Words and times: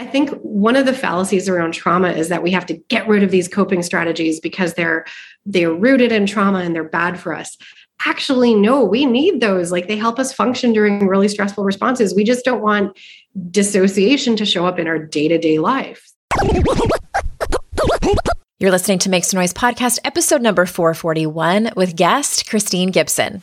I 0.00 0.06
think 0.06 0.30
one 0.40 0.76
of 0.76 0.86
the 0.86 0.94
fallacies 0.94 1.46
around 1.46 1.72
trauma 1.72 2.12
is 2.12 2.30
that 2.30 2.42
we 2.42 2.50
have 2.52 2.64
to 2.66 2.74
get 2.88 3.06
rid 3.06 3.22
of 3.22 3.30
these 3.30 3.48
coping 3.48 3.82
strategies 3.82 4.40
because 4.40 4.72
they're 4.72 5.04
they're 5.44 5.74
rooted 5.74 6.10
in 6.10 6.24
trauma 6.24 6.60
and 6.60 6.74
they're 6.74 6.84
bad 6.84 7.20
for 7.20 7.34
us. 7.34 7.58
Actually, 8.06 8.54
no, 8.54 8.82
we 8.82 9.04
need 9.04 9.42
those. 9.42 9.70
Like 9.70 9.88
they 9.88 9.98
help 9.98 10.18
us 10.18 10.32
function 10.32 10.72
during 10.72 11.06
really 11.06 11.28
stressful 11.28 11.64
responses. 11.64 12.14
We 12.14 12.24
just 12.24 12.46
don't 12.46 12.62
want 12.62 12.98
dissociation 13.50 14.36
to 14.36 14.46
show 14.46 14.64
up 14.64 14.78
in 14.78 14.86
our 14.86 14.98
day-to-day 14.98 15.58
life. 15.58 16.10
You're 18.58 18.70
listening 18.70 19.00
to 19.00 19.10
Make 19.10 19.24
Some 19.24 19.38
Noise 19.38 19.52
podcast, 19.52 19.98
episode 20.04 20.40
number 20.40 20.64
441 20.64 21.72
with 21.76 21.94
guest 21.94 22.48
Christine 22.48 22.90
Gibson. 22.90 23.42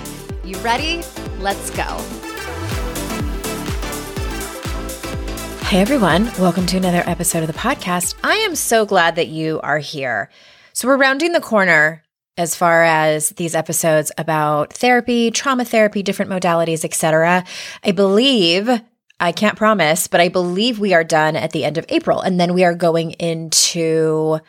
You 0.51 0.57
ready? 0.57 1.01
Let's 1.39 1.69
go. 1.69 1.85
Hey 5.63 5.79
everyone, 5.79 6.25
welcome 6.37 6.65
to 6.65 6.75
another 6.75 7.03
episode 7.05 7.39
of 7.39 7.47
the 7.47 7.57
podcast. 7.57 8.15
I 8.21 8.35
am 8.35 8.55
so 8.55 8.85
glad 8.85 9.15
that 9.15 9.29
you 9.29 9.61
are 9.61 9.77
here. 9.77 10.29
So, 10.73 10.89
we're 10.89 10.97
rounding 10.97 11.31
the 11.31 11.39
corner 11.39 12.03
as 12.35 12.53
far 12.53 12.83
as 12.83 13.29
these 13.29 13.55
episodes 13.55 14.11
about 14.17 14.73
therapy, 14.73 15.31
trauma 15.31 15.63
therapy, 15.63 16.03
different 16.03 16.29
modalities, 16.29 16.83
etc. 16.83 17.45
I 17.81 17.93
believe 17.93 18.69
I 19.21 19.31
can't 19.31 19.57
promise, 19.57 20.07
but 20.07 20.19
I 20.19 20.27
believe 20.27 20.79
we 20.79 20.93
are 20.93 21.05
done 21.05 21.37
at 21.37 21.51
the 21.51 21.63
end 21.63 21.77
of 21.77 21.85
April 21.87 22.19
and 22.19 22.41
then 22.41 22.53
we 22.53 22.65
are 22.65 22.75
going 22.75 23.11
into 23.11 24.41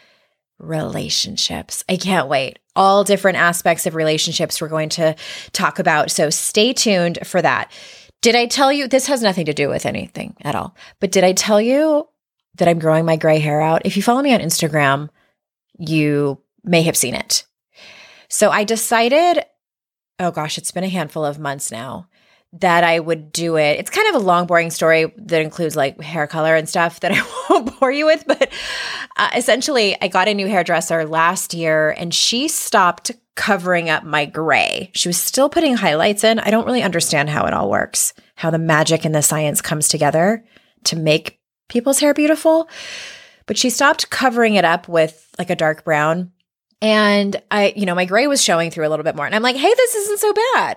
relationships. 0.62 1.84
I 1.88 1.96
can't 1.96 2.28
wait. 2.28 2.58
All 2.74 3.04
different 3.04 3.38
aspects 3.38 3.86
of 3.86 3.94
relationships 3.94 4.60
we're 4.60 4.68
going 4.68 4.88
to 4.90 5.14
talk 5.52 5.78
about. 5.78 6.10
So 6.10 6.30
stay 6.30 6.72
tuned 6.72 7.18
for 7.26 7.42
that. 7.42 7.70
Did 8.22 8.36
I 8.36 8.46
tell 8.46 8.72
you 8.72 8.86
this 8.86 9.08
has 9.08 9.22
nothing 9.22 9.46
to 9.46 9.52
do 9.52 9.68
with 9.68 9.84
anything 9.84 10.36
at 10.42 10.54
all? 10.54 10.76
But 11.00 11.10
did 11.10 11.24
I 11.24 11.32
tell 11.32 11.60
you 11.60 12.08
that 12.56 12.68
I'm 12.68 12.78
growing 12.78 13.04
my 13.04 13.16
gray 13.16 13.40
hair 13.40 13.60
out? 13.60 13.82
If 13.84 13.96
you 13.96 14.02
follow 14.02 14.22
me 14.22 14.32
on 14.32 14.40
Instagram, 14.40 15.08
you 15.78 16.40
may 16.62 16.82
have 16.82 16.96
seen 16.96 17.14
it. 17.14 17.44
So 18.28 18.50
I 18.50 18.64
decided, 18.64 19.44
oh 20.20 20.30
gosh, 20.30 20.56
it's 20.56 20.70
been 20.70 20.84
a 20.84 20.88
handful 20.88 21.24
of 21.24 21.38
months 21.38 21.72
now 21.72 22.08
that 22.54 22.84
I 22.84 23.00
would 23.00 23.32
do 23.32 23.56
it. 23.56 23.78
It's 23.78 23.90
kind 23.90 24.08
of 24.08 24.14
a 24.16 24.24
long, 24.24 24.46
boring 24.46 24.70
story 24.70 25.12
that 25.16 25.40
includes 25.40 25.74
like 25.74 26.00
hair 26.00 26.26
color 26.26 26.54
and 26.54 26.68
stuff 26.68 27.00
that 27.00 27.12
I 27.14 27.22
won't 27.48 27.78
bore 27.78 27.90
you 27.90 28.06
with. 28.06 28.24
But 28.26 28.52
uh, 29.16 29.30
essentially, 29.34 29.96
I 30.00 30.08
got 30.08 30.28
a 30.28 30.34
new 30.34 30.46
hairdresser 30.46 31.06
last 31.06 31.54
year 31.54 31.90
and 31.90 32.12
she 32.12 32.48
stopped 32.48 33.10
covering 33.34 33.88
up 33.88 34.04
my 34.04 34.26
gray. 34.26 34.90
She 34.94 35.08
was 35.08 35.16
still 35.16 35.48
putting 35.48 35.74
highlights 35.74 36.24
in. 36.24 36.38
I 36.38 36.50
don't 36.50 36.66
really 36.66 36.82
understand 36.82 37.30
how 37.30 37.46
it 37.46 37.54
all 37.54 37.70
works, 37.70 38.12
how 38.34 38.50
the 38.50 38.58
magic 38.58 39.06
and 39.06 39.14
the 39.14 39.22
science 39.22 39.62
comes 39.62 39.88
together 39.88 40.44
to 40.84 40.96
make 40.96 41.40
people's 41.70 42.00
hair 42.00 42.12
beautiful. 42.12 42.68
But 43.46 43.56
she 43.56 43.70
stopped 43.70 44.10
covering 44.10 44.56
it 44.56 44.66
up 44.66 44.88
with 44.88 45.26
like 45.38 45.48
a 45.48 45.56
dark 45.56 45.84
brown. 45.84 46.32
And 46.82 47.40
I, 47.50 47.72
you 47.74 47.86
know, 47.86 47.94
my 47.94 48.04
gray 48.04 48.26
was 48.26 48.44
showing 48.44 48.70
through 48.70 48.86
a 48.86 48.90
little 48.90 49.04
bit 49.04 49.16
more. 49.16 49.24
And 49.24 49.34
I'm 49.34 49.42
like, 49.42 49.56
hey, 49.56 49.72
this 49.74 49.94
isn't 49.94 50.20
so 50.20 50.34
bad 50.54 50.76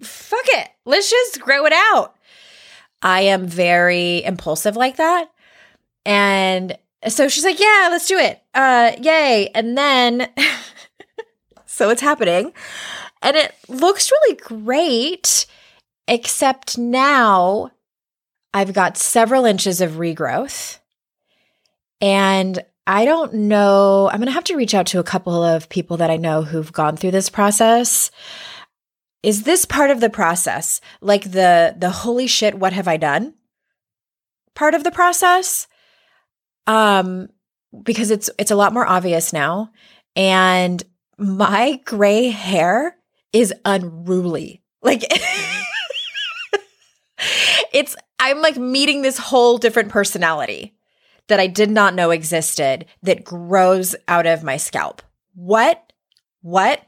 fuck 0.00 0.44
it. 0.48 0.68
Let's 0.84 1.10
just 1.10 1.40
grow 1.40 1.66
it 1.66 1.72
out. 1.72 2.14
I 3.02 3.22
am 3.22 3.46
very 3.46 4.24
impulsive 4.24 4.76
like 4.76 4.96
that. 4.96 5.30
And 6.04 6.76
so 7.08 7.28
she's 7.28 7.44
like, 7.44 7.60
yeah, 7.60 7.88
let's 7.90 8.06
do 8.06 8.18
it. 8.18 8.42
Uh, 8.54 8.92
yay. 9.00 9.50
And 9.54 9.76
then, 9.76 10.28
so 11.66 11.90
it's 11.90 12.00
happening. 12.00 12.52
And 13.22 13.36
it 13.36 13.54
looks 13.68 14.10
really 14.10 14.36
great, 14.36 15.46
except 16.08 16.78
now 16.78 17.70
I've 18.54 18.72
got 18.72 18.96
several 18.96 19.44
inches 19.44 19.80
of 19.80 19.92
regrowth. 19.92 20.78
And 22.00 22.64
I 22.86 23.04
don't 23.04 23.34
know, 23.34 24.08
I'm 24.10 24.18
going 24.18 24.26
to 24.26 24.32
have 24.32 24.44
to 24.44 24.56
reach 24.56 24.74
out 24.74 24.86
to 24.86 25.00
a 25.00 25.04
couple 25.04 25.42
of 25.42 25.68
people 25.68 25.96
that 25.96 26.10
I 26.10 26.16
know 26.16 26.42
who've 26.42 26.72
gone 26.72 26.96
through 26.96 27.10
this 27.10 27.28
process 27.28 28.10
is 29.26 29.42
this 29.42 29.64
part 29.64 29.90
of 29.90 29.98
the 29.98 30.08
process? 30.08 30.80
Like 31.00 31.32
the 31.32 31.74
the 31.76 31.90
holy 31.90 32.28
shit 32.28 32.54
what 32.54 32.72
have 32.72 32.86
i 32.86 32.96
done? 32.96 33.34
Part 34.54 34.74
of 34.74 34.84
the 34.84 34.92
process? 34.92 35.66
Um 36.68 37.28
because 37.82 38.12
it's 38.12 38.30
it's 38.38 38.52
a 38.52 38.56
lot 38.56 38.72
more 38.72 38.86
obvious 38.86 39.32
now. 39.32 39.72
And 40.14 40.80
my 41.18 41.80
gray 41.84 42.28
hair 42.28 42.96
is 43.32 43.52
unruly. 43.64 44.62
Like 44.80 45.02
it's 47.72 47.96
i'm 48.20 48.40
like 48.40 48.56
meeting 48.56 49.02
this 49.02 49.18
whole 49.18 49.58
different 49.58 49.88
personality 49.88 50.76
that 51.26 51.40
i 51.40 51.48
did 51.48 51.70
not 51.70 51.94
know 51.94 52.10
existed 52.10 52.86
that 53.02 53.24
grows 53.24 53.96
out 54.06 54.26
of 54.26 54.44
my 54.44 54.56
scalp. 54.56 55.02
What? 55.34 55.92
What? 56.42 56.80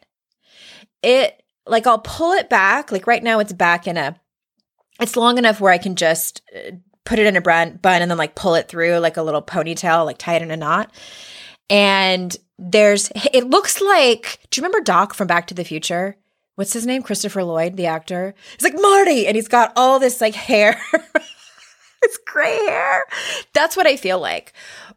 It 1.03 1.38
like 1.68 1.86
I'll 1.86 1.98
pull 1.98 2.32
it 2.32 2.48
back. 2.48 2.90
Like 2.90 3.06
right 3.06 3.22
now, 3.22 3.38
it's 3.38 3.52
back 3.52 3.86
in 3.86 3.96
a, 3.96 4.16
it's 5.00 5.16
long 5.16 5.38
enough 5.38 5.60
where 5.60 5.72
I 5.72 5.78
can 5.78 5.94
just 5.94 6.42
uh, 6.54 6.72
put 7.04 7.18
it 7.18 7.26
in 7.26 7.36
a 7.36 7.40
bun, 7.40 7.78
bun 7.80 8.02
and 8.02 8.10
then 8.10 8.18
like 8.18 8.34
pull 8.34 8.54
it 8.54 8.68
through 8.68 8.98
like 8.98 9.16
a 9.16 9.22
little 9.22 9.42
ponytail, 9.42 10.04
like 10.04 10.18
tie 10.18 10.36
it 10.36 10.42
in 10.42 10.50
a 10.50 10.56
knot. 10.56 10.92
And 11.70 12.36
there's, 12.58 13.10
it 13.32 13.48
looks 13.48 13.80
like, 13.80 14.40
do 14.50 14.60
you 14.60 14.64
remember 14.64 14.84
Doc 14.84 15.14
from 15.14 15.26
Back 15.26 15.46
to 15.48 15.54
the 15.54 15.64
Future? 15.64 16.16
What's 16.56 16.72
his 16.72 16.86
name? 16.86 17.02
Christopher 17.02 17.44
Lloyd, 17.44 17.76
the 17.76 17.86
actor. 17.86 18.34
He's 18.58 18.64
like 18.68 18.80
Marty, 18.80 19.28
and 19.28 19.36
he's 19.36 19.46
got 19.46 19.72
all 19.76 20.00
this 20.00 20.20
like 20.20 20.34
hair. 20.34 20.80
it's 22.02 22.18
gray 22.26 22.56
hair. 22.66 23.04
That's 23.52 23.76
what 23.76 23.86
I 23.86 23.96
feel 23.96 24.18
like 24.18 24.52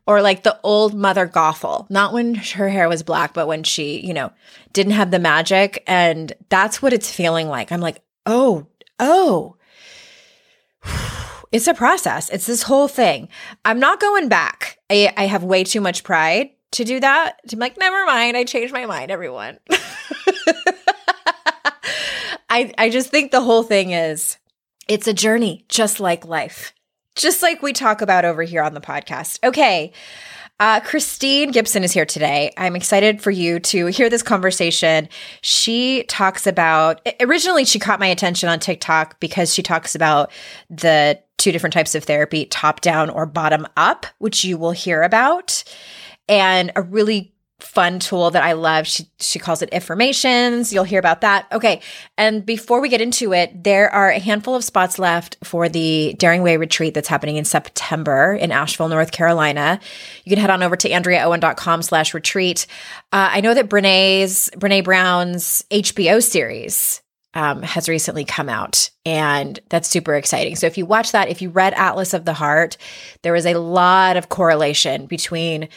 or 0.08 0.22
like 0.22 0.44
the 0.44 0.60
old 0.64 0.94
mother 0.94 1.28
Gothel, 1.28 1.90
not 1.90 2.14
when 2.14 2.36
her 2.36 2.70
hair 2.70 2.90
was 2.90 3.04
black, 3.04 3.34
but 3.34 3.48
when 3.48 3.64
she, 3.64 4.06
you 4.06 4.14
know, 4.14 4.32
didn't 4.74 4.94
have 4.94 5.12
the 5.12 5.20
magic. 5.20 5.84
And 5.88 6.34
that's 6.50 6.82
what 6.82 6.94
it's 6.94 7.12
feeling 7.12 7.48
like. 7.48 7.72
I'm 7.72 7.82
like, 7.82 8.02
oh, 8.26 8.68
oh, 9.00 9.56
it's 11.52 11.68
a 11.68 11.74
process. 11.74 12.30
It's 12.30 12.48
this 12.48 12.64
whole 12.64 12.88
thing. 12.88 13.30
I'm 13.64 13.80
not 13.80 14.00
going 14.00 14.28
back. 14.28 14.80
I, 14.90 15.14
I 15.16 15.28
have 15.28 15.44
way 15.44 15.64
too 15.64 15.82
much 15.82 16.04
pride 16.04 16.50
to 16.72 16.84
do 16.84 17.00
that. 17.00 17.38
To 17.50 17.56
be 17.56 17.60
like, 17.60 17.78
never 17.78 18.06
mind. 18.06 18.38
I 18.38 18.44
changed 18.44 18.74
my 18.74 18.86
mind, 18.86 19.12
everyone. 19.12 19.60
I, 22.50 22.74
I 22.78 22.90
just 22.90 23.10
think 23.10 23.32
the 23.32 23.42
whole 23.42 23.64
thing 23.64 23.92
is 23.92 24.38
it's 24.88 25.08
a 25.08 25.14
journey, 25.14 25.66
just 25.70 26.00
like 26.02 26.26
life 26.26 26.74
just 27.16 27.42
like 27.42 27.62
we 27.62 27.74
talk 27.74 28.02
about 28.02 28.26
over 28.26 28.44
here 28.44 28.64
on 28.64 28.74
the 28.74 28.82
podcast. 28.82 29.40
Okay. 29.44 29.92
Uh, 30.60 30.80
Christine 30.80 31.50
Gibson 31.52 31.84
is 31.84 31.92
here 31.92 32.06
today. 32.06 32.54
I'm 32.56 32.76
excited 32.76 33.20
for 33.20 33.32
you 33.32 33.60
to 33.62 33.88
hear 33.88 34.12
this 34.12 34.22
conversation. 34.22 35.10
She 35.42 36.04
talks 36.04 36.46
about, 36.46 37.02
originally, 37.20 37.66
she 37.66 37.80
caught 37.80 38.00
my 38.00 38.06
attention 38.06 38.48
on 38.48 38.60
TikTok 38.60 39.20
because 39.20 39.52
she 39.52 39.64
talks 39.64 39.96
about 39.96 40.32
the 40.70 41.20
two 41.40 41.52
different 41.52 41.74
types 41.74 41.96
of 41.96 42.04
therapy 42.04 42.46
top 42.46 42.82
down 42.82 43.10
or 43.10 43.26
bottom 43.26 43.66
up, 43.76 44.06
which 44.20 44.44
you 44.44 44.56
will 44.56 44.72
hear 44.72 45.02
about, 45.02 45.64
and 46.30 46.72
a 46.76 46.84
really 46.84 47.34
fun 47.62 48.00
tool 48.00 48.32
that 48.32 48.44
I 48.44 48.54
love. 48.54 48.88
She 48.88 49.08
she 49.20 49.40
calls 49.40 49.62
it 49.62 49.70
affirmations. 49.72 50.74
You'll 50.74 50.84
hear 50.84 51.00
about 51.00 51.22
that. 51.22 51.48
Okay. 51.52 51.82
And 52.18 52.46
before 52.46 52.82
we 52.82 52.90
get 52.90 53.02
into 53.02 53.34
it, 53.34 53.64
there 53.64 53.90
are 53.90 54.10
a 54.10 54.20
handful 54.20 54.56
of 54.56 54.64
spots 54.64 55.00
left 55.00 55.38
for 55.44 55.70
the 55.70 56.16
Daring 56.18 56.42
Way 56.42 56.58
retreat 56.58 56.94
that's 56.94 57.08
happening 57.08 57.38
in 57.38 57.46
September 57.46 58.34
in 58.34 58.52
Asheville, 58.52 58.90
North 58.90 59.12
Carolina. 59.12 59.80
You 60.26 60.32
can 60.32 60.40
head 60.40 60.50
on 60.50 60.64
over 60.64 60.76
to 60.76 60.90
andreaowen.com 60.90 61.82
slash 61.84 62.14
retreat. 62.14 62.66
Uh, 63.12 63.30
I 63.32 63.42
know 63.42 63.54
that 63.54 63.70
Brene's 63.70 64.50
Brene 64.58 64.84
Brown's 64.84 65.64
HBO 65.72 66.22
series 66.22 67.02
um, 67.34 67.62
has 67.62 67.88
recently 67.88 68.26
come 68.26 68.50
out, 68.50 68.90
and 69.06 69.60
that's 69.70 69.88
super 69.88 70.16
exciting. 70.16 70.56
So 70.56 70.68
if 70.68 70.78
you 70.78 70.86
watch 70.86 71.14
that, 71.14 71.30
if 71.30 71.42
you 71.42 71.50
read 71.50 71.74
Atlas 71.76 72.14
of 72.14 72.26
the 72.26 72.34
Heart, 72.34 72.78
there 73.22 73.34
was 73.34 73.46
a 73.46 73.54
lot 73.54 74.18
of 74.18 74.30
correlation 74.30 75.06
between 75.06 75.70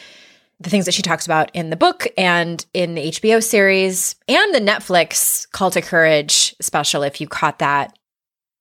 the 0.59 0.69
things 0.69 0.85
that 0.85 0.93
she 0.93 1.01
talks 1.01 1.25
about 1.25 1.51
in 1.53 1.69
the 1.69 1.75
book 1.75 2.07
and 2.17 2.65
in 2.73 2.95
the 2.95 3.11
HBO 3.11 3.43
series 3.43 4.15
and 4.27 4.55
the 4.55 4.59
Netflix 4.59 5.49
Call 5.51 5.71
to 5.71 5.81
Courage 5.81 6.55
special, 6.61 7.03
if 7.03 7.19
you 7.19 7.27
caught 7.27 7.59
that 7.59 7.97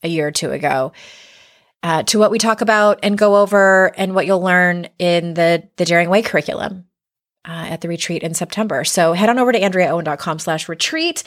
a 0.03 0.09
year 0.09 0.27
or 0.27 0.33
two 0.33 0.51
ago, 0.51 0.93
uh, 1.83 2.03
to 2.05 2.19
what 2.19 2.31
we 2.31 2.39
talk 2.39 2.61
about 2.61 2.99
and 3.03 3.17
go 3.17 3.37
over 3.37 3.93
and 3.97 4.15
what 4.15 4.27
you'll 4.27 4.41
learn 4.41 4.89
in 4.99 5.35
the, 5.35 5.69
the 5.77 5.85
Daring 5.85 6.09
Way 6.09 6.23
curriculum. 6.23 6.87
Uh, 7.47 7.67
at 7.69 7.83
the 7.83 7.89
retreat 7.89 8.23
in 8.23 8.33
September. 8.33 8.85
So 8.85 9.13
head 9.13 9.29
on 9.29 9.39
over 9.39 9.53
to 9.53 9.61
AndreaOwen.com 9.61 10.39
slash 10.39 10.67
retreat 10.67 11.23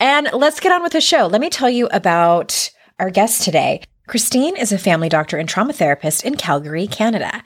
and 0.00 0.28
let's 0.32 0.58
get 0.58 0.72
on 0.72 0.82
with 0.82 0.90
the 0.90 1.00
show. 1.00 1.28
Let 1.28 1.40
me 1.40 1.50
tell 1.50 1.70
you 1.70 1.86
about 1.92 2.68
our 2.98 3.10
guest 3.10 3.44
today. 3.44 3.82
Christine 4.08 4.56
is 4.56 4.72
a 4.72 4.78
family 4.78 5.08
doctor 5.08 5.38
and 5.38 5.48
trauma 5.48 5.72
therapist 5.72 6.24
in 6.24 6.34
Calgary, 6.34 6.88
Canada. 6.88 7.44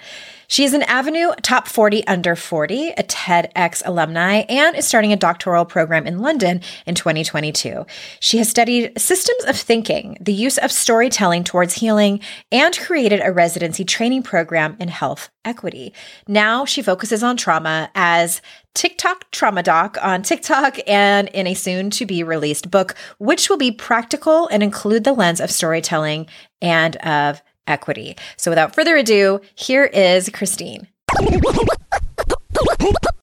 She 0.49 0.65
is 0.65 0.75
an 0.75 0.83
Avenue 0.85 1.33
Top 1.43 1.67
40 1.67 2.07
Under 2.07 2.37
40, 2.37 2.91
a 2.91 3.03
TEDx 3.03 3.83
alumni, 3.85 4.45
and 4.49 4.77
is 4.77 4.87
starting 4.87 5.13
a 5.13 5.17
doctoral 5.17 5.65
program 5.65 6.07
in 6.07 6.21
London 6.21 6.61
in 6.87 6.95
2022. 6.95 7.85
She 8.21 8.39
has 8.39 8.49
studied 8.49 8.99
systems 8.99 9.45
of 9.45 9.57
thinking, 9.57 10.17
the 10.21 10.33
use 10.33 10.59
of 10.59 10.71
storytelling 10.71 11.45
towards 11.45 11.75
healing, 11.75 12.21
and 12.53 12.79
created 12.79 13.21
a 13.25 13.33
residency 13.33 13.85
training 13.85 14.23
program 14.23 14.77
in 14.79 14.89
health 14.89 15.31
equity. 15.45 15.93
Now 16.29 16.65
she 16.65 16.83
focuses 16.83 17.23
on 17.23 17.37
trauma 17.37 17.91
as 17.95 18.41
TikTok 18.75 19.31
Trauma 19.31 19.63
Doc 19.63 19.97
on 20.03 20.23
TikTok 20.23 20.79
and 20.87 21.29
in 21.29 21.47
a 21.47 21.55
soon 21.55 21.91
to 21.91 22.05
be 22.05 22.23
released 22.23 22.71
book, 22.71 22.95
which 23.19 23.49
will 23.49 23.57
be 23.57 23.73
practical 23.73 24.49
and 24.49 24.63
include 24.63 25.05
the 25.05 25.15
lens 25.15 25.41
of 25.41 25.51
storytelling 25.51 26.27
and 26.61 26.97
of 26.97 27.43
equity. 27.67 28.17
So 28.37 28.51
without 28.51 28.75
further 28.75 28.97
ado, 28.97 29.41
here 29.55 29.85
is 29.85 30.29
Christine. 30.31 30.87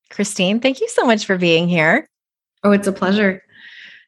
Christine, 0.09 0.59
thank 0.59 0.79
you 0.79 0.87
so 0.89 1.05
much 1.05 1.25
for 1.25 1.37
being 1.37 1.67
here. 1.67 2.07
Oh, 2.63 2.71
it's 2.71 2.87
a 2.87 2.93
pleasure. 2.93 3.43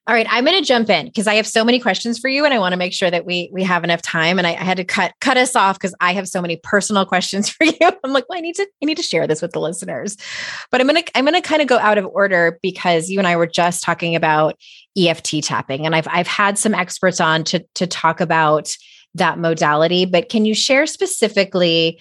All 0.07 0.13
right, 0.13 0.27
I'm 0.29 0.45
going 0.45 0.61
to 0.61 0.65
jump 0.65 0.91
in 0.91 1.07
because 1.07 1.25
I 1.25 1.33
have 1.33 1.47
so 1.47 1.65
many 1.65 1.79
questions 1.79 2.19
for 2.19 2.27
you, 2.27 2.45
and 2.45 2.53
I 2.53 2.59
want 2.59 2.73
to 2.73 2.77
make 2.77 2.93
sure 2.93 3.09
that 3.09 3.25
we 3.25 3.49
we 3.51 3.63
have 3.63 3.83
enough 3.83 4.03
time. 4.03 4.37
And 4.37 4.45
I, 4.45 4.51
I 4.51 4.63
had 4.63 4.77
to 4.77 4.83
cut 4.83 5.13
cut 5.19 5.35
us 5.35 5.55
off 5.55 5.79
because 5.79 5.95
I 5.99 6.13
have 6.13 6.27
so 6.27 6.43
many 6.43 6.57
personal 6.57 7.07
questions 7.07 7.49
for 7.49 7.63
you. 7.63 7.73
I'm 7.81 8.13
like, 8.13 8.29
well, 8.29 8.37
I 8.37 8.41
need 8.41 8.53
to 8.55 8.67
I 8.83 8.85
need 8.85 8.97
to 8.97 9.03
share 9.03 9.25
this 9.25 9.41
with 9.41 9.51
the 9.53 9.59
listeners, 9.59 10.15
but 10.69 10.79
I'm 10.79 10.85
gonna 10.85 11.01
I'm 11.15 11.25
gonna 11.25 11.41
kind 11.41 11.63
of 11.63 11.67
go 11.67 11.79
out 11.79 11.97
of 11.97 12.05
order 12.05 12.59
because 12.61 13.09
you 13.09 13.17
and 13.17 13.27
I 13.27 13.35
were 13.35 13.47
just 13.47 13.83
talking 13.83 14.15
about 14.15 14.55
EFT 14.95 15.41
tapping, 15.41 15.87
and 15.87 15.95
I've 15.95 16.07
I've 16.07 16.27
had 16.27 16.59
some 16.59 16.75
experts 16.75 17.19
on 17.19 17.43
to 17.45 17.65
to 17.73 17.87
talk 17.87 18.21
about 18.21 18.77
that 19.15 19.39
modality, 19.39 20.05
but 20.05 20.29
can 20.29 20.45
you 20.45 20.53
share 20.53 20.85
specifically? 20.85 21.99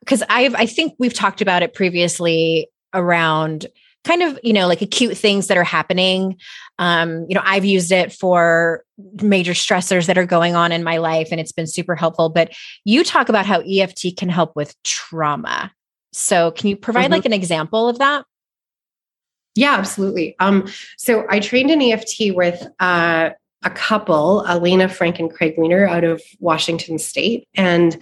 Because 0.00 0.22
I've, 0.28 0.54
I 0.54 0.66
think 0.66 0.94
we've 0.98 1.14
talked 1.14 1.40
about 1.40 1.62
it 1.62 1.74
previously 1.74 2.68
around 2.92 3.66
kind 4.04 4.22
of, 4.22 4.38
you 4.42 4.52
know, 4.52 4.66
like 4.66 4.80
acute 4.80 5.16
things 5.16 5.48
that 5.48 5.56
are 5.56 5.64
happening. 5.64 6.36
Um, 6.78 7.26
you 7.28 7.34
know, 7.34 7.42
I've 7.44 7.64
used 7.64 7.92
it 7.92 8.12
for 8.12 8.84
major 9.22 9.52
stressors 9.52 10.06
that 10.06 10.16
are 10.16 10.26
going 10.26 10.54
on 10.54 10.72
in 10.72 10.82
my 10.82 10.98
life 10.98 11.28
and 11.30 11.40
it's 11.40 11.52
been 11.52 11.66
super 11.66 11.94
helpful. 11.94 12.28
But 12.28 12.52
you 12.84 13.04
talk 13.04 13.28
about 13.28 13.46
how 13.46 13.60
EFT 13.60 14.16
can 14.16 14.28
help 14.28 14.56
with 14.56 14.74
trauma. 14.82 15.72
So 16.12 16.50
can 16.52 16.68
you 16.68 16.76
provide 16.76 17.04
mm-hmm. 17.04 17.12
like 17.12 17.26
an 17.26 17.32
example 17.32 17.88
of 17.88 17.98
that? 17.98 18.24
Yeah, 19.54 19.74
absolutely. 19.74 20.36
Um, 20.38 20.68
so 20.96 21.26
I 21.28 21.40
trained 21.40 21.70
in 21.70 21.82
EFT 21.82 22.34
with 22.34 22.66
uh, 22.78 23.30
a 23.64 23.70
couple, 23.70 24.44
Alina 24.46 24.88
Frank 24.88 25.18
and 25.18 25.32
Craig 25.32 25.54
Weiner 25.56 25.86
out 25.86 26.04
of 26.04 26.22
Washington 26.38 26.98
State. 26.98 27.48
And 27.54 28.00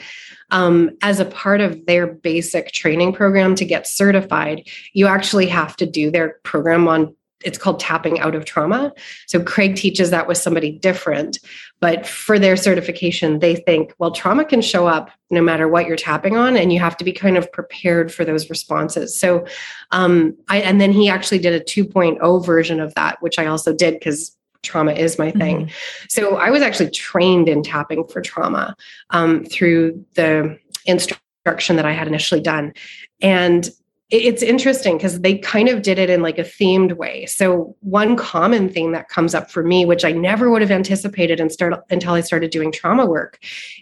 um, 0.51 0.91
as 1.03 1.19
a 1.19 1.25
part 1.25 1.61
of 1.61 1.87
their 1.87 2.07
basic 2.07 2.73
training 2.73 3.15
program 3.15 3.55
to 3.57 3.65
get 3.65 3.87
certified, 3.87 4.69
you 4.93 5.07
actually 5.07 5.47
have 5.47 5.75
to 5.77 5.87
do 5.87 6.11
their 6.11 6.39
program 6.45 6.87
on 6.89 7.15
it's 7.45 7.59
called 7.59 7.79
tapping 7.79 8.19
out 8.19 8.35
of 8.35 8.45
trauma. 8.45 8.93
So 9.27 9.43
Craig 9.43 9.77
teaches 9.77 10.11
that 10.11 10.27
with 10.27 10.39
somebody 10.39 10.73
different, 10.73 11.39
but 11.81 12.07
for 12.07 12.39
their 12.39 12.57
certification, 12.57 13.39
they 13.39 13.55
think, 13.55 13.93
well, 13.99 14.11
trauma 14.11 14.45
can 14.45 14.63
show 14.63 14.87
up 14.87 15.11
no 15.31 15.43
matter 15.43 15.69
what 15.69 15.87
you're 15.87 15.97
tapping 15.97 16.37
on, 16.37 16.57
and 16.57 16.73
you 16.73 16.81
have 16.81 16.97
to 16.97 17.05
be 17.05 17.13
kind 17.13 17.37
of 17.37 17.53
prepared 17.53 18.13
for 18.13 18.25
those 18.25 18.49
responses. 18.49 19.17
So, 19.17 19.47
um, 19.91 20.37
I 20.49 20.59
and 20.59 20.81
then 20.81 20.93
he 20.93 21.09
actually 21.09 21.39
did 21.39 21.53
a 21.53 21.65
2.0 21.65 22.45
version 22.45 22.81
of 22.81 22.95
that, 22.95 23.21
which 23.21 23.39
I 23.39 23.47
also 23.47 23.73
did 23.75 23.95
because 23.95 24.37
trauma 24.67 24.93
is 24.93 25.19
my 25.19 25.31
thing. 25.31 25.67
Mm-hmm. 25.67 26.07
So 26.09 26.37
I 26.37 26.51
was 26.51 26.63
actually 26.63 26.91
trained 26.91 27.49
in 27.49 27.63
tapping 27.63 28.07
for 28.07 28.21
trauma 28.21 28.77
um, 29.11 29.45
through 29.45 30.05
the 30.15 30.59
instruction 30.85 31.77
that 31.77 31.87
I 31.87 31.93
had 31.93 32.07
initially 32.09 32.41
done. 32.41 32.73
And 33.21 33.71
it's 34.11 34.43
interesting 34.43 34.97
because 34.97 35.21
they 35.21 35.39
kind 35.39 35.69
of 35.69 35.83
did 35.83 35.99
it 35.99 36.09
in 36.09 36.23
like 36.23 36.39
a 36.39 36.43
themed 36.43 36.97
way. 36.97 37.27
So 37.27 37.75
one 37.81 38.17
common 38.17 38.69
thing 38.69 38.93
that 38.93 39.09
comes 39.09 39.35
up 39.35 39.51
for 39.51 39.65
me, 39.65 39.85
which 39.85 40.05
I 40.05 40.13
never 40.13 40.49
would 40.49 40.63
have 40.63 40.71
anticipated 40.71 41.41
and 41.41 41.51
start 41.51 41.75
until 41.91 42.13
I 42.13 42.21
started 42.21 42.53
doing 42.53 42.71
trauma 42.71 43.05
work, 43.05 43.41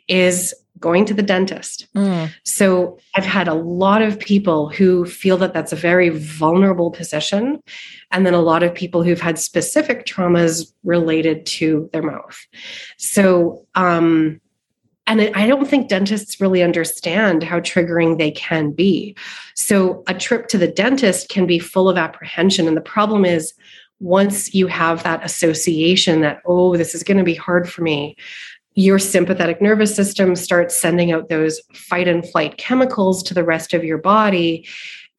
is 0.09 0.55
going 0.81 1.05
to 1.05 1.15
the 1.15 1.23
dentist. 1.23 1.87
Mm. 1.95 2.31
So 2.43 2.99
I've 3.15 3.27
had 3.27 3.49
a 3.49 3.55
lot 3.55 4.03
of 4.03 4.19
people 4.19 4.71
who 4.71 5.05
feel 5.05 5.37
that 5.39 5.53
that's 5.53 5.73
a 5.73 5.77
very 5.77 6.09
vulnerable 6.09 6.91
position. 6.91 7.63
And 8.11 8.27
then 8.27 8.35
a 8.35 8.41
lot 8.41 8.63
of 8.63 8.75
people 8.75 9.03
who've 9.03 9.21
had 9.21 9.39
specific 9.39 10.07
traumas 10.07 10.73
related 10.85 11.47
to 11.47 11.91
their 11.93 12.03
mouth. 12.03 12.39
So, 12.97 13.67
um, 13.75 14.41
and 15.07 15.21
I 15.35 15.47
don't 15.47 15.69
think 15.69 15.89
dentists 15.89 16.41
really 16.41 16.63
understand 16.63 17.43
how 17.43 17.61
triggering 17.61 18.19
they 18.19 18.31
can 18.31 18.71
be. 18.71 19.15
So, 19.55 20.03
a 20.07 20.15
trip 20.15 20.49
to 20.49 20.59
the 20.59 20.69
dentist 20.69 21.29
can 21.29 21.47
be 21.47 21.59
full 21.59 21.89
of 21.89 21.99
apprehension. 21.99 22.67
And 22.67 22.77
the 22.77 22.81
problem 22.81 23.25
is, 23.25 23.53
once 24.01 24.55
you 24.55 24.67
have 24.67 25.03
that 25.03 25.25
association 25.25 26.21
that, 26.23 26.41
oh, 26.47 26.77
this 26.77 26.95
is 26.95 27.03
going 27.03 27.19
to 27.19 27.25
be 27.25 27.35
hard 27.35 27.71
for 27.71 27.83
me, 27.83 28.17
your 28.75 28.99
sympathetic 28.99 29.63
nervous 29.63 29.95
system 29.95 30.35
starts 30.35 30.77
sending 30.77 31.13
out 31.13 31.29
those 31.29 31.61
fight 31.75 32.09
and 32.09 32.29
flight 32.29 32.57
chemicals 32.57 33.23
to 33.23 33.35
the 33.35 33.45
rest 33.45 33.73
of 33.73 33.85
your 33.85 33.99
body. 33.99 34.67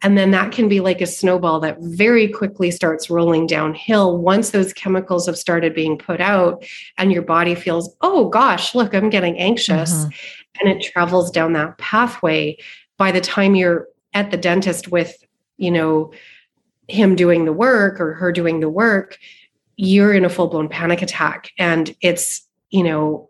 And 0.06 0.20
then 0.20 0.30
that 0.32 0.52
can 0.52 0.70
be 0.70 0.82
like 0.82 1.02
a 1.02 1.08
snowball 1.08 1.60
that 1.62 1.80
very 1.80 2.28
quickly 2.28 2.70
starts 2.70 3.10
rolling 3.10 3.48
downhill 3.48 4.20
once 4.20 4.52
those 4.52 4.72
chemicals 4.72 5.26
have 5.26 5.36
started 5.36 5.74
being 5.74 5.98
put 5.98 6.22
out 6.22 6.64
and 7.00 7.12
your 7.12 7.24
body 7.24 7.56
feels, 7.56 7.96
oh 8.02 8.30
gosh, 8.30 8.76
look, 8.76 8.94
I'm 8.94 9.10
getting 9.10 9.36
anxious. 9.40 9.92
Mm-hmm. 9.92 10.10
And 10.60 10.70
it 10.70 10.86
travels 10.92 11.32
down 11.32 11.54
that 11.54 11.80
pathway. 11.80 12.56
By 12.98 13.12
the 13.12 13.20
time 13.20 13.56
you're 13.56 13.88
at 14.14 14.30
the 14.30 14.38
dentist 14.38 14.90
with, 14.90 15.18
you 15.58 15.72
know, 15.72 16.14
him 16.88 17.16
doing 17.16 17.46
the 17.46 17.52
work 17.52 18.00
or 18.00 18.14
her 18.14 18.32
doing 18.32 18.60
the 18.60 18.70
work, 18.70 19.18
you're 19.76 20.14
in 20.14 20.24
a 20.24 20.30
full 20.30 20.50
blown 20.50 20.70
panic 20.70 21.02
attack. 21.02 21.50
And 21.58 21.96
it's, 22.02 22.48
you 22.70 22.84
know, 22.84 23.28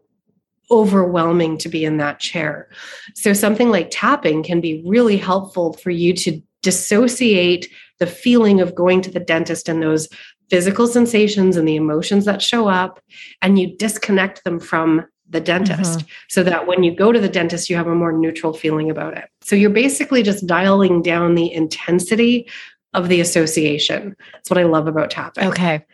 overwhelming 0.71 1.57
to 1.59 1.69
be 1.69 1.85
in 1.85 1.97
that 1.97 2.19
chair. 2.19 2.67
So, 3.13 3.31
something 3.31 3.69
like 3.69 3.89
tapping 3.91 4.43
can 4.43 4.59
be 4.59 4.83
really 4.85 5.15
helpful 5.15 5.73
for 5.73 5.89
you 5.89 6.13
to 6.13 6.41
dissociate 6.65 7.69
the 7.99 8.07
feeling 8.07 8.59
of 8.59 8.73
going 8.73 9.01
to 9.03 9.11
the 9.11 9.19
dentist 9.19 9.69
and 9.69 9.81
those 9.81 10.09
physical 10.49 10.87
sensations 10.87 11.55
and 11.55 11.67
the 11.67 11.75
emotions 11.75 12.25
that 12.25 12.41
show 12.41 12.67
up, 12.67 12.99
and 13.41 13.59
you 13.59 13.77
disconnect 13.77 14.43
them 14.43 14.59
from 14.59 15.05
the 15.29 15.39
dentist 15.39 15.99
mm-hmm. 15.99 16.07
so 16.29 16.43
that 16.43 16.67
when 16.67 16.83
you 16.83 16.95
go 16.95 17.11
to 17.11 17.19
the 17.19 17.29
dentist, 17.29 17.69
you 17.69 17.75
have 17.75 17.87
a 17.87 17.95
more 17.95 18.11
neutral 18.11 18.53
feeling 18.53 18.89
about 18.89 19.15
it. 19.15 19.29
So, 19.41 19.55
you're 19.55 19.69
basically 19.69 20.23
just 20.23 20.45
dialing 20.45 21.01
down 21.01 21.35
the 21.35 21.51
intensity 21.51 22.49
of 22.93 23.09
the 23.09 23.21
association. 23.21 24.15
That's 24.33 24.49
what 24.49 24.57
I 24.57 24.63
love 24.63 24.87
about 24.87 25.11
tapping. 25.11 25.47
Okay. 25.49 25.85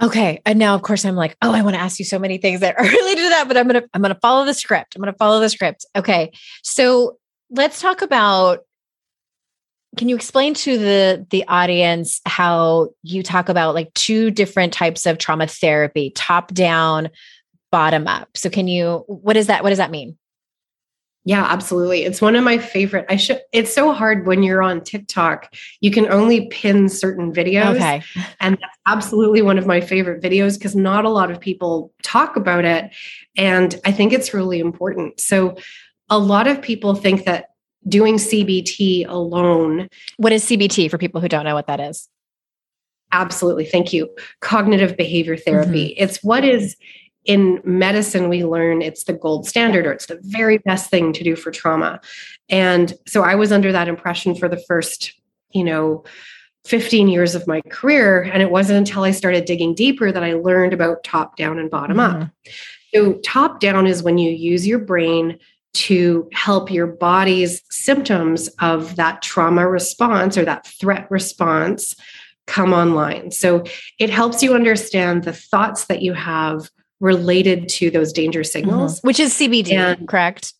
Okay. 0.00 0.40
And 0.46 0.60
now 0.60 0.76
of 0.76 0.82
course 0.82 1.04
I'm 1.04 1.16
like, 1.16 1.36
oh, 1.42 1.52
I 1.52 1.62
want 1.62 1.74
to 1.74 1.80
ask 1.80 1.98
you 1.98 2.04
so 2.04 2.20
many 2.20 2.38
things 2.38 2.60
that 2.60 2.76
are 2.78 2.84
related 2.84 3.22
to 3.22 3.28
that, 3.30 3.48
but 3.48 3.56
I'm 3.56 3.66
gonna 3.66 3.82
I'm 3.94 4.02
gonna 4.02 4.18
follow 4.20 4.44
the 4.44 4.54
script. 4.54 4.94
I'm 4.94 5.02
gonna 5.02 5.16
follow 5.18 5.40
the 5.40 5.48
script. 5.48 5.86
Okay. 5.96 6.30
So 6.62 7.18
let's 7.50 7.80
talk 7.80 8.02
about 8.02 8.60
can 9.98 10.08
you 10.08 10.16
explain 10.16 10.54
to 10.54 10.78
the 10.78 11.26
the 11.30 11.46
audience 11.48 12.20
how 12.24 12.88
you 13.02 13.22
talk 13.22 13.48
about 13.48 13.74
like 13.74 13.92
two 13.94 14.30
different 14.30 14.72
types 14.72 15.04
of 15.04 15.18
trauma 15.18 15.46
therapy, 15.46 16.10
top 16.14 16.54
down, 16.54 17.10
bottom 17.70 18.06
up. 18.06 18.28
So 18.36 18.48
can 18.48 18.68
you 18.68 19.04
what 19.06 19.36
is 19.36 19.48
that 19.48 19.62
what 19.62 19.70
does 19.70 19.78
that 19.78 19.90
mean? 19.90 20.16
Yeah, 21.24 21.44
absolutely. 21.44 22.04
It's 22.04 22.22
one 22.22 22.36
of 22.36 22.44
my 22.44 22.56
favorite. 22.56 23.04
I 23.10 23.16
should 23.16 23.40
it's 23.52 23.74
so 23.74 23.92
hard 23.92 24.26
when 24.26 24.42
you're 24.42 24.62
on 24.62 24.82
TikTok. 24.82 25.52
You 25.80 25.90
can 25.90 26.10
only 26.10 26.46
pin 26.46 26.88
certain 26.88 27.34
videos. 27.34 27.74
Okay. 27.74 28.02
And 28.40 28.56
that's 28.60 28.78
absolutely 28.86 29.42
one 29.42 29.58
of 29.58 29.66
my 29.66 29.80
favorite 29.80 30.22
videos 30.22 30.56
because 30.56 30.74
not 30.74 31.04
a 31.04 31.10
lot 31.10 31.30
of 31.30 31.40
people 31.40 31.92
talk 32.02 32.36
about 32.36 32.64
it. 32.64 32.94
And 33.36 33.78
I 33.84 33.92
think 33.92 34.12
it's 34.12 34.32
really 34.32 34.60
important. 34.60 35.20
So 35.20 35.56
a 36.08 36.18
lot 36.18 36.46
of 36.46 36.62
people 36.62 36.94
think 36.94 37.24
that 37.26 37.50
doing 37.86 38.16
CBT 38.16 39.06
alone. 39.08 39.88
What 40.16 40.32
is 40.32 40.44
CBT 40.44 40.90
for 40.90 40.98
people 40.98 41.20
who 41.20 41.28
don't 41.28 41.44
know 41.44 41.54
what 41.54 41.66
that 41.66 41.80
is? 41.80 42.08
Absolutely. 43.12 43.64
Thank 43.64 43.92
you. 43.92 44.08
Cognitive 44.40 44.96
behavior 44.96 45.36
therapy. 45.36 45.90
Mm-hmm. 45.90 46.04
It's 46.04 46.22
what 46.22 46.44
is 46.44 46.76
in 47.24 47.60
medicine, 47.62 48.28
we 48.28 48.44
learn 48.44 48.80
it's 48.80 49.04
the 49.04 49.12
gold 49.12 49.46
standard 49.46 49.86
or 49.86 49.92
it's 49.92 50.06
the 50.06 50.18
very 50.22 50.58
best 50.58 50.90
thing 50.90 51.12
to 51.12 51.22
do 51.22 51.36
for 51.36 51.50
trauma. 51.50 52.00
And 52.48 52.94
so 53.06 53.22
I 53.22 53.34
was 53.34 53.52
under 53.52 53.70
that 53.70 53.86
impression 53.86 54.34
for 54.34 54.48
the 54.48 54.62
first, 54.66 55.12
you 55.50 55.62
know, 55.62 56.04
15 56.64 57.08
years 57.08 57.34
of 57.34 57.46
my 57.46 57.60
career. 57.68 58.22
And 58.22 58.42
it 58.42 58.50
wasn't 58.50 58.78
until 58.78 59.04
I 59.04 59.10
started 59.10 59.44
digging 59.44 59.74
deeper 59.74 60.10
that 60.10 60.24
I 60.24 60.34
learned 60.34 60.72
about 60.72 61.04
top 61.04 61.36
down 61.36 61.58
and 61.58 61.70
bottom 61.70 61.98
mm-hmm. 61.98 62.22
up. 62.22 62.30
So, 62.94 63.14
top 63.24 63.60
down 63.60 63.86
is 63.86 64.02
when 64.02 64.16
you 64.16 64.30
use 64.30 64.66
your 64.66 64.78
brain 64.78 65.38
to 65.74 66.28
help 66.32 66.70
your 66.70 66.86
body's 66.86 67.62
symptoms 67.70 68.48
of 68.60 68.96
that 68.96 69.22
trauma 69.22 69.68
response 69.68 70.36
or 70.36 70.44
that 70.44 70.66
threat 70.66 71.10
response 71.10 71.94
come 72.46 72.72
online. 72.72 73.30
So, 73.30 73.64
it 73.98 74.10
helps 74.10 74.42
you 74.42 74.54
understand 74.54 75.24
the 75.24 75.32
thoughts 75.32 75.86
that 75.86 76.02
you 76.02 76.14
have 76.14 76.70
related 77.00 77.68
to 77.68 77.90
those 77.90 78.12
danger 78.12 78.42
signals, 78.42 78.98
mm-hmm. 78.98 79.06
which 79.06 79.20
is 79.20 79.34
CBT, 79.34 79.72
and 79.72 80.08
correct? 80.08 80.54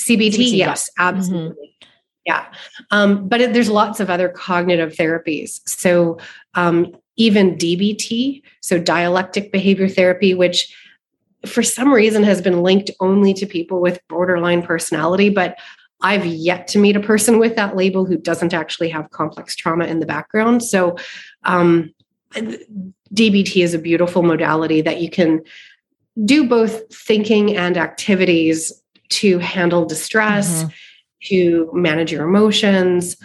CBT, 0.00 0.34
CBT 0.34 0.56
yes, 0.56 0.90
yeah. 0.96 1.08
Absolutely. 1.08 1.76
Mm-hmm. 1.82 1.88
Yeah. 2.24 2.46
Um, 2.90 3.28
but 3.28 3.40
it, 3.40 3.52
there's 3.52 3.68
lots 3.68 4.00
of 4.00 4.08
other 4.08 4.28
cognitive 4.28 4.92
therapies. 4.92 5.60
So 5.68 6.18
um, 6.54 6.96
even 7.16 7.56
DBT, 7.56 8.42
so 8.60 8.78
dialectic 8.78 9.50
behavior 9.50 9.88
therapy, 9.88 10.34
which 10.34 10.74
for 11.46 11.62
some 11.62 11.92
reason 11.92 12.22
has 12.22 12.40
been 12.40 12.62
linked 12.62 12.90
only 13.00 13.34
to 13.34 13.46
people 13.46 13.80
with 13.80 14.00
borderline 14.08 14.62
personality, 14.62 15.28
but 15.28 15.56
I've 16.00 16.26
yet 16.26 16.66
to 16.68 16.78
meet 16.78 16.96
a 16.96 17.00
person 17.00 17.38
with 17.38 17.56
that 17.56 17.76
label 17.76 18.04
who 18.04 18.16
doesn't 18.16 18.54
actually 18.54 18.88
have 18.88 19.10
complex 19.10 19.54
trauma 19.54 19.86
in 19.86 20.00
the 20.00 20.06
background. 20.06 20.62
So, 20.62 20.96
um, 21.44 21.94
DBT 22.32 23.62
is 23.62 23.74
a 23.74 23.78
beautiful 23.78 24.22
modality 24.22 24.80
that 24.80 25.00
you 25.00 25.10
can 25.10 25.42
do 26.24 26.48
both 26.48 26.92
thinking 26.94 27.56
and 27.56 27.76
activities 27.76 28.72
to 29.10 29.38
handle 29.38 29.84
distress, 29.84 30.64
mm-hmm. 30.64 30.68
to 31.24 31.70
manage 31.74 32.10
your 32.10 32.26
emotions, 32.26 33.16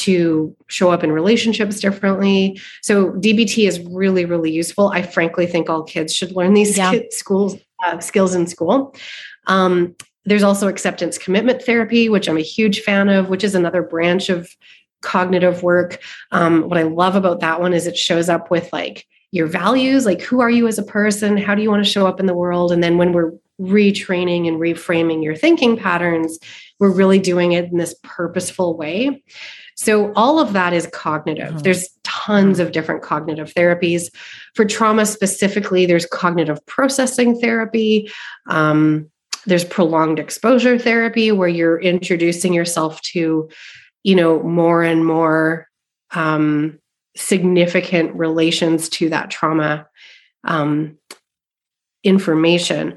to 0.00 0.54
show 0.68 0.90
up 0.90 1.04
in 1.04 1.12
relationships 1.12 1.80
differently. 1.80 2.60
So 2.82 3.12
DBT 3.12 3.66
is 3.66 3.80
really, 3.80 4.24
really 4.24 4.50
useful. 4.50 4.88
I 4.88 5.02
frankly 5.02 5.46
think 5.46 5.68
all 5.68 5.82
kids 5.82 6.14
should 6.14 6.32
learn 6.32 6.54
these 6.54 6.76
yeah. 6.76 6.92
schools 7.10 7.56
uh, 7.84 7.98
skills 8.00 8.34
in 8.34 8.46
school. 8.46 8.94
Um, 9.46 9.94
there's 10.24 10.42
also 10.42 10.68
acceptance 10.68 11.18
commitment 11.18 11.62
therapy, 11.62 12.08
which 12.08 12.28
I'm 12.28 12.36
a 12.36 12.42
huge 12.42 12.80
fan 12.80 13.08
of, 13.08 13.28
which 13.28 13.44
is 13.44 13.54
another 13.54 13.82
branch 13.82 14.28
of 14.28 14.48
cognitive 15.02 15.62
work. 15.62 16.00
Um, 16.32 16.68
what 16.68 16.78
I 16.78 16.82
love 16.82 17.14
about 17.14 17.40
that 17.40 17.60
one 17.60 17.72
is 17.72 17.86
it 17.86 17.96
shows 17.96 18.28
up 18.28 18.50
with 18.50 18.72
like 18.72 19.06
your 19.30 19.46
values, 19.46 20.04
like 20.04 20.22
who 20.22 20.40
are 20.40 20.50
you 20.50 20.66
as 20.66 20.78
a 20.78 20.82
person? 20.82 21.36
How 21.36 21.54
do 21.54 21.62
you 21.62 21.70
want 21.70 21.84
to 21.84 21.90
show 21.90 22.06
up 22.06 22.18
in 22.18 22.26
the 22.26 22.34
world? 22.34 22.72
And 22.72 22.82
then 22.82 22.98
when 22.98 23.12
we're 23.12 23.32
retraining 23.60 24.48
and 24.48 24.58
reframing 24.58 25.22
your 25.22 25.36
thinking 25.36 25.76
patterns, 25.76 26.38
we're 26.78 26.90
really 26.90 27.18
doing 27.18 27.52
it 27.52 27.66
in 27.66 27.78
this 27.78 27.94
purposeful 28.02 28.76
way. 28.76 29.22
So, 29.76 30.12
all 30.14 30.38
of 30.40 30.54
that 30.54 30.72
is 30.72 30.86
cognitive. 30.88 31.48
Mm-hmm. 31.48 31.58
There's 31.58 31.88
tons 32.02 32.58
of 32.58 32.72
different 32.72 33.02
cognitive 33.02 33.52
therapies. 33.52 34.10
For 34.54 34.64
trauma 34.64 35.04
specifically, 35.04 35.84
there's 35.86 36.06
cognitive 36.06 36.64
processing 36.66 37.38
therapy. 37.38 38.10
Um, 38.48 39.10
there's 39.44 39.64
prolonged 39.64 40.18
exposure 40.18 40.78
therapy 40.78 41.30
where 41.30 41.48
you're 41.48 41.80
introducing 41.80 42.52
yourself 42.52 43.00
to, 43.02 43.48
you 44.02 44.14
know, 44.14 44.42
more 44.42 44.82
and 44.82 45.04
more 45.04 45.68
um, 46.12 46.78
significant 47.14 48.14
relations 48.14 48.88
to 48.88 49.10
that 49.10 49.30
trauma 49.30 49.86
um, 50.44 50.98
information. 52.02 52.96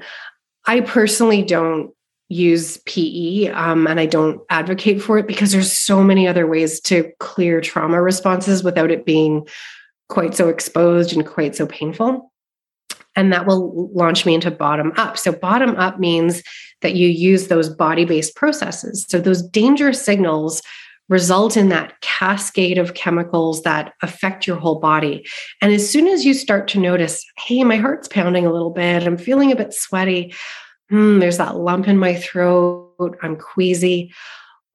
I 0.66 0.80
personally 0.80 1.42
don't 1.42 1.92
use 2.30 2.78
PE 2.86 3.48
um, 3.48 3.86
and 3.88 3.98
I 3.98 4.06
don't 4.06 4.40
advocate 4.48 5.02
for 5.02 5.18
it 5.18 5.26
because 5.26 5.50
there's 5.50 5.72
so 5.72 6.02
many 6.02 6.28
other 6.28 6.46
ways 6.46 6.80
to 6.82 7.10
clear 7.18 7.60
trauma 7.60 8.00
responses 8.00 8.62
without 8.62 8.90
it 8.90 9.04
being 9.04 9.46
quite 10.08 10.34
so 10.34 10.48
exposed 10.48 11.12
and 11.12 11.26
quite 11.26 11.56
so 11.56 11.66
painful. 11.66 12.32
And 13.16 13.32
that 13.32 13.46
will 13.46 13.90
launch 13.92 14.24
me 14.24 14.34
into 14.34 14.52
bottom 14.52 14.92
up. 14.96 15.18
So, 15.18 15.32
bottom 15.32 15.70
up 15.70 15.98
means 15.98 16.42
that 16.80 16.94
you 16.94 17.08
use 17.08 17.48
those 17.48 17.68
body 17.68 18.04
based 18.04 18.36
processes. 18.36 19.04
So, 19.08 19.18
those 19.18 19.42
danger 19.42 19.92
signals 19.92 20.62
result 21.08 21.56
in 21.56 21.70
that 21.70 22.00
cascade 22.00 22.78
of 22.78 22.94
chemicals 22.94 23.62
that 23.62 23.94
affect 24.00 24.46
your 24.46 24.56
whole 24.56 24.78
body. 24.78 25.26
And 25.60 25.72
as 25.72 25.90
soon 25.90 26.06
as 26.06 26.24
you 26.24 26.32
start 26.32 26.68
to 26.68 26.78
notice, 26.78 27.26
hey, 27.36 27.64
my 27.64 27.76
heart's 27.76 28.06
pounding 28.06 28.46
a 28.46 28.52
little 28.52 28.70
bit, 28.70 29.02
I'm 29.02 29.18
feeling 29.18 29.50
a 29.50 29.56
bit 29.56 29.74
sweaty, 29.74 30.32
hmm, 30.90 31.20
there's 31.20 31.38
that 31.38 31.56
lump 31.56 31.88
in 31.88 31.96
my 31.96 32.14
throat, 32.14 33.16
I'm 33.22 33.36
queasy. 33.36 34.12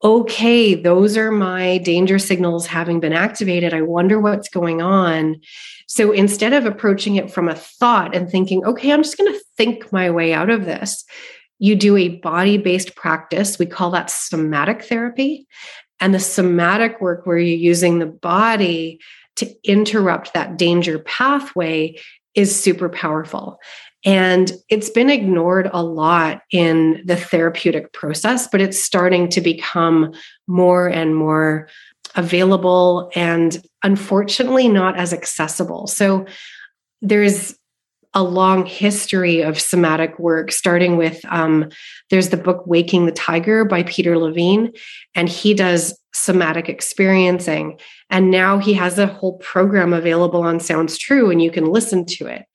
Okay, 0.03 0.75
those 0.75 1.17
are 1.17 1.31
my 1.31 1.77
danger 1.79 2.19
signals 2.19 2.67
having 2.67 3.00
been 3.00 3.13
activated. 3.13 3.74
I 3.74 3.81
wonder 3.81 4.19
what's 4.19 4.50
going 4.50 4.81
on. 4.81 5.41
So 5.88 6.12
instead 6.12 6.53
of 6.53 6.65
approaching 6.65 7.15
it 7.15 7.31
from 7.31 7.48
a 7.48 7.55
thought 7.55 8.15
and 8.15 8.29
thinking, 8.29 8.63
okay, 8.65 8.91
I'm 8.91 9.03
just 9.03 9.17
going 9.17 9.31
to 9.31 9.39
think 9.57 9.91
my 9.91 10.10
way 10.12 10.34
out 10.34 10.50
of 10.50 10.65
this, 10.65 11.05
you 11.60 11.75
do 11.75 11.95
a 11.98 12.10
body 12.10 12.57
based 12.57 12.95
practice. 12.95 13.57
We 13.57 13.65
call 13.65 13.91
that 13.91 14.12
somatic 14.12 14.84
therapy. 14.84 15.48
And 16.00 16.13
the 16.13 16.19
somatic 16.19 17.00
work 17.00 17.25
where 17.25 17.38
you're 17.38 17.57
using 17.57 18.00
the 18.00 18.05
body 18.05 19.00
to 19.38 19.50
interrupt 19.63 20.34
that 20.34 20.57
danger 20.57 21.00
pathway 21.00 21.95
is 22.36 22.57
super 22.57 22.89
powerful. 22.89 23.60
And 24.06 24.52
it's 24.70 24.90
been 24.90 25.10
ignored 25.10 25.70
a 25.74 25.84
lot 25.84 26.42
in 26.52 27.02
the 27.06 27.16
therapeutic 27.16 27.92
process, 27.92 28.48
but 28.48 28.62
it's 28.62 28.82
starting 28.82 29.30
to 29.30 29.42
become 29.42 30.14
more 30.48 30.88
and 30.88 31.16
more 31.16 31.68
available 32.16 33.12
and 33.16 33.66
unfortunately 33.84 34.68
not 34.68 34.98
as 34.98 35.12
accessible. 35.12 35.88
So 35.88 36.26
there's 37.02 37.56
a 38.14 38.24
long 38.24 38.66
history 38.66 39.42
of 39.42 39.60
somatic 39.60 40.18
work, 40.18 40.52
starting 40.52 40.96
with 40.96 41.20
um, 41.28 41.70
there's 42.10 42.30
the 42.30 42.38
book 42.38 42.66
Waking 42.66 43.06
the 43.06 43.12
Tiger 43.12 43.66
by 43.66 43.84
Peter 43.84 44.18
Levine, 44.18 44.72
and 45.16 45.28
he 45.28 45.54
does 45.54 46.00
somatic 46.14 46.70
experiencing. 46.70 47.78
And 48.10 48.32
now 48.32 48.58
he 48.58 48.74
has 48.74 48.98
a 48.98 49.08
whole 49.08 49.38
program 49.40 49.92
available 49.92 50.44
on 50.44 50.62
Sounds 50.62 50.98
True, 50.98 51.30
and 51.30 51.42
you 51.42 51.52
can 51.52 51.66
listen 51.66 52.06
to 52.06 52.28
it. 52.28 52.46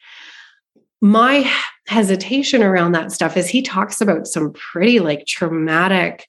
My 1.00 1.50
hesitation 1.87 2.62
around 2.62 2.92
that 2.92 3.12
stuff 3.12 3.37
is 3.37 3.49
he 3.49 3.62
talks 3.62 4.00
about 4.00 4.26
some 4.26 4.52
pretty 4.52 5.00
like 5.00 5.26
traumatic 5.26 6.26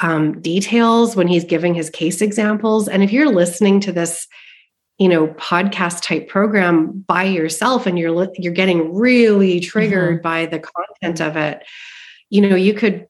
um, 0.00 0.40
details 0.40 1.16
when 1.16 1.28
he's 1.28 1.44
giving 1.44 1.74
his 1.74 1.90
case 1.90 2.20
examples. 2.20 2.88
And 2.88 3.02
if 3.02 3.12
you're 3.12 3.30
listening 3.30 3.80
to 3.80 3.92
this, 3.92 4.26
you 4.98 5.08
know 5.08 5.28
podcast 5.28 6.02
type 6.02 6.28
program 6.28 7.04
by 7.06 7.24
yourself 7.24 7.86
and 7.86 7.98
you're 7.98 8.28
you're 8.36 8.52
getting 8.52 8.94
really 8.94 9.60
triggered 9.60 10.16
mm-hmm. 10.16 10.22
by 10.22 10.46
the 10.46 10.58
content 10.58 11.20
of 11.20 11.36
it 11.36 11.62
you 12.30 12.40
know 12.40 12.56
you 12.56 12.72
could 12.72 13.06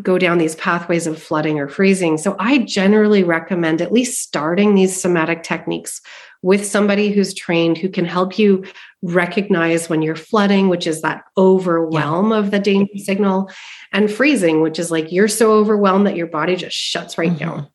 go 0.00 0.18
down 0.18 0.38
these 0.38 0.56
pathways 0.56 1.06
of 1.06 1.20
flooding 1.20 1.58
or 1.58 1.68
freezing 1.68 2.16
so 2.16 2.36
i 2.38 2.58
generally 2.58 3.22
recommend 3.22 3.80
at 3.80 3.92
least 3.92 4.20
starting 4.20 4.74
these 4.74 4.98
somatic 4.98 5.42
techniques 5.42 6.00
with 6.42 6.66
somebody 6.66 7.10
who's 7.10 7.34
trained 7.34 7.78
who 7.78 7.88
can 7.88 8.04
help 8.04 8.38
you 8.38 8.64
recognize 9.02 9.88
when 9.88 10.02
you're 10.02 10.16
flooding 10.16 10.68
which 10.68 10.86
is 10.86 11.02
that 11.02 11.24
overwhelm 11.36 12.30
yeah. 12.30 12.38
of 12.38 12.50
the 12.50 12.58
danger 12.58 12.96
signal 12.96 13.50
and 13.92 14.10
freezing 14.10 14.60
which 14.60 14.78
is 14.78 14.90
like 14.90 15.12
you're 15.12 15.28
so 15.28 15.52
overwhelmed 15.52 16.06
that 16.06 16.16
your 16.16 16.26
body 16.26 16.56
just 16.56 16.76
shuts 16.76 17.18
right 17.18 17.30
mm-hmm. 17.30 17.38
down 17.38 17.68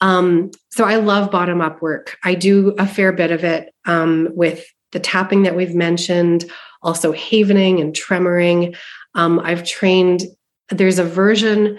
um, 0.00 0.50
so 0.70 0.84
I 0.84 0.96
love 0.96 1.30
bottom 1.30 1.60
up 1.60 1.80
work. 1.80 2.18
I 2.22 2.34
do 2.34 2.74
a 2.78 2.86
fair 2.86 3.12
bit 3.12 3.30
of 3.30 3.44
it 3.44 3.74
um, 3.86 4.28
with 4.32 4.64
the 4.92 5.00
tapping 5.00 5.42
that 5.42 5.56
we've 5.56 5.74
mentioned, 5.74 6.50
also 6.82 7.12
havening 7.12 7.80
and 7.80 7.94
tremoring. 7.94 8.76
Um, 9.14 9.40
I've 9.40 9.64
trained, 9.64 10.24
there's 10.70 10.98
a 10.98 11.04
version 11.04 11.78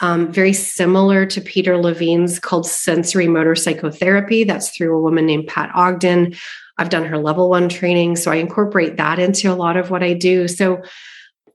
um, 0.00 0.32
very 0.32 0.52
similar 0.52 1.26
to 1.26 1.40
Peter 1.40 1.78
Levine's 1.78 2.40
called 2.40 2.64
sensorimotor 2.64 3.56
psychotherapy. 3.56 4.42
That's 4.42 4.70
through 4.70 4.96
a 4.96 5.00
woman 5.00 5.26
named 5.26 5.46
Pat 5.46 5.70
Ogden. 5.74 6.34
I've 6.76 6.88
done 6.88 7.04
her 7.04 7.18
level 7.18 7.48
one 7.48 7.68
training. 7.68 8.16
So 8.16 8.32
I 8.32 8.36
incorporate 8.36 8.96
that 8.96 9.20
into 9.20 9.52
a 9.52 9.54
lot 9.54 9.76
of 9.76 9.90
what 9.90 10.02
I 10.02 10.14
do. 10.14 10.48
So 10.48 10.82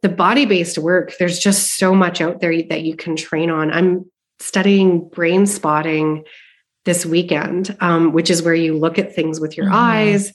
the 0.01 0.09
body 0.09 0.45
based 0.45 0.77
work, 0.77 1.17
there's 1.17 1.39
just 1.39 1.77
so 1.77 1.93
much 1.93 2.21
out 2.21 2.39
there 2.39 2.61
that 2.69 2.83
you 2.83 2.95
can 2.95 3.15
train 3.15 3.49
on. 3.49 3.71
I'm 3.71 4.09
studying 4.39 5.09
brain 5.09 5.45
spotting 5.45 6.23
this 6.85 7.05
weekend, 7.05 7.75
um, 7.81 8.13
which 8.13 8.29
is 8.29 8.41
where 8.43 8.53
you 8.53 8.77
look 8.77 8.97
at 8.97 9.13
things 9.13 9.41
with 9.41 9.57
your 9.57 9.65
mm-hmm. 9.65 9.75
eyes. 9.75 10.33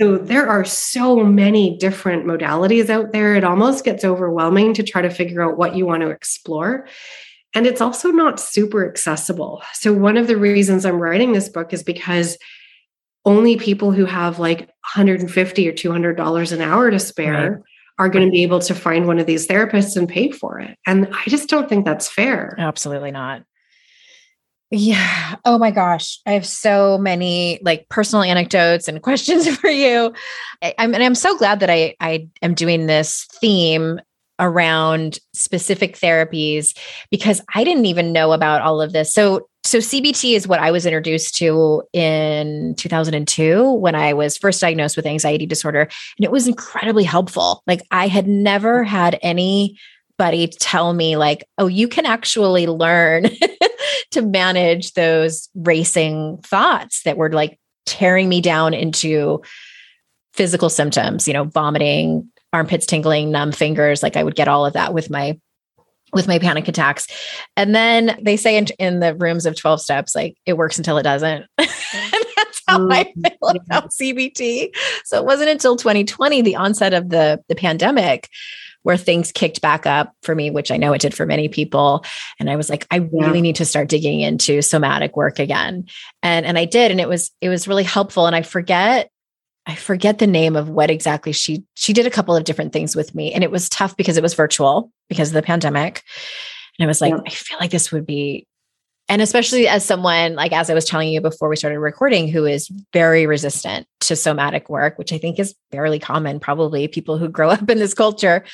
So 0.00 0.16
there 0.16 0.48
are 0.48 0.64
so 0.64 1.16
many 1.16 1.76
different 1.76 2.24
modalities 2.24 2.88
out 2.88 3.12
there. 3.12 3.34
It 3.34 3.44
almost 3.44 3.84
gets 3.84 4.02
overwhelming 4.02 4.72
to 4.74 4.82
try 4.82 5.02
to 5.02 5.10
figure 5.10 5.42
out 5.42 5.58
what 5.58 5.76
you 5.76 5.84
want 5.84 6.00
to 6.00 6.08
explore. 6.08 6.86
And 7.54 7.66
it's 7.66 7.82
also 7.82 8.10
not 8.10 8.40
super 8.40 8.88
accessible. 8.88 9.62
So, 9.74 9.92
one 9.92 10.16
of 10.16 10.26
the 10.26 10.38
reasons 10.38 10.86
I'm 10.86 11.00
writing 11.00 11.32
this 11.32 11.50
book 11.50 11.74
is 11.74 11.82
because 11.82 12.38
only 13.26 13.58
people 13.58 13.92
who 13.92 14.06
have 14.06 14.38
like 14.38 14.60
150 14.60 15.68
or 15.68 15.72
200 15.72 16.16
dollars 16.16 16.52
an 16.52 16.62
hour 16.62 16.90
to 16.90 16.98
spare 16.98 17.50
right. 17.52 17.62
are 17.98 18.08
going 18.08 18.24
to 18.24 18.30
be 18.32 18.42
able 18.42 18.60
to 18.60 18.74
find 18.74 19.06
one 19.06 19.18
of 19.18 19.26
these 19.26 19.46
therapists 19.46 19.96
and 19.96 20.08
pay 20.08 20.30
for 20.30 20.60
it. 20.60 20.78
And 20.86 21.08
I 21.12 21.24
just 21.28 21.50
don't 21.50 21.68
think 21.68 21.84
that's 21.84 22.08
fair. 22.08 22.54
Absolutely 22.58 23.10
not. 23.10 23.42
Yeah. 24.70 25.36
Oh 25.44 25.58
my 25.58 25.72
gosh. 25.72 26.20
I 26.26 26.32
have 26.32 26.46
so 26.46 26.96
many 26.96 27.58
like 27.62 27.88
personal 27.88 28.22
anecdotes 28.22 28.86
and 28.86 29.02
questions 29.02 29.48
for 29.56 29.68
you. 29.68 30.12
I, 30.62 30.74
am 30.78 30.94
and 30.94 31.02
I'm 31.02 31.16
so 31.16 31.36
glad 31.36 31.60
that 31.60 31.70
I 31.70 31.96
I 32.00 32.28
am 32.42 32.54
doing 32.54 32.86
this 32.86 33.26
theme 33.40 34.00
around 34.38 35.18
specific 35.34 35.98
therapies 35.98 36.76
because 37.10 37.42
I 37.54 37.62
didn't 37.62 37.86
even 37.86 38.12
know 38.12 38.32
about 38.32 38.62
all 38.62 38.80
of 38.80 38.92
this. 38.92 39.12
So 39.12 39.48
so 39.64 39.78
CBT 39.78 40.34
is 40.36 40.48
what 40.48 40.60
I 40.60 40.70
was 40.70 40.86
introduced 40.86 41.34
to 41.36 41.82
in 41.92 42.74
2002 42.76 43.74
when 43.74 43.94
I 43.94 44.14
was 44.14 44.38
first 44.38 44.60
diagnosed 44.60 44.96
with 44.96 45.04
anxiety 45.04 45.46
disorder 45.46 45.82
and 45.82 46.24
it 46.24 46.30
was 46.30 46.46
incredibly 46.46 47.04
helpful. 47.04 47.62
Like 47.66 47.82
I 47.90 48.06
had 48.06 48.28
never 48.28 48.84
had 48.84 49.18
anybody 49.20 50.46
tell 50.60 50.92
me 50.92 51.16
like, 51.16 51.44
"Oh, 51.58 51.66
you 51.66 51.88
can 51.88 52.06
actually 52.06 52.66
learn 52.66 53.26
to 54.12 54.22
manage 54.22 54.92
those 54.92 55.48
racing 55.54 56.38
thoughts 56.42 57.02
that 57.04 57.16
were 57.16 57.32
like 57.32 57.58
tearing 57.86 58.28
me 58.28 58.40
down 58.40 58.74
into 58.74 59.42
physical 60.32 60.70
symptoms, 60.70 61.26
you 61.26 61.34
know, 61.34 61.44
vomiting, 61.44 62.30
armpits 62.52 62.86
tingling, 62.86 63.30
numb 63.30 63.52
fingers. 63.52 64.02
Like 64.02 64.16
I 64.16 64.24
would 64.24 64.36
get 64.36 64.48
all 64.48 64.66
of 64.66 64.74
that 64.74 64.94
with 64.94 65.10
my 65.10 65.38
with 66.12 66.26
my 66.26 66.38
panic 66.38 66.68
attacks. 66.68 67.06
And 67.56 67.74
then 67.74 68.18
they 68.20 68.36
say 68.36 68.56
in, 68.56 68.66
in 68.78 69.00
the 69.00 69.14
rooms 69.14 69.46
of 69.46 69.56
12 69.56 69.80
steps, 69.80 70.14
like 70.14 70.36
it 70.44 70.56
works 70.56 70.78
until 70.78 70.98
it 70.98 71.04
doesn't. 71.04 71.46
and 71.58 71.68
that's 72.36 72.62
how 72.66 72.88
I 72.88 73.04
mm-hmm. 73.04 73.22
feel 73.22 73.62
about 73.64 73.90
CBT. 73.90 74.74
So 75.04 75.18
it 75.18 75.24
wasn't 75.24 75.50
until 75.50 75.76
2020, 75.76 76.42
the 76.42 76.56
onset 76.56 76.94
of 76.94 77.10
the, 77.10 77.40
the 77.48 77.54
pandemic, 77.54 78.28
where 78.82 78.96
things 78.96 79.32
kicked 79.32 79.60
back 79.60 79.86
up 79.86 80.14
for 80.22 80.34
me, 80.34 80.50
which 80.50 80.70
I 80.70 80.76
know 80.76 80.92
it 80.92 81.00
did 81.00 81.14
for 81.14 81.26
many 81.26 81.48
people. 81.48 82.04
And 82.38 82.50
I 82.50 82.56
was 82.56 82.70
like, 82.70 82.86
I 82.90 82.96
really 82.96 83.38
yeah. 83.38 83.42
need 83.42 83.56
to 83.56 83.64
start 83.64 83.88
digging 83.88 84.20
into 84.20 84.62
somatic 84.62 85.16
work 85.16 85.38
again. 85.38 85.86
And 86.22 86.46
and 86.46 86.58
I 86.58 86.64
did. 86.64 86.90
And 86.90 87.00
it 87.00 87.08
was 87.08 87.30
it 87.40 87.48
was 87.48 87.68
really 87.68 87.84
helpful. 87.84 88.26
And 88.26 88.36
I 88.36 88.42
forget 88.42 89.10
I 89.66 89.74
forget 89.74 90.18
the 90.18 90.26
name 90.26 90.56
of 90.56 90.68
what 90.68 90.90
exactly 90.90 91.32
she 91.32 91.64
she 91.74 91.92
did 91.92 92.06
a 92.06 92.10
couple 92.10 92.34
of 92.34 92.44
different 92.44 92.72
things 92.72 92.96
with 92.96 93.14
me. 93.14 93.32
And 93.32 93.44
it 93.44 93.50
was 93.50 93.68
tough 93.68 93.96
because 93.96 94.16
it 94.16 94.22
was 94.22 94.34
virtual 94.34 94.90
because 95.08 95.28
of 95.28 95.34
the 95.34 95.42
pandemic. 95.42 96.02
And 96.78 96.86
I 96.86 96.88
was 96.88 97.00
like, 97.00 97.12
yeah. 97.12 97.20
I 97.26 97.30
feel 97.30 97.58
like 97.60 97.70
this 97.70 97.92
would 97.92 98.06
be 98.06 98.46
and 99.10 99.20
especially 99.20 99.68
as 99.68 99.84
someone 99.84 100.34
like 100.34 100.52
as 100.52 100.70
i 100.70 100.74
was 100.74 100.86
telling 100.86 101.10
you 101.10 101.20
before 101.20 101.50
we 101.50 101.56
started 101.56 101.78
recording 101.78 102.28
who 102.28 102.46
is 102.46 102.70
very 102.92 103.26
resistant 103.26 103.86
to 104.00 104.16
somatic 104.16 104.70
work 104.70 104.96
which 104.96 105.12
i 105.12 105.18
think 105.18 105.38
is 105.38 105.54
fairly 105.70 105.98
common 105.98 106.40
probably 106.40 106.88
people 106.88 107.18
who 107.18 107.28
grow 107.28 107.50
up 107.56 107.68
in 107.68 107.78
this 107.78 107.92
culture 107.92 108.44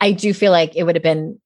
i 0.00 0.12
do 0.12 0.34
feel 0.34 0.52
like 0.52 0.76
it 0.76 0.82
would 0.82 0.96
have 0.96 1.02
been 1.02 1.40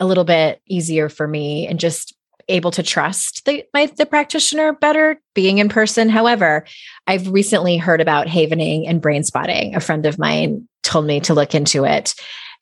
a 0.00 0.06
little 0.06 0.24
bit 0.24 0.60
easier 0.66 1.08
for 1.08 1.28
me 1.28 1.66
and 1.66 1.78
just 1.78 2.14
able 2.48 2.70
to 2.70 2.82
trust 2.82 3.44
the 3.46 3.64
my 3.72 3.86
the 3.86 4.06
practitioner 4.06 4.72
better 4.74 5.18
being 5.34 5.58
in 5.58 5.68
person. 5.68 6.08
However 6.08 6.66
i've 7.06 7.28
recently 7.30 7.76
heard 7.76 8.00
about 8.00 8.28
havening 8.28 8.86
and 8.86 9.00
brain 9.00 9.24
spotting. 9.24 9.74
A 9.74 9.80
friend 9.80 10.04
of 10.06 10.18
mine 10.18 10.68
told 10.82 11.06
me 11.06 11.20
to 11.20 11.34
look 11.34 11.54
into 11.54 11.84
it. 11.84 12.14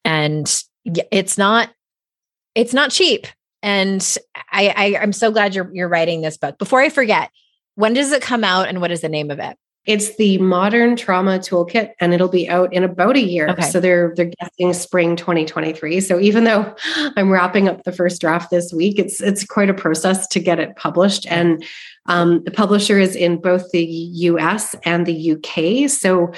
And 0.05 0.47
it's 1.11 1.37
not 1.37 1.71
it's 2.55 2.75
not 2.75 2.91
cheap 2.91 3.27
and 3.63 4.17
I, 4.51 4.75
I 4.77 4.99
I'm 5.01 5.13
so 5.13 5.31
glad 5.31 5.55
you're 5.55 5.71
you're 5.73 5.89
writing 5.89 6.21
this 6.21 6.37
book. 6.37 6.59
Before 6.59 6.81
I 6.81 6.89
forget, 6.89 7.31
when 7.75 7.95
does 7.95 8.13
it 8.13 8.23
come 8.23 8.45
out 8.45 8.69
and 8.69 8.81
what 8.81 8.91
is 8.91 9.01
the 9.01 9.09
name 9.09 9.31
of 9.31 9.39
it? 9.39 9.57
It's 9.85 10.15
the 10.15 10.39
Modern 10.39 10.95
Trauma 10.95 11.41
Toolkit, 11.41 11.91
and 12.01 12.15
it'll 12.15 12.29
be 12.29 12.49
out 12.49 12.73
in 12.73 12.85
about 12.85 13.17
a 13.17 13.21
year. 13.21 13.49
Okay. 13.49 13.63
So 13.63 13.81
they're 13.81 14.13
they're 14.15 14.31
guessing 14.41 14.73
spring 14.75 15.17
2023. 15.17 16.01
So 16.01 16.21
even 16.21 16.45
though 16.45 16.75
I'm 17.17 17.31
wrapping 17.31 17.69
up 17.69 17.83
the 17.83 17.93
first 17.93 18.21
draft 18.21 18.51
this 18.51 18.73
week, 18.73 18.99
it's 18.99 19.21
it's 19.21 19.45
quite 19.45 19.71
a 19.71 19.75
process 19.75 20.29
to 20.29 20.41
get 20.41 20.61
it 20.61 20.77
published. 20.77 21.27
And 21.29 21.65
um, 22.07 22.45
the 22.45 22.51
publisher 22.53 22.99
is 22.99 23.17
in 23.17 23.41
both 23.41 23.71
the 23.73 23.85
US 23.85 24.77
and 24.85 25.05
the 25.05 25.33
UK. 25.33 25.91
So 25.91 26.33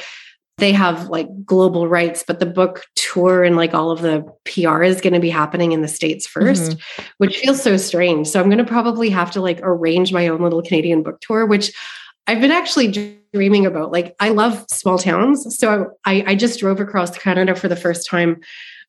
they 0.59 0.73
have 0.73 1.09
like 1.09 1.29
global 1.45 1.89
rights, 1.89 2.25
but 2.27 2.39
the 2.39 2.47
book 2.47 2.85
tour 2.95 3.43
and 3.43 3.57
like 3.57 3.75
all 3.75 3.91
of 3.91 4.03
the 4.03 4.23
PR 4.45 4.83
is 4.83 5.01
going 5.01 5.13
to 5.13 5.21
be 5.21 5.31
happening 5.31 5.73
in 5.73 5.83
the 5.83 5.89
States 5.89 6.27
1st 6.29 6.75
mm-hmm. 6.75 7.03
which 7.19 7.39
feels 7.39 7.61
so 7.61 7.77
strange. 7.77 8.29
So 8.29 8.41
I'm 8.41 8.47
going 8.47 8.59
to 8.59 8.65
probably 8.65 9.11
have 9.11 9.31
to 9.33 9.41
like 9.41 9.59
arrange 9.63 10.13
my 10.13 10.29
own 10.29 10.41
little 10.41 10.63
Canadian 10.63 11.03
book 11.03 11.21
tour, 11.21 11.47
which 11.47 11.73
I've 12.27 12.41
been 12.41 12.53
actually 12.53 13.21
dreaming 13.33 13.67
about. 13.67 13.93
Like, 13.93 14.15
I 14.21 14.31
love 14.31 14.65
small 14.71 14.99
towns. 14.99 15.59
So 15.59 15.91
I, 16.05 16.25
I 16.27 16.35
just 16.35 16.61
drove 16.61 16.81
across 16.81 17.17
Canada 17.19 17.55
for 17.55 17.69
the 17.69 17.77
first 17.77 18.09
time 18.09 18.41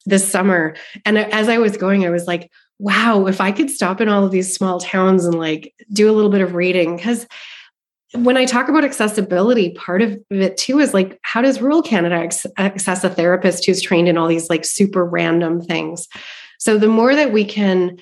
this 0.06 0.30
summer. 0.30 0.76
And 1.04 1.18
as 1.18 1.50
I 1.50 1.58
was 1.58 1.78
going, 1.78 2.06
I 2.06 2.12
was 2.12 2.28
like, 2.28 2.50
wow, 2.80 3.26
if 3.26 3.42
I 3.42 3.52
could 3.52 3.70
stop 3.70 4.02
in 4.02 4.10
all 4.10 4.24
of 4.24 4.32
these 4.32 4.54
small 4.54 4.80
towns 4.80 5.26
and 5.26 5.38
like 5.38 5.74
do 5.92 6.10
a 6.10 6.14
little 6.14 6.30
bit 6.30 6.42
of 6.42 6.54
reading, 6.56 6.96
because 6.96 7.28
when 8.18 8.38
I 8.38 8.46
talk 8.46 8.70
about 8.70 8.84
accessibility, 8.84 9.72
part 9.72 10.02
of 10.02 10.18
it 10.30 10.58
too 10.58 10.80
is 10.80 10.94
like, 10.94 11.20
how 11.24 11.42
does 11.42 11.62
rural 11.62 11.82
Canada 11.82 12.30
access 12.58 13.04
a 13.04 13.10
therapist 13.10 13.66
who's 13.66 13.82
trained 13.82 14.08
in 14.08 14.18
all 14.18 14.28
these 14.28 14.50
like 14.50 14.66
super 14.66 15.06
random 15.06 15.62
things? 15.62 16.08
So 16.60 16.78
the 16.78 16.88
more 16.88 17.16
that 17.16 17.32
we 17.32 17.46
can 17.46 17.98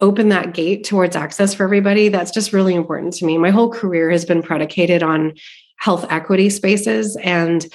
open 0.00 0.30
that 0.30 0.54
gate 0.54 0.84
towards 0.84 1.16
access 1.16 1.52
for 1.54 1.64
everybody, 1.64 2.08
that's 2.08 2.30
just 2.30 2.52
really 2.52 2.74
important 2.74 3.12
to 3.14 3.26
me. 3.26 3.36
My 3.36 3.50
whole 3.50 3.70
career 3.70 4.10
has 4.10 4.24
been 4.24 4.42
predicated 4.42 5.02
on 5.02 5.34
health 5.78 6.06
equity 6.10 6.50
spaces 6.50 7.16
and 7.22 7.66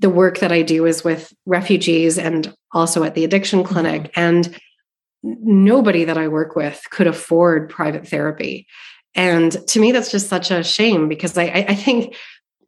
the 0.00 0.10
work 0.10 0.38
that 0.38 0.50
I 0.50 0.62
do 0.62 0.86
is 0.86 1.04
with 1.04 1.32
refugees 1.46 2.18
and 2.18 2.52
also 2.72 3.04
at 3.04 3.14
the 3.14 3.24
addiction 3.24 3.62
clinic. 3.62 4.12
Mm-hmm. 4.14 4.20
And 4.20 4.60
nobody 5.22 6.04
that 6.04 6.16
I 6.16 6.28
work 6.28 6.56
with 6.56 6.82
could 6.90 7.06
afford 7.06 7.68
private 7.68 8.08
therapy. 8.08 8.66
And 9.14 9.52
to 9.68 9.80
me, 9.80 9.92
that's 9.92 10.10
just 10.10 10.28
such 10.28 10.50
a 10.50 10.62
shame 10.62 11.08
because 11.08 11.36
I, 11.36 11.44
I 11.68 11.74
think 11.74 12.14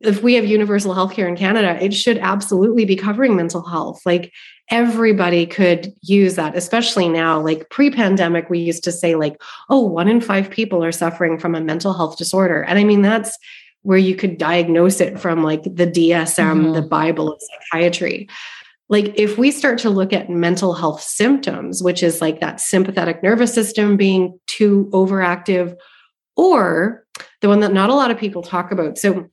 if 0.02 0.22
we 0.22 0.34
have 0.34 0.44
universal 0.44 0.94
healthcare 0.94 1.28
in 1.28 1.36
Canada, 1.36 1.78
it 1.82 1.94
should 1.94 2.18
absolutely 2.18 2.84
be 2.84 2.96
covering 2.96 3.36
mental 3.36 3.62
health. 3.62 4.00
Like 4.04 4.32
everybody 4.68 5.46
could 5.46 5.92
use 6.02 6.34
that, 6.34 6.56
especially 6.56 7.08
now. 7.08 7.40
Like 7.40 7.70
pre 7.70 7.90
pandemic, 7.90 8.50
we 8.50 8.58
used 8.58 8.84
to 8.84 8.92
say, 8.92 9.14
like, 9.14 9.40
oh, 9.70 9.80
one 9.80 10.08
in 10.08 10.20
five 10.20 10.50
people 10.50 10.82
are 10.82 10.92
suffering 10.92 11.38
from 11.38 11.54
a 11.54 11.60
mental 11.60 11.92
health 11.92 12.16
disorder. 12.16 12.62
And 12.62 12.78
I 12.78 12.84
mean, 12.84 13.02
that's 13.02 13.36
where 13.82 13.98
you 13.98 14.16
could 14.16 14.38
diagnose 14.38 15.00
it 15.00 15.20
from 15.20 15.42
like 15.42 15.62
the 15.62 15.86
DSM, 15.86 16.62
mm-hmm. 16.62 16.72
the 16.72 16.82
Bible 16.82 17.32
of 17.32 17.40
psychiatry. 17.70 18.28
Like, 18.88 19.12
if 19.18 19.38
we 19.38 19.50
start 19.50 19.78
to 19.80 19.90
look 19.90 20.12
at 20.12 20.28
mental 20.28 20.74
health 20.74 21.00
symptoms, 21.00 21.82
which 21.82 22.02
is 22.02 22.20
like 22.20 22.40
that 22.40 22.60
sympathetic 22.60 23.22
nervous 23.22 23.54
system 23.54 23.96
being 23.96 24.38
too 24.46 24.90
overactive 24.92 25.76
or 26.36 27.04
the 27.40 27.48
one 27.48 27.60
that 27.60 27.72
not 27.72 27.90
a 27.90 27.94
lot 27.94 28.10
of 28.10 28.18
people 28.18 28.42
talk 28.42 28.72
about. 28.72 28.98
So 28.98 29.28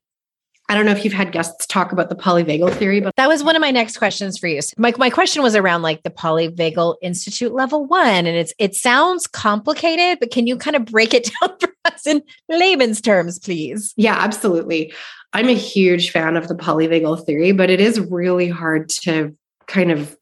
I 0.69 0.75
don't 0.75 0.85
know 0.85 0.91
if 0.91 1.03
you've 1.03 1.13
had 1.13 1.31
guests 1.31 1.65
talk 1.65 1.91
about 1.91 2.09
the 2.09 2.15
polyvagal 2.15 2.75
theory, 2.75 3.01
but 3.01 3.15
that 3.15 3.27
was 3.27 3.43
one 3.43 3.55
of 3.55 3.59
my 3.59 3.71
next 3.71 3.97
questions 3.97 4.37
for 4.37 4.45
you. 4.45 4.59
My, 4.77 4.93
my 4.99 5.09
question 5.09 5.41
was 5.41 5.55
around 5.55 5.81
like 5.81 6.03
the 6.03 6.11
polyvagal 6.11 6.97
institute 7.01 7.53
level 7.53 7.87
one. 7.87 8.27
And 8.27 8.27
it's 8.27 8.53
it 8.59 8.75
sounds 8.75 9.25
complicated, 9.25 10.19
but 10.19 10.29
can 10.29 10.45
you 10.45 10.57
kind 10.57 10.75
of 10.75 10.85
break 10.85 11.15
it 11.15 11.31
down 11.41 11.57
for 11.59 11.73
us 11.85 12.05
in 12.05 12.21
layman's 12.49 13.01
terms, 13.01 13.39
please? 13.39 13.95
Yeah, 13.97 14.15
absolutely. 14.19 14.93
I'm 15.33 15.49
a 15.49 15.53
huge 15.53 16.11
fan 16.11 16.37
of 16.37 16.47
the 16.47 16.55
polyvagal 16.55 17.25
theory, 17.25 17.51
but 17.51 17.71
it 17.71 17.81
is 17.81 17.99
really 17.99 18.47
hard 18.47 18.89
to 18.89 19.35
kind 19.65 19.91
of 19.91 20.15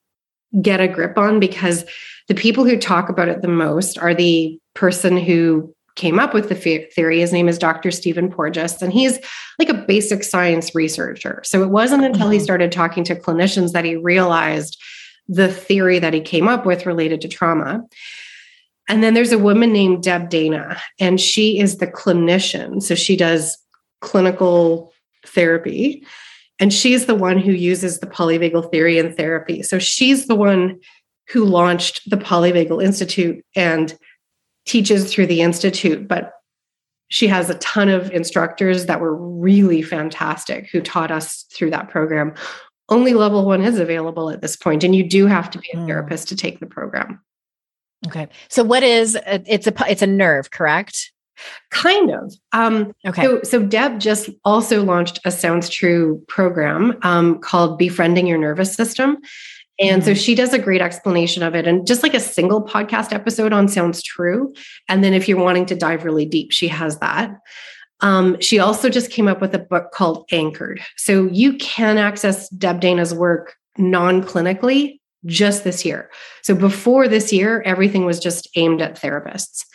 get 0.62 0.80
a 0.80 0.88
grip 0.88 1.18
on 1.18 1.42
because 1.42 1.84
the 2.30 2.36
people 2.36 2.63
who 2.63 2.78
talk 2.78 3.10
about 3.10 3.28
it 3.28 3.42
the 3.42 3.50
most 3.50 3.98
are 3.98 4.13
the 4.13 4.58
person 4.76 5.18
who 5.18 5.74
came 5.98 6.20
up 6.20 6.34
with 6.34 6.48
the 6.48 6.56
theory. 6.56 7.20
His 7.20 7.34
name 7.34 7.50
is 7.50 7.58
Dr. 7.58 7.92
Stephen 7.92 8.32
Porges, 8.32 8.82
and 8.82 8.94
he's 8.94 9.20
like 9.60 9.70
a 9.70 9.74
basic 9.74 10.24
science 10.24 10.74
researcher. 10.74 11.42
So 11.44 11.62
it 11.64 11.70
wasn't 11.70 12.06
until 12.06 12.30
he 12.30 12.38
mm-hmm. 12.38 12.44
started 12.44 12.72
talking 12.72 13.04
to 13.06 13.16
clinicians 13.16 13.74
that 13.74 13.84
he 13.84 13.98
realized 13.98 14.82
the 15.28 15.52
theory 15.52 16.00
that 16.00 16.14
he 16.14 16.22
came 16.22 16.48
up 16.48 16.66
with 16.66 16.86
related 16.86 17.20
to 17.22 17.28
trauma. 17.28 17.84
And 18.88 19.04
then 19.04 19.14
there's 19.14 19.34
a 19.34 19.40
woman 19.40 19.74
named 19.74 20.04
Deb 20.04 20.30
Dana, 20.30 20.80
and 21.00 21.20
she 21.20 21.60
is 21.60 21.78
the 21.78 21.88
clinician. 21.88 22.82
So 22.82 22.96
she 22.96 23.18
does 23.18 23.58
clinical 24.00 24.94
therapy, 25.26 26.06
and 26.60 26.72
she's 26.72 27.06
the 27.06 27.16
one 27.16 27.38
who 27.38 27.52
uses 27.52 28.00
the 28.00 28.08
polyvagal 28.08 28.72
theory 28.72 28.98
in 28.98 29.14
therapy. 29.14 29.62
So 29.64 29.80
she's 29.80 30.28
the 30.28 30.36
one 30.36 30.80
who 31.30 31.44
launched 31.44 32.10
the 32.10 32.16
Polyvagal 32.16 32.82
Institute 32.82 33.44
and 33.56 33.98
teaches 34.67 35.12
through 35.12 35.27
the 35.27 35.41
Institute, 35.41 36.08
but 36.08 36.34
she 37.10 37.27
has 37.27 37.49
a 37.49 37.56
ton 37.56 37.89
of 37.89 38.12
instructors 38.12 38.86
that 38.86 38.99
were 38.99 39.15
really 39.15 39.82
fantastic 39.82 40.69
who 40.71 40.82
taught 40.82 41.10
us 41.10 41.45
through 41.53 41.71
that 41.71 41.89
program. 41.89 42.34
Only 42.89 43.13
level 43.13 43.45
one 43.45 43.63
is 43.63 43.80
available 43.80 44.30
at 44.30 44.41
this 44.41 44.56
point, 44.56 44.84
and 44.84 44.95
you 44.95 45.08
do 45.08 45.25
have 45.25 45.49
to 45.51 45.60
be 45.60 45.69
a 45.73 45.77
hmm. 45.77 45.88
therapist 45.88 46.27
to 46.30 46.36
take 46.36 46.60
the 46.60 46.65
program. 46.65 47.21
Okay. 48.06 48.27
So 48.49 48.63
what 48.63 48.84
is 48.84 49.17
it's 49.25 49.67
a 49.67 49.73
it's 49.89 50.01
a 50.01 50.08
nerve, 50.08 50.51
correct? 50.51 51.12
Kind 51.71 52.12
of. 52.12 52.34
Um, 52.51 52.93
Okay. 53.06 53.23
So, 53.23 53.41
so 53.43 53.63
Deb 53.63 53.99
just 53.99 54.30
also 54.43 54.84
launched 54.84 55.19
a 55.25 55.32
Sounds 55.32 55.69
True 55.69 56.23
program 56.27 56.97
um, 57.03 57.39
called 57.39 57.77
Befriending 57.77 58.27
Your 58.27 58.38
Nervous 58.38 58.73
System. 58.73 59.17
And 59.80 60.04
so 60.04 60.12
Mhm. 60.12 60.18
she 60.26 60.36
does 60.36 60.54
a 60.54 60.60
great 60.60 60.82
explanation 60.82 61.44
of 61.44 61.54
it 61.56 61.68
and 61.68 61.86
just 61.86 62.04
like 62.04 62.13
a 62.13 62.20
single 62.20 62.63
podcast 62.66 63.13
episode 63.13 63.54
on 63.54 63.68
Sounds 63.68 64.02
True. 64.02 64.54
And 64.90 65.04
then 65.04 65.13
if 65.13 65.28
you're 65.28 65.40
wanting 65.44 65.66
to 65.68 65.76
dive 65.76 66.04
really 66.04 66.26
deep, 66.26 66.52
she 66.52 66.68
has 66.68 67.00
that. 67.00 67.32
Um, 68.02 68.40
she 68.42 68.60
also 68.60 68.90
just 68.90 69.12
came 69.12 69.28
up 69.28 69.42
with 69.42 69.54
a 69.56 69.60
book 69.60 69.92
called 69.92 70.26
Anchored. 70.32 70.82
So 70.98 71.26
you 71.32 71.54
can 71.58 71.98
access 71.98 72.50
Deb 72.50 72.80
Dana's 72.80 73.13
work 73.13 73.56
non 73.78 74.24
clinically 74.24 75.00
just 75.26 75.63
this 75.63 75.84
year. 75.84 76.10
So 76.44 76.54
before 76.56 77.08
this 77.08 77.34
year, 77.34 77.62
everything 77.66 78.06
was 78.06 78.20
just 78.20 78.48
aimed 78.56 78.82
at 78.82 79.00
therapists. 79.02 79.66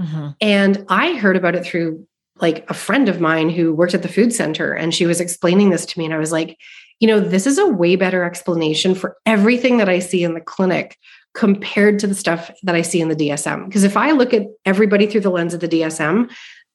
Mhm. 0.00 0.34
And 0.40 0.84
I 0.88 1.14
heard 1.14 1.36
about 1.36 1.54
it 1.54 1.64
through 1.64 2.06
like 2.40 2.68
a 2.70 2.74
friend 2.74 3.08
of 3.08 3.20
mine 3.20 3.48
who 3.50 3.74
worked 3.74 3.94
at 3.94 4.02
the 4.02 4.08
food 4.08 4.32
center 4.32 4.72
and 4.72 4.94
she 4.94 5.06
was 5.06 5.20
explaining 5.20 5.70
this 5.70 5.86
to 5.86 5.98
me. 5.98 6.04
And 6.04 6.14
I 6.14 6.18
was 6.18 6.30
like, 6.32 6.56
you 7.00 7.06
know, 7.06 7.20
this 7.20 7.46
is 7.46 7.58
a 7.58 7.66
way 7.66 7.96
better 7.96 8.24
explanation 8.24 8.94
for 8.94 9.16
everything 9.24 9.78
that 9.78 9.88
I 9.88 9.98
see 9.98 10.24
in 10.24 10.34
the 10.34 10.40
clinic 10.40 10.96
compared 11.34 11.98
to 12.00 12.06
the 12.06 12.14
stuff 12.14 12.50
that 12.64 12.74
I 12.74 12.82
see 12.82 13.00
in 13.00 13.08
the 13.08 13.14
DSM. 13.14 13.66
Because 13.66 13.84
if 13.84 13.96
I 13.96 14.12
look 14.12 14.34
at 14.34 14.46
everybody 14.64 15.06
through 15.06 15.20
the 15.20 15.30
lens 15.30 15.54
of 15.54 15.60
the 15.60 15.68
DSM, 15.68 16.30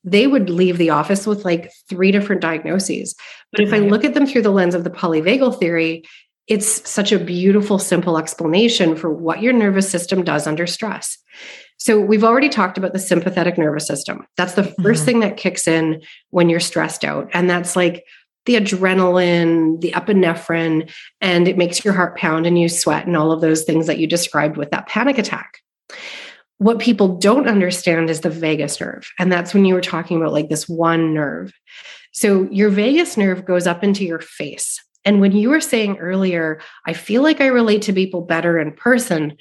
they 0.05 0.27
would 0.27 0.49
leave 0.49 0.77
the 0.77 0.89
office 0.89 1.25
with 1.25 1.43
like 1.45 1.71
three 1.89 2.11
different 2.11 2.41
diagnoses. 2.41 3.15
But 3.51 3.61
if 3.61 3.73
I 3.73 3.79
look 3.79 4.03
at 4.03 4.13
them 4.13 4.25
through 4.25 4.41
the 4.41 4.51
lens 4.51 4.75
of 4.75 4.83
the 4.83 4.89
polyvagal 4.89 5.59
theory, 5.59 6.03
it's 6.47 6.89
such 6.89 7.11
a 7.11 7.19
beautiful, 7.19 7.79
simple 7.79 8.17
explanation 8.17 8.95
for 8.97 9.09
what 9.09 9.41
your 9.41 9.53
nervous 9.53 9.89
system 9.89 10.23
does 10.23 10.45
under 10.45 10.67
stress. 10.67 11.17
So, 11.77 11.99
we've 11.99 12.23
already 12.23 12.49
talked 12.49 12.77
about 12.77 12.93
the 12.93 12.99
sympathetic 12.99 13.57
nervous 13.57 13.87
system. 13.87 14.25
That's 14.37 14.53
the 14.53 14.63
1st 14.81 15.03
Mhm. 15.03 15.05
thing 15.05 15.19
that 15.21 15.37
kicks 15.37 15.67
in 15.67 16.01
when 16.29 16.49
you're 16.49 16.59
stressed 16.59 17.03
out. 17.03 17.29
And 17.33 17.49
that's 17.49 17.75
like 17.75 18.03
the 18.45 18.55
adrenaline, 18.55 19.79
the 19.81 19.91
epinephrine, 19.91 20.91
and 21.21 21.47
it 21.47 21.57
makes 21.57 21.83
your 21.83 21.93
heart 21.93 22.17
pound 22.17 22.45
and 22.45 22.59
you 22.59 22.69
sweat 22.69 23.07
and 23.07 23.15
all 23.15 23.31
of 23.31 23.41
those 23.41 23.63
things 23.63 23.87
that 23.87 23.99
you 23.99 24.07
described 24.07 24.57
with 24.57 24.71
that 24.71 24.87
panic 24.87 25.17
attack. 25.17 25.59
What 26.57 26.79
people 26.79 27.17
don't 27.17 27.47
understand 27.47 28.09
is 28.09 28.21
the 28.21 28.29
vagus 28.29 28.79
nerve. 28.79 29.09
And 29.19 29.31
that's 29.31 29.53
when 29.53 29.65
you 29.65 29.73
were 29.73 29.81
talking 29.81 30.17
about 30.17 30.33
like 30.33 30.49
this 30.49 30.67
one 30.69 31.13
nerve. 31.13 31.53
So, 32.11 32.43
your 32.51 32.69
vagus 32.69 33.17
nerve 33.17 33.43
goes 33.43 33.65
up 33.65 33.83
into 33.83 34.05
your 34.05 34.19
face. 34.19 34.79
And 35.03 35.19
when 35.19 35.33
you 35.33 35.49
were 35.49 35.59
saying 35.59 35.97
earlier, 35.97 36.61
I 36.85 36.93
feel 36.93 37.23
like 37.23 37.41
I 37.41 37.47
relate 37.47 37.81
to 37.83 37.93
people 37.93 38.21
better 38.21 38.59
in 38.59 38.71
person, 38.71 39.35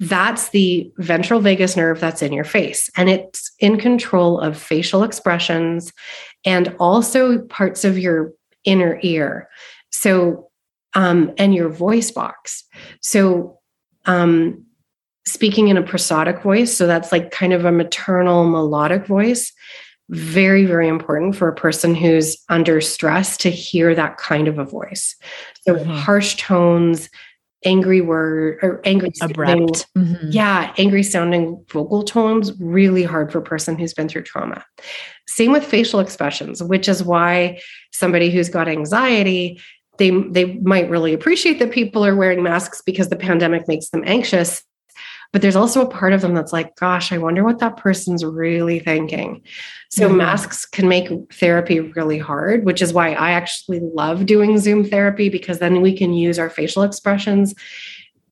that's 0.00 0.48
the 0.48 0.90
ventral 0.96 1.40
vagus 1.40 1.76
nerve 1.76 2.00
that's 2.00 2.22
in 2.22 2.32
your 2.32 2.44
face. 2.44 2.88
And 2.96 3.10
it's 3.10 3.52
in 3.58 3.78
control 3.78 4.40
of 4.40 4.56
facial 4.56 5.02
expressions 5.02 5.92
and 6.44 6.74
also 6.78 7.40
parts 7.42 7.84
of 7.84 7.98
your 7.98 8.32
inner 8.64 8.98
ear. 9.02 9.48
So, 9.90 10.48
um, 10.94 11.32
and 11.38 11.54
your 11.54 11.68
voice 11.68 12.10
box. 12.10 12.64
So, 13.00 13.58
um, 14.06 14.64
speaking 15.26 15.68
in 15.68 15.76
a 15.76 15.82
prosodic 15.82 16.42
voice, 16.42 16.74
so 16.76 16.86
that's 16.86 17.12
like 17.12 17.30
kind 17.30 17.52
of 17.52 17.64
a 17.64 17.72
maternal 17.72 18.44
melodic 18.48 19.06
voice, 19.06 19.52
very, 20.08 20.64
very 20.64 20.88
important 20.88 21.36
for 21.36 21.46
a 21.46 21.54
person 21.54 21.94
who's 21.94 22.36
under 22.48 22.80
stress 22.80 23.36
to 23.36 23.50
hear 23.50 23.94
that 23.94 24.16
kind 24.16 24.48
of 24.48 24.58
a 24.58 24.64
voice. 24.64 25.14
So, 25.62 25.74
Mhm. 25.76 25.86
harsh 25.86 26.36
tones, 26.36 27.08
angry 27.64 28.00
word 28.00 28.58
or 28.62 28.80
angry 28.84 29.10
sounding- 29.14 29.34
Abrupt. 29.34 29.86
Mhm. 29.96 30.28
yeah, 30.30 30.72
angry 30.78 31.02
sounding 31.02 31.62
vocal 31.70 32.02
tones, 32.02 32.52
really 32.60 33.02
hard 33.02 33.30
for 33.30 33.38
a 33.38 33.42
person 33.42 33.78
who's 33.78 33.92
been 33.94 34.08
through 34.08 34.22
trauma. 34.22 34.64
Same 35.28 35.52
with 35.52 35.64
facial 35.64 36.00
expressions, 36.00 36.62
which 36.62 36.88
is 36.88 37.02
why 37.04 37.60
somebody 37.92 38.30
who's 38.30 38.48
got 38.48 38.66
anxiety, 38.68 39.60
they, 39.98 40.10
they 40.10 40.54
might 40.62 40.88
really 40.88 41.12
appreciate 41.12 41.58
that 41.58 41.70
people 41.70 42.04
are 42.04 42.16
wearing 42.16 42.42
masks 42.42 42.82
because 42.84 43.10
the 43.10 43.16
pandemic 43.16 43.68
makes 43.68 43.90
them 43.90 44.02
anxious. 44.06 44.62
But 45.32 45.42
there's 45.42 45.56
also 45.56 45.82
a 45.82 45.90
part 45.90 46.12
of 46.12 46.20
them 46.22 46.34
that's 46.34 46.52
like, 46.52 46.74
gosh, 46.76 47.12
I 47.12 47.18
wonder 47.18 47.44
what 47.44 47.60
that 47.60 47.76
person's 47.76 48.24
really 48.24 48.80
thinking. 48.80 49.42
So 49.90 50.08
Mhm. 50.08 50.16
masks 50.16 50.66
can 50.66 50.88
make 50.88 51.08
therapy 51.32 51.80
really 51.80 52.18
hard, 52.18 52.64
which 52.64 52.82
is 52.82 52.92
why 52.92 53.12
I 53.12 53.30
actually 53.30 53.80
love 53.80 54.26
doing 54.26 54.58
Zoom 54.58 54.84
therapy 54.84 55.28
because 55.28 55.60
then 55.60 55.82
we 55.82 55.96
can 55.96 56.12
use 56.12 56.38
our 56.38 56.50
facial 56.50 56.82
expressions 56.82 57.54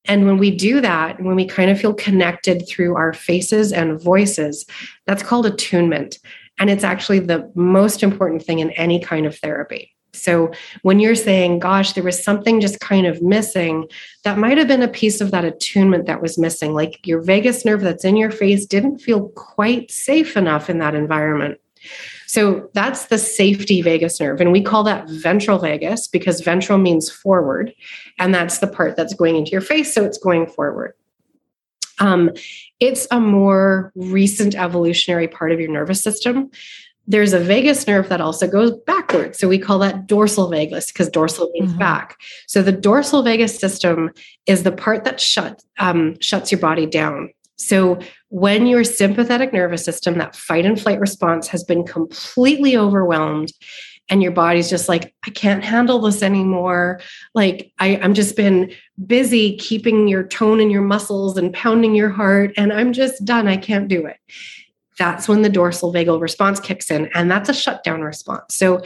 and 0.08 0.24
when 0.24 0.38
we 0.38 0.50
do 0.50 0.80
that, 0.80 1.22
when 1.22 1.36
we 1.36 1.44
kind 1.44 1.70
of 1.70 1.78
feel 1.78 1.92
connected 1.92 2.66
through 2.66 2.96
our 2.96 3.12
faces 3.12 3.72
and 3.72 4.00
voices, 4.00 4.64
that's 5.06 5.22
called 5.22 5.44
attunement. 5.44 6.18
And 6.58 6.70
it's 6.70 6.82
actually 6.82 7.20
the 7.20 7.52
most 7.54 8.02
important 8.02 8.42
thing 8.42 8.58
in 8.58 8.70
any 8.70 9.00
kind 9.00 9.26
of 9.26 9.36
therapy. 9.36 9.94
So 10.20 10.52
when 10.82 11.00
you're 11.00 11.14
saying, 11.14 11.60
gosh, 11.60 11.92
there 11.92 12.04
was 12.04 12.22
something 12.22 12.60
just 12.60 12.80
kind 12.80 13.06
of 13.06 13.22
missing, 13.22 13.88
that 14.24 14.38
might 14.38 14.58
have 14.58 14.68
been 14.68 14.82
a 14.82 14.88
piece 14.88 15.20
of 15.20 15.30
that 15.30 15.44
attunement 15.44 16.06
that 16.06 16.22
was 16.22 16.38
missing. 16.38 16.74
Like 16.74 17.06
your 17.06 17.22
vagus 17.22 17.64
nerve 17.64 17.80
that's 17.80 18.04
in 18.04 18.16
your 18.16 18.30
face 18.30 18.66
didn't 18.66 18.98
feel 18.98 19.28
quite 19.30 19.90
safe 19.90 20.36
enough 20.36 20.68
in 20.68 20.78
that 20.78 20.94
environment. 20.94 21.60
So 22.26 22.68
that's 22.74 23.06
the 23.06 23.18
safety 23.18 23.80
vagus 23.80 24.20
nerve. 24.20 24.40
And 24.40 24.52
we 24.52 24.62
call 24.62 24.84
that 24.84 25.08
ventral 25.08 25.58
vagus 25.58 26.08
because 26.08 26.40
ventral 26.40 26.78
means 26.78 27.10
forward. 27.10 27.72
And 28.18 28.34
that's 28.34 28.58
the 28.58 28.66
part 28.66 28.96
that's 28.96 29.14
going 29.14 29.36
into 29.36 29.52
your 29.52 29.60
face. 29.60 29.94
So 29.94 30.04
it's 30.04 30.18
going 30.18 30.46
forward. 30.46 30.92
Um, 32.00 32.30
it's 32.80 33.08
a 33.10 33.18
more 33.18 33.92
recent 33.94 34.54
evolutionary 34.54 35.28
part 35.28 35.52
of 35.52 35.60
your 35.60 35.70
nervous 35.70 36.02
system. 36.02 36.50
There's 37.10 37.32
a 37.32 37.40
vagus 37.40 37.86
nerve 37.86 38.10
that 38.10 38.20
also 38.20 38.46
goes 38.46 38.70
backwards. 38.86 39.38
So 39.38 39.48
we 39.48 39.58
call 39.58 39.78
that 39.78 40.06
dorsal 40.06 40.48
vagus 40.50 40.92
because 40.92 41.08
dorsal 41.08 41.50
means 41.54 41.72
Mhm. 41.72 41.78
back. 41.78 42.16
So 42.46 42.62
the 42.62 42.70
dorsal 42.70 43.22
vagus 43.22 43.58
system 43.58 44.10
is 44.46 44.62
the 44.62 44.72
part 44.72 45.04
that 45.04 45.18
shut, 45.18 45.62
um, 45.78 46.16
shuts 46.20 46.52
your 46.52 46.60
body 46.60 46.84
down. 46.84 47.30
So 47.56 47.98
when 48.28 48.66
your 48.66 48.84
sympathetic 48.84 49.52
nervous 49.54 49.84
system, 49.84 50.18
that 50.18 50.36
fight 50.36 50.66
and 50.66 50.80
flight 50.80 51.00
response, 51.00 51.48
has 51.48 51.64
been 51.64 51.82
completely 51.82 52.76
overwhelmed, 52.76 53.52
and 54.10 54.22
your 54.22 54.32
body's 54.32 54.70
just 54.70 54.88
like, 54.88 55.14
I 55.26 55.30
can't 55.30 55.64
handle 55.64 55.98
this 56.00 56.22
anymore. 56.22 57.00
Like 57.34 57.72
I, 57.78 57.96
I'm 57.96 58.14
just 58.14 58.36
been 58.36 58.70
busy 59.06 59.56
keeping 59.56 60.08
your 60.08 60.22
tone 60.22 60.60
in 60.60 60.70
your 60.70 60.82
muscles 60.82 61.36
and 61.36 61.52
pounding 61.52 61.94
your 61.94 62.10
heart, 62.10 62.52
and 62.56 62.72
I'm 62.72 62.92
just 62.92 63.24
done. 63.24 63.48
I 63.48 63.56
can't 63.56 63.88
do 63.88 64.06
it. 64.06 64.16
That's 64.98 65.28
when 65.28 65.42
the 65.42 65.48
dorsal 65.48 65.92
vagal 65.92 66.20
response 66.20 66.60
kicks 66.60 66.90
in, 66.90 67.08
and 67.14 67.30
that's 67.30 67.48
a 67.48 67.54
shutdown 67.54 68.02
response. 68.02 68.54
So 68.54 68.82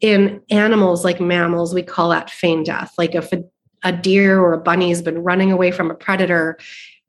in 0.00 0.42
animals 0.50 1.04
like 1.04 1.20
mammals, 1.20 1.72
we 1.72 1.82
call 1.82 2.10
that 2.10 2.30
feign 2.30 2.64
death. 2.64 2.92
Like 2.98 3.14
if 3.14 3.32
a, 3.32 3.44
a 3.84 3.92
deer 3.92 4.40
or 4.40 4.52
a 4.52 4.60
bunny 4.60 4.88
has 4.88 5.00
been 5.00 5.22
running 5.22 5.52
away 5.52 5.70
from 5.70 5.90
a 5.90 5.94
predator, 5.94 6.58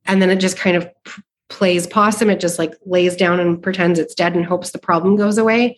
and 0.06 0.22
then 0.22 0.30
it 0.30 0.38
just 0.38 0.58
kind 0.58 0.78
of 0.78 0.88
p- 1.04 1.22
plays 1.50 1.88
possum, 1.88 2.30
it 2.30 2.40
just 2.40 2.60
like 2.60 2.74
lays 2.86 3.16
down 3.16 3.40
and 3.40 3.62
pretends 3.62 4.00
it's 4.00 4.16
dead 4.16 4.36
and 4.36 4.46
hopes 4.46 4.72
the 4.72 4.80
problem 4.80 5.16
goes 5.16 5.38
away. 5.38 5.78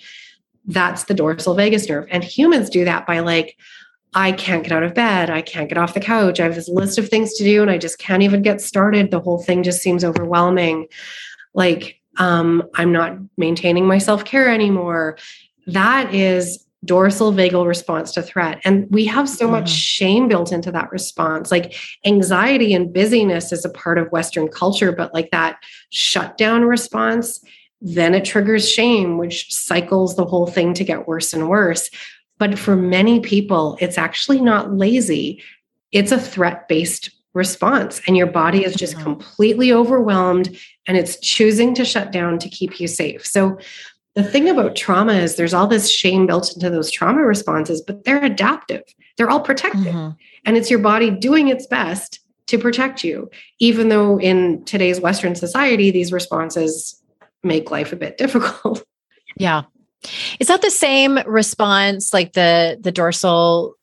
That's 0.65 1.03
the 1.03 1.13
dorsal 1.13 1.53
vagus 1.53 1.87
nerve. 1.87 2.07
And 2.09 2.23
humans 2.23 2.69
do 2.69 2.85
that 2.85 3.05
by 3.05 3.19
like, 3.19 3.57
I 4.13 4.31
can't 4.31 4.63
get 4.63 4.71
out 4.71 4.83
of 4.83 4.93
bed. 4.93 5.29
I 5.29 5.41
can't 5.41 5.67
get 5.67 5.77
off 5.77 5.93
the 5.93 5.99
couch. 5.99 6.39
I 6.39 6.45
have 6.45 6.55
this 6.55 6.69
list 6.69 6.97
of 6.97 7.09
things 7.09 7.33
to 7.33 7.43
do 7.43 7.61
and 7.61 7.69
I 7.69 7.77
just 7.77 7.99
can't 7.99 8.23
even 8.23 8.41
get 8.41 8.61
started. 8.61 9.11
The 9.11 9.19
whole 9.19 9.43
thing 9.43 9.61
just 9.61 9.81
seems 9.81 10.03
overwhelming. 10.03 10.87
Like, 11.53 11.99
um, 12.17 12.63
I'm 12.75 12.91
not 12.91 13.17
maintaining 13.37 13.85
my 13.87 13.97
self 13.97 14.25
care 14.25 14.49
anymore. 14.49 15.17
That 15.67 16.13
is 16.13 16.65
dorsal 16.83 17.33
vagal 17.33 17.65
response 17.65 18.11
to 18.11 18.21
threat. 18.21 18.61
And 18.63 18.85
we 18.91 19.05
have 19.05 19.27
so 19.27 19.47
much 19.47 19.71
Mhm. 19.71 19.75
shame 19.75 20.27
built 20.27 20.51
into 20.51 20.71
that 20.71 20.91
response. 20.91 21.49
Like 21.49 21.73
anxiety 22.05 22.75
and 22.75 22.93
busyness 22.93 23.51
is 23.51 23.65
a 23.65 23.69
part 23.69 23.97
of 23.97 24.11
Western 24.11 24.47
culture, 24.47 24.91
but 24.91 25.11
like 25.11 25.31
that 25.31 25.57
shutdown 25.89 26.63
response, 26.65 27.43
then 27.81 28.13
it 28.13 28.23
triggers 28.23 28.69
shame, 28.69 29.17
which 29.17 29.51
cycles 29.51 30.15
the 30.15 30.25
whole 30.25 30.45
thing 30.45 30.75
to 30.75 30.83
get 30.83 31.07
worse 31.07 31.33
and 31.33 31.49
worse. 31.49 31.89
But 32.37 32.59
for 32.59 32.75
many 32.75 33.19
people, 33.19 33.77
it's 33.81 33.97
actually 33.97 34.41
not 34.41 34.73
lazy, 34.73 35.41
it's 35.91 36.11
a 36.11 36.19
threat 36.19 36.67
based 36.67 37.09
response. 37.35 38.01
And 38.07 38.17
your 38.17 38.27
body 38.27 38.63
is 38.63 38.73
just 38.73 38.97
completely 38.99 39.71
overwhelmed 39.71 40.57
and 40.87 40.97
it's 40.97 41.19
choosing 41.19 41.75
to 41.75 41.85
shut 41.85 42.11
down 42.11 42.39
to 42.39 42.49
keep 42.49 42.79
you 42.79 42.87
safe. 42.87 43.25
So 43.25 43.59
the 44.15 44.23
thing 44.23 44.49
about 44.49 44.75
trauma 44.75 45.13
is 45.13 45.35
there's 45.35 45.53
all 45.53 45.67
this 45.67 45.91
shame 45.91 46.25
built 46.25 46.55
into 46.55 46.69
those 46.69 46.89
trauma 46.89 47.21
responses, 47.23 47.81
but 47.81 48.05
they're 48.05 48.23
adaptive. 48.23 48.83
They're 49.17 49.29
all 49.29 49.41
protective. 49.41 49.93
Mhm. 49.93 50.15
And 50.45 50.57
it's 50.57 50.69
your 50.69 50.79
body 50.79 51.11
doing 51.11 51.49
its 51.49 51.67
best 51.67 52.21
to 52.47 52.57
protect 52.57 53.03
you, 53.03 53.29
even 53.59 53.89
though 53.89 54.19
in 54.19 54.63
today's 54.65 55.01
Western 55.01 55.35
society, 55.35 55.91
these 55.91 56.13
responses 56.13 57.01
make 57.43 57.71
life 57.71 57.91
a 57.91 57.97
bit 57.97 58.17
difficult. 58.23 58.83
Yeah. 59.37 59.63
Is 60.39 60.47
that 60.47 60.61
the 60.61 60.71
same 60.71 61.19
response 61.25 62.13
like 62.13 62.33
the 62.33 62.77
the 62.79 62.91
dorsal 62.91 63.75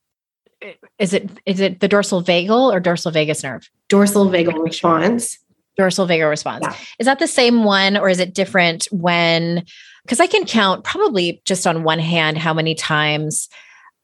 is 0.99 1.13
it 1.13 1.31
is 1.47 1.61
it 1.61 1.81
the 1.81 1.89
dorsal 1.89 2.23
vagal 2.23 2.73
or 2.73 2.81
dorsal 2.81 3.11
vagus 3.11 3.43
nerve? 3.43 3.69
Dorsal 3.89 4.27
vagal 4.27 4.63
response 4.63 5.39
Dorsal 5.77 6.07
vagal 6.07 6.29
response. 6.29 6.65
Yeah. 6.65 6.77
Is 6.99 7.07
that 7.07 7.19
the 7.19 7.27
same 7.27 7.65
one 7.65 7.97
or 7.97 8.09
is 8.09 8.21
it 8.21 8.35
different 8.35 8.87
when? 8.91 9.65
Because 10.03 10.21
I 10.21 10.27
can 10.27 10.45
count 10.45 10.85
probably 10.85 11.41
just 11.45 11.67
on 11.67 11.83
one 11.83 11.99
hand 11.99 12.37
how 12.37 12.53
many 12.53 12.75
times 12.75 13.49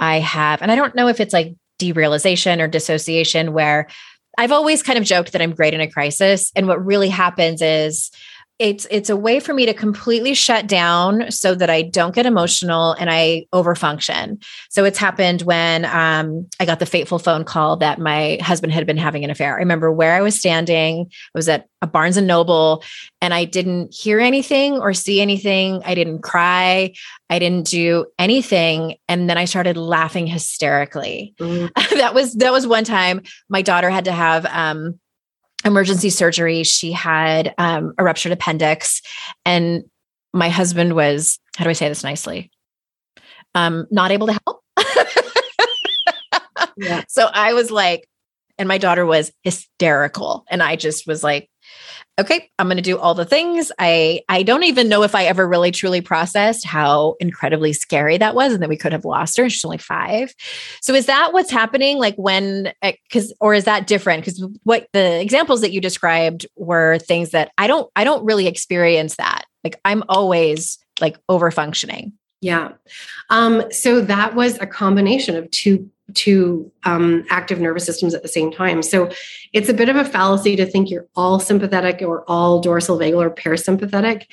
I 0.01 0.21
have, 0.21 0.62
and 0.62 0.71
I 0.71 0.77
don't 0.77 0.94
know 0.94 1.09
if 1.09 1.21
it's 1.21 1.35
like 1.35 1.55
derealization 1.79 2.61
or 2.61 2.68
dissociation 2.68 3.53
where 3.53 3.88
I've 4.38 4.53
always 4.53 4.83
kind 4.83 4.99
of 4.99 5.05
joked 5.05 5.33
that 5.33 5.42
I'm 5.42 5.55
great 5.55 5.75
in 5.75 5.81
a 5.81 5.90
crisis. 5.90 6.53
And 6.55 6.68
what 6.68 6.85
really 6.85 7.09
happens 7.09 7.61
is 7.61 8.11
it's 8.59 8.88
it's 8.90 9.09
a 9.09 9.16
way 9.16 9.38
for 9.38 9.55
me 9.55 9.66
to 9.66 9.75
completely 9.75 10.35
shut 10.35 10.66
down 10.66 11.31
so 11.31 11.55
that 11.55 11.71
I 11.71 11.83
don't 11.83 12.14
get 12.14 12.27
emotional 12.27 12.92
and 12.92 13.09
I 13.09 13.47
overfunction. 13.53 14.42
So 14.68 14.85
it's 14.85 14.99
happened 14.99 15.42
when 15.42 15.85
um, 15.85 16.49
I 16.59 16.64
got 16.64 16.81
the 16.81 16.87
fateful 16.87 17.21
phone 17.21 17.44
call 17.44 17.77
that 17.77 18.01
my 18.01 18.38
husband 18.40 18.73
had 18.73 18.85
been 18.85 18.97
having 18.97 19.23
an 19.23 19.31
affair. 19.31 19.55
I 19.55 19.59
remember 19.59 19.92
where 19.92 20.14
I 20.14 20.23
was 20.23 20.37
standing. 20.37 21.07
I 21.09 21.38
was 21.38 21.49
at 21.49 21.68
a 21.83 21.87
Barnes 21.87 22.16
and 22.16 22.27
Noble, 22.27 22.83
and 23.21 23.33
I 23.33 23.44
didn't 23.44 23.94
hear 23.94 24.18
anything 24.18 24.79
or 24.79 24.92
see 24.92 25.21
anything. 25.21 25.81
I 25.85 25.94
didn't 25.94 26.23
cry. 26.23 26.94
I 27.31 27.38
didn't 27.38 27.68
do 27.68 28.07
anything, 28.18 28.97
and 29.09 29.31
then 29.31 29.38
I 29.38 29.44
started 29.44 29.77
laughing 29.77 30.27
hysterically. 30.27 31.35
Mm. 31.38 31.71
that 31.99 32.12
was 32.12 32.35
that 32.35 32.51
was 32.53 32.66
one 32.66 32.85
time 32.85 33.23
my 33.49 33.62
daughter 33.62 33.90
had 33.90 34.07
to 34.07 34.12
have. 34.12 34.47
Um, 34.47 34.99
emergency 35.64 36.11
surgery. 36.11 36.62
She 36.62 36.92
had 36.92 37.55
um, 37.59 37.94
a 37.99 38.05
ruptured 38.05 38.33
appendix, 38.33 39.03
and 39.44 39.85
my 40.33 40.49
husband 40.49 40.94
was 40.94 41.38
how 41.57 41.64
do 41.64 41.71
I 41.71 41.75
say 41.75 41.88
this 41.88 42.05
nicely? 42.05 42.51
Um, 43.55 43.87
not 43.90 44.12
able 44.12 44.29
to 44.29 44.38
help. 44.47 44.62
yeah. 46.77 47.03
So 47.09 47.29
I 47.33 47.55
was 47.55 47.73
like, 47.73 48.09
and 48.57 48.68
my 48.68 48.79
daughter 48.79 49.05
was 49.05 49.33
hysterical, 49.42 50.44
and 50.49 50.62
I 50.62 50.77
just 50.77 51.07
was 51.07 51.25
like, 51.25 51.51
okay, 52.19 52.51
I'm 52.59 52.67
going 52.67 52.77
to 52.77 52.83
do 52.83 52.99
all 52.99 53.15
the 53.15 53.25
things. 53.25 53.71
I 53.79 54.23
I 54.29 54.43
don't 54.43 54.65
even 54.65 54.89
know 54.89 55.03
if 55.03 55.15
I 55.15 55.25
ever 55.25 55.47
really 55.47 55.71
truly 55.71 56.01
processed 56.01 56.67
how 56.67 57.15
incredibly 57.21 57.73
scary 57.73 58.19
that 58.19 58.35
was 58.35 58.53
and 58.53 58.63
that 58.63 58.69
we 58.69 58.77
could 58.77 58.93
have 58.93 59.05
lost 59.05 59.37
her. 59.37 59.49
She's 59.49 59.65
only 59.65 59.79
5. 59.79 60.35
So 60.81 60.95
is 60.95 61.07
that 61.07 61.33
what's 61.33 61.51
happening 61.51 61.99
like 61.99 62.17
when 62.17 62.73
eh, 62.83 62.93
cuz 63.13 63.33
or 63.41 63.55
is 63.55 63.65
that 63.65 63.87
different 63.87 64.25
cuz 64.25 64.45
what 64.65 64.89
the 64.93 65.21
examples 65.21 65.61
that 65.61 65.73
you 65.73 65.81
described 65.81 66.47
were 66.57 66.99
things 66.99 67.31
that 67.31 67.53
I 67.59 67.67
don't 67.67 67.91
I 67.97 68.05
don't 68.05 68.25
really 68.25 68.47
experience 68.47 69.17
that. 69.17 69.45
Like 69.65 69.81
I'm 69.85 70.03
always 70.09 70.79
like 71.01 71.17
over 71.29 71.51
functioning. 71.51 72.13
Yeah. 72.40 72.72
Um 73.31 73.70
so 73.70 74.01
that 74.01 74.35
was 74.35 74.59
a 74.59 74.66
combination 74.66 75.37
of 75.37 75.51
two 75.51 75.90
two 76.14 76.70
um, 76.85 77.24
active 77.29 77.61
nervous 77.61 77.85
systems 77.85 78.14
at 78.14 78.22
the 78.22 78.29
same 78.29 78.51
time. 78.51 78.83
So 78.83 79.11
it's 79.53 79.68
a 79.68 79.74
bit 79.74 79.88
of 79.88 79.96
a 79.96 80.05
fallacy 80.05 80.57
to 80.57 80.64
think 80.64 80.90
you're 80.90 81.07
all 81.16 81.38
sympathetic 81.38 82.01
or 82.03 82.24
all 82.29 82.61
dorsal 82.61 82.98
vagal 82.98 83.18
or 83.18 83.31
parasympathetic. 83.31 84.24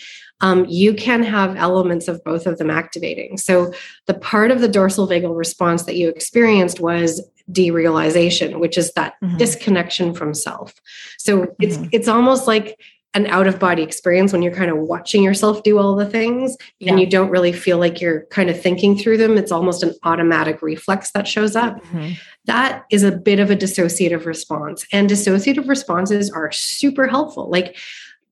Um, 0.41 0.65
you 0.65 0.93
can 0.93 1.23
have 1.23 1.55
elements 1.55 2.07
of 2.07 2.23
both 2.23 2.45
of 2.45 2.57
them 2.57 2.69
activating. 2.69 3.37
So 3.37 3.73
the 4.05 4.13
part 4.13 4.51
of 4.51 4.61
the 4.61 4.67
dorsal 4.67 5.07
vagal 5.07 5.37
response 5.37 5.83
that 5.83 5.95
you 5.95 6.09
experienced 6.09 6.79
was 6.79 7.21
derealization, 7.51 8.59
which 8.59 8.77
is 8.77 8.91
that 8.93 9.13
mm-hmm. 9.23 9.37
disconnection 9.37 10.13
from 10.13 10.33
self. 10.33 10.73
So 11.17 11.41
mm-hmm. 11.41 11.51
it's 11.59 11.77
it's 11.91 12.07
almost 12.07 12.47
like 12.47 12.79
an 13.15 13.25
out 13.27 13.47
of 13.47 13.57
body 13.57 13.81
experience 13.81 14.33
when 14.33 14.41
you're 14.41 14.53
kind 14.53 14.69
of 14.69 14.77
watching 14.77 15.23
yourself 15.23 15.63
do 15.63 15.79
all 15.79 15.95
the 15.95 16.05
things 16.05 16.57
yeah. 16.79 16.91
and 16.91 16.99
you 16.99 17.07
don't 17.07 17.29
really 17.29 17.53
feel 17.53 17.77
like 17.77 18.01
you're 18.01 18.25
kind 18.25 18.49
of 18.49 18.61
thinking 18.61 18.97
through 18.97 19.17
them. 19.17 19.37
It's 19.37 19.53
almost 19.53 19.81
an 19.83 19.95
automatic 20.03 20.61
reflex 20.61 21.11
that 21.11 21.27
shows 21.27 21.55
up. 21.55 21.81
Mm-hmm. 21.85 22.11
That 22.45 22.83
is 22.91 23.03
a 23.03 23.13
bit 23.13 23.39
of 23.39 23.49
a 23.49 23.55
dissociative 23.55 24.25
response. 24.25 24.85
And 24.91 25.09
dissociative 25.09 25.67
responses 25.67 26.29
are 26.29 26.51
super 26.51 27.07
helpful. 27.07 27.49
Like, 27.49 27.77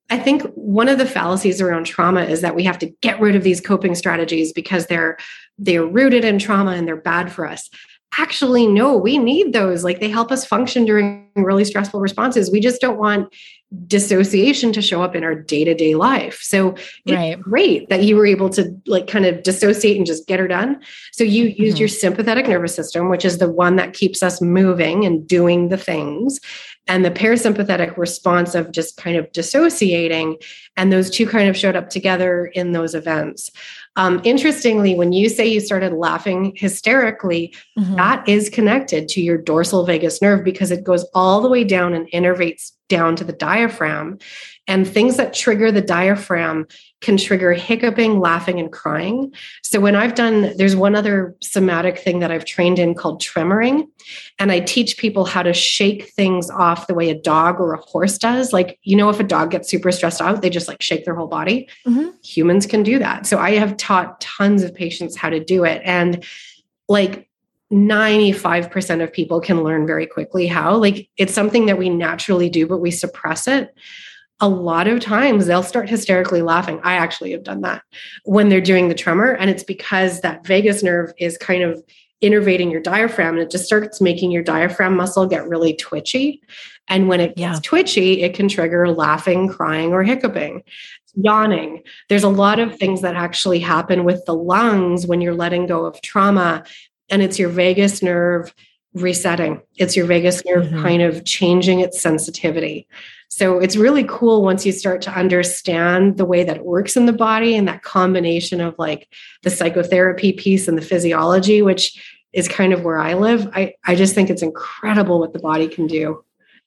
I 0.09 0.19
think 0.19 0.43
one 0.53 0.89
of 0.89 0.97
the 0.97 1.05
fallacies 1.05 1.61
around 1.61 1.85
trauma 1.85 2.23
is 2.25 2.41
that 2.41 2.53
we 2.53 2.63
have 2.65 2.77
to 2.79 2.87
get 3.01 3.19
rid 3.21 3.35
of 3.35 3.43
these 3.43 3.61
coping 3.61 3.95
strategies 3.95 4.51
because 4.51 4.85
they're 4.87 5.17
they're 5.57 5.85
rooted 5.85 6.25
in 6.25 6.39
trauma 6.39 6.71
and 6.71 6.87
they're 6.87 6.95
bad 6.95 7.31
for 7.31 7.47
us 7.47 7.69
actually 8.19 8.67
no 8.67 8.95
we 8.95 9.17
need 9.17 9.53
those 9.53 9.83
like 9.83 9.99
they 9.99 10.09
help 10.09 10.31
us 10.31 10.45
function 10.45 10.85
during 10.85 11.27
really 11.35 11.65
stressful 11.65 11.99
responses 11.99 12.51
we 12.51 12.59
just 12.59 12.79
don't 12.81 12.99
want 12.99 13.33
dissociation 13.87 14.71
to 14.73 14.81
show 14.81 15.01
up 15.01 15.15
in 15.15 15.23
our 15.23 15.33
day-to-day 15.33 15.95
life 15.95 16.39
so 16.41 16.75
right. 17.07 17.41
great 17.41 17.89
that 17.89 18.03
you 18.03 18.15
were 18.15 18.25
able 18.25 18.49
to 18.49 18.75
like 18.85 19.07
kind 19.07 19.25
of 19.25 19.41
dissociate 19.43 19.97
and 19.97 20.05
just 20.05 20.27
get 20.27 20.39
her 20.39 20.47
done 20.47 20.79
so 21.11 21.23
you 21.23 21.45
used 21.45 21.75
mm-hmm. 21.75 21.81
your 21.81 21.87
sympathetic 21.87 22.47
nervous 22.47 22.75
system 22.75 23.09
which 23.09 23.25
is 23.25 23.39
the 23.39 23.49
one 23.49 23.75
that 23.75 23.93
keeps 23.93 24.21
us 24.21 24.41
moving 24.41 25.05
and 25.05 25.27
doing 25.27 25.69
the 25.69 25.77
things 25.77 26.39
and 26.87 27.05
the 27.05 27.11
parasympathetic 27.11 27.95
response 27.97 28.55
of 28.55 28.71
just 28.71 28.97
kind 28.97 29.15
of 29.15 29.31
dissociating 29.31 30.37
and 30.75 30.91
those 30.91 31.09
two 31.09 31.25
kind 31.25 31.49
of 31.49 31.55
showed 31.55 31.75
up 31.75 31.89
together 31.89 32.47
in 32.47 32.73
those 32.73 32.93
events 32.93 33.51
um, 33.95 34.21
interestingly, 34.23 34.95
when 34.95 35.13
you 35.13 35.29
say 35.29 35.45
you 35.45 35.59
started 35.59 35.93
laughing 35.93 36.53
hysterically, 36.55 37.53
mm-hmm. 37.77 37.95
that 37.95 38.27
is 38.27 38.49
connected 38.49 39.07
to 39.09 39.21
your 39.21 39.37
dorsal 39.37 39.85
vagus 39.85 40.21
nerve 40.21 40.43
because 40.43 40.71
it 40.71 40.83
goes 40.83 41.05
all 41.13 41.41
the 41.41 41.49
way 41.49 41.63
down 41.63 41.93
and 41.93 42.09
innervates 42.11 42.71
down 42.89 43.15
to 43.17 43.23
the 43.23 43.33
diaphragm. 43.33 44.17
And 44.67 44.87
things 44.87 45.17
that 45.17 45.33
trigger 45.33 45.71
the 45.71 45.81
diaphragm 45.81 46.67
can 47.01 47.17
trigger 47.17 47.51
hiccuping, 47.51 48.21
laughing, 48.21 48.59
and 48.61 48.71
crying. 48.71 49.33
So 49.61 49.81
when 49.81 49.93
I've 49.93 50.15
done, 50.15 50.55
there's 50.55 50.75
one 50.75 50.95
other 50.95 51.35
somatic 51.41 51.99
thing 51.99 52.19
that 52.19 52.31
I've 52.31 52.45
trained 52.45 52.79
in 52.79 52.95
called 52.95 53.21
tremoring. 53.21 53.87
And 54.39 54.53
I 54.53 54.61
teach 54.61 54.97
people 54.97 55.25
how 55.25 55.43
to 55.43 55.53
shake 55.53 56.09
things 56.11 56.49
off 56.49 56.87
the 56.87 56.93
way 56.93 57.09
a 57.09 57.19
dog 57.19 57.59
or 57.59 57.73
a 57.73 57.81
horse 57.81 58.17
does. 58.17 58.53
Like, 58.53 58.79
you 58.83 58.95
know, 58.95 59.09
if 59.09 59.19
a 59.19 59.23
dog 59.23 59.51
gets 59.51 59.69
super 59.69 59.91
stressed 59.91 60.21
out, 60.21 60.41
they 60.41 60.49
just 60.49 60.69
like 60.69 60.81
shake 60.81 61.03
their 61.03 61.15
whole 61.15 61.27
body. 61.27 61.67
Mm-hmm. 61.85 62.11
Humans 62.23 62.65
can 62.65 62.83
do 62.83 62.99
that. 62.99 63.25
So 63.25 63.39
I 63.39 63.51
have 63.51 63.75
taught 63.75 64.21
tons 64.21 64.63
of 64.63 64.73
patients 64.73 65.17
how 65.17 65.29
to 65.29 65.43
do 65.43 65.65
it. 65.65 65.81
And 65.83 66.23
like 66.87 67.27
95% 67.71 69.03
of 69.03 69.11
people 69.11 69.41
can 69.41 69.63
learn 69.63 69.85
very 69.85 70.05
quickly 70.05 70.47
how. 70.47 70.77
Like 70.77 71.09
it's 71.17 71.33
something 71.33 71.65
that 71.65 71.77
we 71.77 71.89
naturally 71.89 72.49
do, 72.49 72.67
but 72.67 72.77
we 72.77 72.91
suppress 72.91 73.47
it. 73.47 73.75
A 74.43 74.49
lot 74.49 74.87
of 74.87 74.99
times 74.99 75.45
they'll 75.45 75.63
start 75.63 75.89
hysterically 75.89 76.41
laughing. 76.41 76.79
I 76.83 76.95
actually 76.95 77.31
have 77.31 77.43
done 77.43 77.61
that 77.61 77.81
when 78.25 78.49
they're 78.49 78.59
doing 78.61 78.89
the 78.89 78.95
tremor. 78.95 79.31
And 79.31 79.49
it's 79.49 79.63
because 79.63 80.21
that 80.21 80.45
vagus 80.45 80.83
nerve 80.83 81.13
is 81.17 81.37
kind 81.37 81.63
of 81.63 81.81
innervating 82.21 82.71
your 82.71 82.81
diaphragm 82.81 83.35
and 83.35 83.43
it 83.43 83.51
just 83.51 83.65
starts 83.65 84.01
making 84.01 84.31
your 84.31 84.43
diaphragm 84.43 84.95
muscle 84.95 85.25
get 85.27 85.47
really 85.47 85.73
twitchy. 85.73 86.41
And 86.87 87.07
when 87.07 87.21
it 87.21 87.37
gets 87.37 87.57
yeah. 87.57 87.59
twitchy, 87.63 88.21
it 88.21 88.33
can 88.33 88.49
trigger 88.49 88.89
laughing, 88.89 89.47
crying, 89.47 89.93
or 89.93 90.03
hiccuping 90.03 90.63
yawning. 91.15 91.83
There's 92.09 92.23
a 92.23 92.29
lot 92.29 92.59
of 92.59 92.77
things 92.77 93.01
that 93.01 93.15
actually 93.15 93.59
happen 93.59 94.03
with 94.03 94.25
the 94.25 94.35
lungs 94.35 95.05
when 95.05 95.21
you're 95.21 95.35
letting 95.35 95.67
go 95.67 95.85
of 95.85 96.01
trauma 96.01 96.63
and 97.09 97.21
it's 97.21 97.37
your 97.37 97.49
vagus 97.49 98.01
nerve 98.01 98.53
resetting. 98.93 99.61
It's 99.77 99.95
your 99.95 100.05
vagus 100.05 100.43
nerve 100.45 100.65
mm-hmm. 100.65 100.81
kind 100.81 101.01
of 101.01 101.25
changing 101.25 101.79
its 101.79 102.01
sensitivity. 102.01 102.87
So 103.35 103.57
it's 103.57 103.75
really 103.75 104.03
cool 104.03 104.43
once 104.43 104.63
you 104.63 104.71
start 104.71 105.01
to 105.03 105.11
understand 105.11 106.17
the 106.17 106.25
way 106.25 106.43
that 106.43 106.57
it 106.57 106.65
works 106.65 106.95
in 106.95 107.07
the 107.07 107.13
body 107.13 107.55
and 107.55 107.67
that 107.67 107.81
combination 107.81 108.61
of 108.61 108.75
like 108.77 109.11
the 109.41 109.49
psychotherapy 109.49 110.33
piece 110.33 110.67
and 110.67 110.77
the 110.77 110.83
physiology, 110.83 111.63
which 111.63 111.99
is 112.31 112.47
kind 112.47 112.73
of 112.73 112.83
where 112.83 112.99
I 112.99 113.15
live. 113.15 113.49
I, 113.55 113.73
I 113.83 113.95
just 113.95 114.13
think 114.13 114.29
it's 114.29 114.43
incredible 114.43 115.19
what 115.19 115.33
the 115.33 115.39
body 115.39 115.67
can 115.67 115.87
do. 115.87 116.23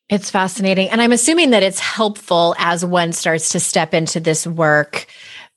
It's 0.09 0.29
fascinating. 0.29 0.91
And 0.91 1.01
I'm 1.01 1.13
assuming 1.13 1.51
that 1.51 1.63
it's 1.63 1.79
helpful 1.79 2.57
as 2.59 2.85
one 2.85 3.13
starts 3.13 3.51
to 3.51 3.61
step 3.61 3.95
into 3.95 4.19
this 4.19 4.45
work 4.45 5.07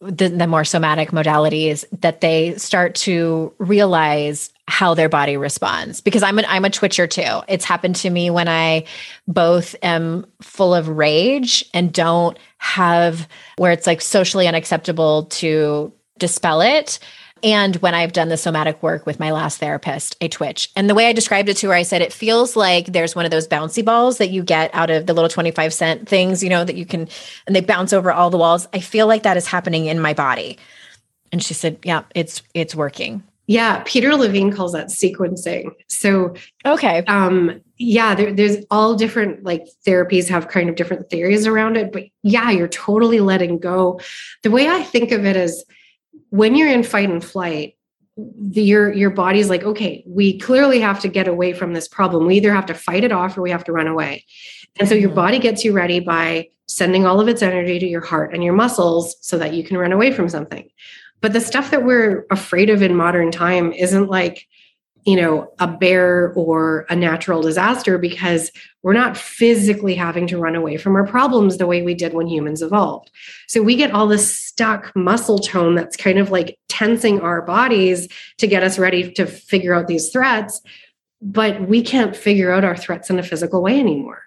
the, 0.02 0.30
the 0.30 0.48
more 0.48 0.64
somatic 0.64 1.12
modalities 1.12 1.84
that 2.00 2.22
they 2.22 2.56
start 2.58 2.96
to 2.96 3.54
realize 3.58 4.52
how 4.68 4.94
their 4.94 5.10
body 5.10 5.36
responds 5.36 6.00
because 6.00 6.24
I'm 6.24 6.38
an 6.40 6.46
I'm 6.48 6.64
a 6.64 6.70
twitcher 6.70 7.08
too. 7.08 7.42
It's 7.48 7.66
happened 7.66 7.96
to 7.98 8.10
me 8.10 8.30
when 8.30 8.48
I 8.48 8.86
both 9.28 9.76
am 9.82 10.26
full 10.42 10.74
of 10.74 10.88
rage 10.88 11.66
and 11.74 11.92
don't 11.92 12.38
have 12.60 13.28
where 13.58 13.72
it's 13.72 13.88
like 13.88 14.02
socially 14.02 14.48
unacceptable 14.48 15.26
to 15.26 15.92
dispel 16.18 16.62
it 16.62 17.00
and 17.44 17.76
when 17.78 17.94
I've 17.94 18.14
done 18.14 18.30
the 18.30 18.38
somatic 18.38 18.82
work 18.82 19.06
with 19.06 19.20
my 19.20 19.32
last 19.32 19.60
therapist, 19.60 20.16
a 20.22 20.28
twitch. 20.28 20.70
And 20.76 20.90
the 20.90 20.96
way 20.96 21.08
I 21.08 21.14
described 21.14 21.50
it 21.50 21.58
to 21.58 21.68
her, 21.70 21.74
I 21.74 21.84
said, 21.84 22.02
it 22.02 22.14
feels 22.14 22.56
like 22.56 22.88
there's 22.88 23.16
one 23.16 23.26
of 23.26 23.32
those 23.32 23.48
bouncy 23.48 23.84
balls 23.84 24.18
that 24.18 24.30
you 24.30 24.44
get 24.44 24.74
out 24.74 24.90
of 24.90 25.06
the 25.06 25.14
little 25.14 25.30
25 25.30 25.74
cent 25.74 26.08
things, 26.08 26.44
you 26.44 26.50
know, 26.50 26.64
that 26.64 26.76
you 26.76 26.86
can, 26.86 27.08
and 27.48 27.56
they 27.56 27.62
bounce 27.62 27.94
over 27.94 28.12
all 28.12 28.30
the 28.30 28.38
walls. 28.38 28.68
I 28.74 28.80
feel 28.80 29.08
like 29.08 29.24
that 29.24 29.38
is 29.38 29.48
happening 29.48 29.86
in 29.86 30.00
my 30.00 30.14
body. 30.14 30.58
And 31.32 31.44
she 31.44 31.54
said, 31.54 31.80
yeah, 31.84 32.04
it's, 32.16 32.42
it's 32.54 32.76
working. 32.76 33.24
Yeah. 33.48 33.82
Peter 33.86 34.16
Levine 34.16 34.52
calls 34.52 34.74
that 34.74 34.88
sequencing. 34.88 35.72
So, 35.88 36.36
okay. 36.66 37.04
Um, 37.06 37.62
yeah, 37.78 38.14
there, 38.14 38.32
there's 38.32 38.58
all 38.70 38.94
different 38.94 39.44
like 39.44 39.68
therapies 39.88 40.30
have 40.30 40.50
kind 40.50 40.70
of 40.70 40.76
different 40.76 41.10
theories 41.10 41.48
around 41.48 41.78
it, 41.78 41.92
but 41.92 42.04
yeah, 42.22 42.52
you're 42.52 42.68
totally 42.68 43.22
letting 43.22 43.58
go. 43.58 44.00
The 44.44 44.52
way 44.52 44.68
I 44.68 44.84
think 44.84 45.12
of 45.12 45.26
it 45.26 45.36
is, 45.36 45.66
when 46.30 46.56
you're 46.56 46.70
in 46.70 46.84
fight 46.84 47.10
and 47.10 47.24
flight, 47.24 47.76
the, 48.18 48.62
your 48.62 48.92
your 48.94 49.10
body's 49.10 49.50
like, 49.50 49.64
okay, 49.64 50.04
we 50.06 50.38
clearly 50.40 50.80
have 50.80 51.00
to 51.02 51.08
get 51.08 51.28
away 51.28 51.54
from 51.54 51.74
this 51.74 51.88
problem. 51.88 52.26
We 52.26 52.36
either 52.36 52.54
have 52.54 52.66
to 52.68 52.74
fight 52.74 53.04
it 53.04 53.12
off 53.12 53.38
or 53.38 53.42
we 53.42 53.52
have 53.52 53.64
to 53.66 53.72
run 53.72 53.88
away. 53.88 54.26
And 54.80 54.90
so 54.90 54.96
your 54.96 55.10
mm-hmm. 55.10 55.16
body 55.16 55.40
gets 55.40 55.64
you 55.64 55.72
ready 55.72 56.00
by 56.00 56.50
sending 56.68 57.06
all 57.06 57.20
of 57.20 57.28
its 57.28 57.42
energy 57.42 57.80
to 57.80 57.88
your 57.88 58.06
heart 58.06 58.34
and 58.34 58.44
your 58.44 58.54
muscles 58.54 59.16
so 59.22 59.38
that 59.38 59.54
you 59.54 59.64
can 59.64 59.78
run 59.78 59.92
away 59.92 60.12
from 60.12 60.30
something. 60.30 60.70
But 61.22 61.34
the 61.34 61.42
stuff 61.42 61.72
that 61.72 61.84
we're 61.84 62.26
afraid 62.32 62.70
of 62.70 62.82
in 62.82 62.96
modern 62.96 63.32
time 63.32 63.74
isn't 63.74 64.10
like, 64.10 64.48
you 65.06 65.16
know, 65.16 65.52
a 65.60 65.68
bear 65.68 66.34
or 66.36 66.86
a 66.90 66.96
natural 66.96 67.42
disaster 67.42 67.98
because 67.98 68.52
we're 68.84 68.94
not 68.94 69.18
physically 69.18 69.96
having 69.96 70.28
to 70.28 70.38
run 70.38 70.56
away 70.56 70.78
from 70.78 70.96
our 70.96 71.06
problems 71.06 71.58
the 71.58 71.68
way 71.68 71.82
we 71.82 71.94
did 71.94 72.14
when 72.14 72.28
humans 72.28 72.62
evolved. 72.62 73.10
So 73.48 73.62
we 73.62 73.76
get 73.76 73.92
all 73.92 74.08
this 74.08 74.49
stuck 74.60 74.94
muscle 74.94 75.40
tone 75.40 75.74
that's 75.74 75.96
kind 75.96 76.20
of 76.20 76.32
like 76.32 76.60
tensing 76.68 77.22
our 77.22 77.42
bodies 77.42 78.10
to 78.38 78.46
get 78.46 78.62
us 78.62 78.78
ready 78.78 79.10
to 79.10 79.26
figure 79.26 79.74
out 79.74 79.88
these 79.88 80.10
threats, 80.10 80.62
but 81.22 81.62
we 81.70 81.82
can't 81.82 82.14
figure 82.14 82.52
out 82.52 82.66
our 82.66 82.76
threats 82.76 83.10
in 83.10 83.18
a 83.18 83.24
physical 83.24 83.62
way 83.62 83.80
anymore. 83.80 84.22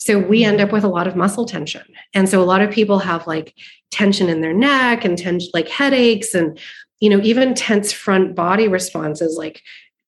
So 0.00 0.18
we 0.18 0.42
end 0.42 0.60
up 0.60 0.72
with 0.72 0.82
a 0.82 0.88
lot 0.88 1.06
of 1.06 1.14
muscle 1.14 1.46
tension. 1.46 1.84
And 2.14 2.28
so 2.28 2.42
a 2.42 2.44
lot 2.44 2.62
of 2.62 2.72
people 2.72 2.98
have 2.98 3.28
like 3.28 3.54
tension 3.92 4.28
in 4.28 4.40
their 4.40 4.52
neck 4.52 5.04
and 5.04 5.16
tension 5.16 5.48
like 5.54 5.68
headaches 5.68 6.34
and 6.34 6.58
you 6.98 7.08
know 7.08 7.20
even 7.22 7.54
tense 7.54 7.92
front 7.92 8.34
body 8.34 8.66
responses 8.66 9.36
like 9.38 9.62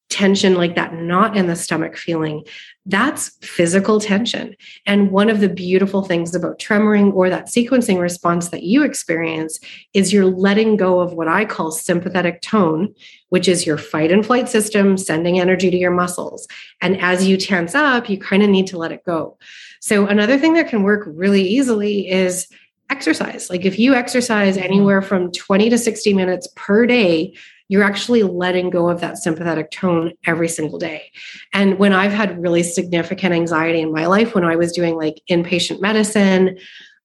tension 0.08 0.54
like 0.54 0.74
that 0.74 0.94
knot 0.94 1.36
in 1.36 1.46
the 1.46 1.56
stomach 1.56 1.96
feeling 1.96 2.44
that's 2.88 3.36
physical 3.42 4.00
tension. 4.00 4.56
And 4.86 5.10
one 5.10 5.28
of 5.28 5.40
the 5.40 5.48
beautiful 5.48 6.02
things 6.02 6.34
about 6.34 6.58
tremoring 6.58 7.12
or 7.12 7.28
that 7.28 7.46
sequencing 7.46 8.00
response 8.00 8.48
that 8.48 8.62
you 8.62 8.82
experience 8.82 9.60
is 9.92 10.10
you're 10.10 10.24
letting 10.24 10.76
go 10.76 11.00
of 11.00 11.12
what 11.12 11.28
i 11.28 11.44
call 11.44 11.70
sympathetic 11.70 12.40
tone 12.40 12.94
which 13.28 13.46
is 13.46 13.66
your 13.66 13.76
fight 13.76 14.10
and 14.10 14.24
flight 14.24 14.48
system 14.48 14.96
sending 14.96 15.38
energy 15.38 15.70
to 15.70 15.76
your 15.76 15.90
muscles. 15.90 16.48
And 16.80 16.98
as 16.98 17.26
you 17.26 17.36
tense 17.36 17.74
up 17.74 18.08
you 18.08 18.18
kind 18.18 18.42
of 18.42 18.48
need 18.48 18.66
to 18.68 18.78
let 18.78 18.92
it 18.92 19.04
go. 19.04 19.36
So 19.80 20.06
another 20.06 20.38
thing 20.38 20.54
that 20.54 20.68
can 20.68 20.82
work 20.82 21.04
really 21.06 21.42
easily 21.42 22.10
is 22.10 22.48
exercise. 22.88 23.50
Like 23.50 23.66
if 23.66 23.78
you 23.78 23.92
exercise 23.92 24.56
mm-hmm. 24.56 24.64
anywhere 24.64 25.02
from 25.02 25.30
20 25.30 25.68
to 25.68 25.76
60 25.76 26.14
minutes 26.14 26.48
per 26.56 26.86
day 26.86 27.34
you're 27.68 27.84
actually 27.84 28.22
letting 28.22 28.70
go 28.70 28.88
of 28.88 29.00
that 29.00 29.18
sympathetic 29.18 29.70
tone 29.70 30.12
every 30.24 30.48
single 30.48 30.78
day. 30.78 31.12
And 31.52 31.78
when 31.78 31.92
I've 31.92 32.12
had 32.12 32.40
really 32.40 32.62
significant 32.62 33.34
anxiety 33.34 33.80
in 33.80 33.92
my 33.92 34.06
life, 34.06 34.34
when 34.34 34.44
I 34.44 34.56
was 34.56 34.72
doing 34.72 34.96
like 34.96 35.20
inpatient 35.30 35.80
medicine, 35.80 36.58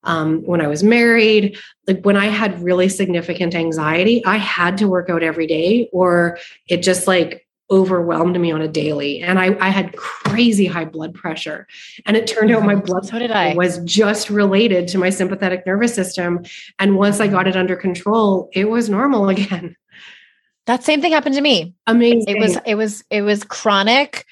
um, 0.03 0.41
when 0.43 0.61
I 0.61 0.67
was 0.67 0.83
married, 0.83 1.57
like 1.87 2.01
when 2.03 2.17
I 2.17 2.25
had 2.25 2.61
really 2.61 2.89
significant 2.89 3.55
anxiety, 3.55 4.23
I 4.25 4.37
had 4.37 4.77
to 4.79 4.87
work 4.87 5.09
out 5.09 5.23
every 5.23 5.47
day 5.47 5.89
or 5.91 6.37
it 6.67 6.77
just 6.77 7.07
like 7.07 7.47
overwhelmed 7.71 8.39
me 8.39 8.51
on 8.51 8.61
a 8.61 8.67
daily. 8.67 9.21
And 9.21 9.39
I, 9.39 9.57
I 9.59 9.69
had 9.69 9.95
crazy 9.95 10.65
high 10.65 10.85
blood 10.85 11.13
pressure. 11.13 11.67
And 12.05 12.15
it 12.15 12.27
turned 12.27 12.51
out 12.51 12.63
my 12.63 12.75
blood 12.85 13.05
so 13.05 13.17
did 13.17 13.31
I. 13.31 13.55
was 13.55 13.79
just 13.79 14.29
related 14.29 14.87
to 14.89 14.97
my 14.97 15.09
sympathetic 15.09 15.65
nervous 15.65 15.95
system. 15.95 16.43
And 16.79 16.97
once 16.97 17.19
I 17.19 17.27
got 17.27 17.47
it 17.47 17.55
under 17.55 17.75
control, 17.75 18.49
it 18.53 18.69
was 18.69 18.89
normal 18.89 19.29
again. 19.35 19.75
That 20.65 20.83
same 20.83 21.01
thing 21.01 21.11
happened 21.11 21.35
to 21.35 21.41
me. 21.41 21.75
Amazing. 21.87 22.23
It 22.27 22.39
was 22.39 22.57
it 22.65 22.75
was 22.75 23.03
it 23.09 23.21
was 23.21 23.43
chronic 23.43 24.25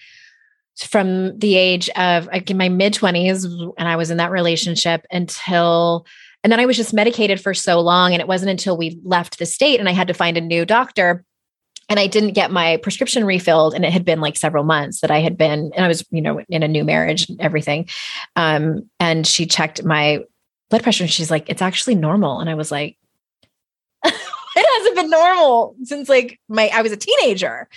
from 0.80 1.38
the 1.38 1.56
age 1.56 1.90
of 1.90 2.28
like 2.28 2.50
in 2.50 2.58
my 2.58 2.70
mid 2.70 2.94
20s 2.94 3.74
and 3.78 3.88
I 3.88 3.96
was 3.96 4.10
in 4.10 4.18
that 4.18 4.32
relationship 4.32 5.06
until 5.12 6.06
and 6.44 6.52
then 6.52 6.60
I 6.60 6.66
was 6.66 6.78
just 6.78 6.94
medicated 6.94 7.40
for 7.40 7.54
so 7.54 7.80
long 7.82 8.14
and 8.14 8.22
it 8.22 8.28
wasn't 8.28 8.52
until 8.52 8.78
we 8.78 9.00
left 9.04 9.38
the 9.38 9.46
state 9.46 9.80
and 9.80 9.88
I 9.88 9.92
had 9.92 10.08
to 10.08 10.14
find 10.14 10.38
a 10.38 10.42
new 10.42 10.66
doctor 10.66 11.24
and 11.90 12.00
I 12.00 12.08
didn't 12.08 12.34
get 12.34 12.52
my 12.52 12.78
prescription 12.78 13.26
refilled 13.26 13.74
and 13.74 13.84
it 13.86 13.92
had 13.92 14.06
been 14.06 14.22
like 14.22 14.38
several 14.38 14.64
months 14.64 15.02
that 15.02 15.12
I 15.12 15.20
had 15.20 15.38
been 15.38 15.72
and 15.76 15.86
I 15.86 15.88
was 15.88 16.06
you 16.10 16.22
know 16.22 16.42
in 16.50 16.64
a 16.64 16.68
new 16.68 16.84
marriage 16.84 17.30
and 17.30 17.40
everything 17.42 17.88
um 18.36 18.90
and 19.00 19.28
she 19.28 19.46
checked 19.46 19.84
my 19.84 20.24
blood 20.70 20.84
pressure 20.84 21.04
and 21.04 21.12
she's 21.12 21.30
like 21.30 21.50
it's 21.50 21.62
actually 21.62 21.96
normal 21.96 22.40
and 22.40 22.50
I 22.50 22.56
was 22.56 22.72
like 22.72 22.98
it 24.56 24.80
hasn't 24.80 24.96
been 24.96 25.10
normal 25.10 25.76
since 25.84 26.10
like 26.10 26.40
my 26.48 26.70
I 26.74 26.82
was 26.82 26.92
a 26.92 26.98
teenager. 26.98 27.68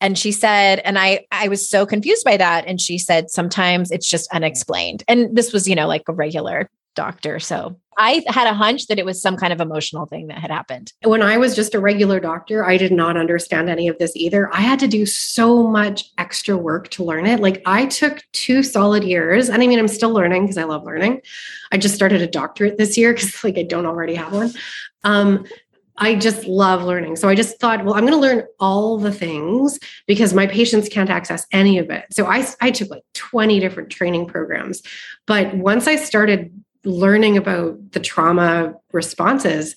And 0.00 0.18
she 0.18 0.32
said, 0.32 0.80
and 0.80 0.98
I 0.98 1.26
I 1.30 1.48
was 1.48 1.68
so 1.68 1.86
confused 1.86 2.24
by 2.24 2.36
that. 2.36 2.66
And 2.66 2.80
she 2.80 2.98
said, 2.98 3.30
sometimes 3.30 3.90
it's 3.90 4.08
just 4.08 4.30
unexplained. 4.32 5.02
And 5.08 5.34
this 5.36 5.52
was, 5.52 5.68
you 5.68 5.74
know, 5.74 5.86
like 5.86 6.02
a 6.08 6.12
regular 6.12 6.68
doctor. 6.94 7.40
So 7.40 7.76
I 7.96 8.24
had 8.26 8.46
a 8.46 8.54
hunch 8.54 8.86
that 8.88 8.98
it 8.98 9.04
was 9.04 9.22
some 9.22 9.36
kind 9.36 9.52
of 9.52 9.60
emotional 9.60 10.06
thing 10.06 10.26
that 10.28 10.38
had 10.38 10.50
happened. 10.50 10.92
When 11.02 11.22
I 11.22 11.36
was 11.36 11.54
just 11.54 11.74
a 11.74 11.80
regular 11.80 12.18
doctor, 12.18 12.64
I 12.64 12.76
did 12.76 12.92
not 12.92 13.16
understand 13.16 13.68
any 13.68 13.88
of 13.88 13.98
this 13.98 14.16
either. 14.16 14.52
I 14.54 14.60
had 14.60 14.78
to 14.80 14.88
do 14.88 15.06
so 15.06 15.66
much 15.66 16.10
extra 16.18 16.56
work 16.56 16.88
to 16.90 17.04
learn 17.04 17.26
it. 17.26 17.40
Like 17.40 17.62
I 17.66 17.86
took 17.86 18.22
two 18.32 18.62
solid 18.62 19.04
years, 19.04 19.48
and 19.48 19.62
I 19.62 19.66
mean, 19.66 19.78
I'm 19.78 19.88
still 19.88 20.10
learning 20.10 20.42
because 20.42 20.58
I 20.58 20.64
love 20.64 20.84
learning. 20.84 21.20
I 21.72 21.78
just 21.78 21.94
started 21.94 22.20
a 22.20 22.26
doctorate 22.26 22.78
this 22.78 22.96
year 22.98 23.12
because 23.12 23.44
like 23.44 23.58
I 23.58 23.62
don't 23.62 23.86
already 23.86 24.14
have 24.14 24.32
one. 24.32 24.52
Um, 25.04 25.44
I 25.98 26.16
just 26.16 26.44
love 26.46 26.82
learning. 26.82 27.16
So 27.16 27.28
I 27.28 27.34
just 27.34 27.60
thought, 27.60 27.84
well, 27.84 27.94
I'm 27.94 28.06
going 28.06 28.12
to 28.12 28.18
learn 28.18 28.44
all 28.58 28.98
the 28.98 29.12
things 29.12 29.78
because 30.06 30.34
my 30.34 30.46
patients 30.46 30.88
can't 30.88 31.10
access 31.10 31.46
any 31.52 31.78
of 31.78 31.88
it. 31.88 32.06
So 32.10 32.26
I, 32.26 32.46
I 32.60 32.70
took 32.72 32.90
like 32.90 33.04
20 33.14 33.60
different 33.60 33.90
training 33.90 34.26
programs. 34.26 34.82
But 35.26 35.54
once 35.54 35.86
I 35.86 35.96
started 35.96 36.50
learning 36.84 37.36
about 37.36 37.92
the 37.92 38.00
trauma 38.00 38.74
responses, 38.92 39.76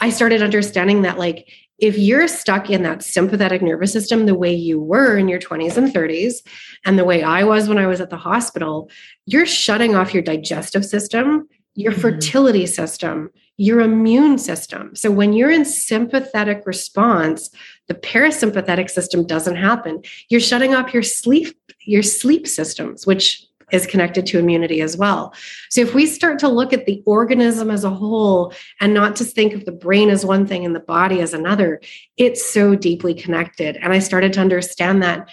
I 0.00 0.10
started 0.10 0.42
understanding 0.42 1.02
that, 1.02 1.18
like, 1.18 1.48
if 1.78 1.98
you're 1.98 2.28
stuck 2.28 2.70
in 2.70 2.82
that 2.82 3.02
sympathetic 3.02 3.60
nervous 3.60 3.92
system 3.92 4.26
the 4.26 4.34
way 4.34 4.52
you 4.52 4.80
were 4.80 5.16
in 5.16 5.28
your 5.28 5.40
20s 5.40 5.76
and 5.76 5.92
30s, 5.92 6.36
and 6.84 6.98
the 6.98 7.04
way 7.04 7.22
I 7.22 7.44
was 7.44 7.68
when 7.68 7.78
I 7.78 7.86
was 7.86 8.00
at 8.00 8.10
the 8.10 8.16
hospital, 8.16 8.90
you're 9.26 9.46
shutting 9.46 9.94
off 9.94 10.14
your 10.14 10.22
digestive 10.22 10.84
system, 10.84 11.48
your 11.74 11.92
mm-hmm. 11.92 12.00
fertility 12.00 12.66
system, 12.66 13.30
your 13.56 13.80
immune 13.80 14.38
system. 14.38 14.94
So 14.96 15.10
when 15.10 15.32
you're 15.32 15.50
in 15.50 15.64
sympathetic 15.64 16.62
response, 16.66 17.50
the 17.88 17.94
parasympathetic 17.94 18.90
system 18.90 19.26
doesn't 19.26 19.56
happen. 19.56 20.02
You're 20.28 20.40
shutting 20.40 20.74
off 20.74 20.94
your 20.94 21.02
sleep 21.02 21.56
your 21.86 22.02
sleep 22.02 22.46
systems, 22.46 23.06
which 23.06 23.44
is 23.72 23.86
connected 23.86 24.26
to 24.26 24.38
immunity 24.38 24.80
as 24.80 24.96
well. 24.96 25.34
So 25.70 25.80
if 25.80 25.94
we 25.94 26.06
start 26.06 26.38
to 26.40 26.48
look 26.48 26.72
at 26.72 26.86
the 26.86 27.02
organism 27.06 27.70
as 27.70 27.84
a 27.84 27.90
whole 27.90 28.52
and 28.80 28.92
not 28.92 29.16
just 29.16 29.34
think 29.34 29.52
of 29.54 29.64
the 29.64 29.72
brain 29.72 30.10
as 30.10 30.24
one 30.24 30.46
thing 30.46 30.64
and 30.64 30.74
the 30.74 30.80
body 30.80 31.20
as 31.20 31.34
another, 31.34 31.80
it's 32.16 32.44
so 32.44 32.74
deeply 32.74 33.14
connected. 33.14 33.76
And 33.76 33.92
I 33.92 33.98
started 33.98 34.32
to 34.34 34.40
understand 34.40 35.02
that 35.02 35.28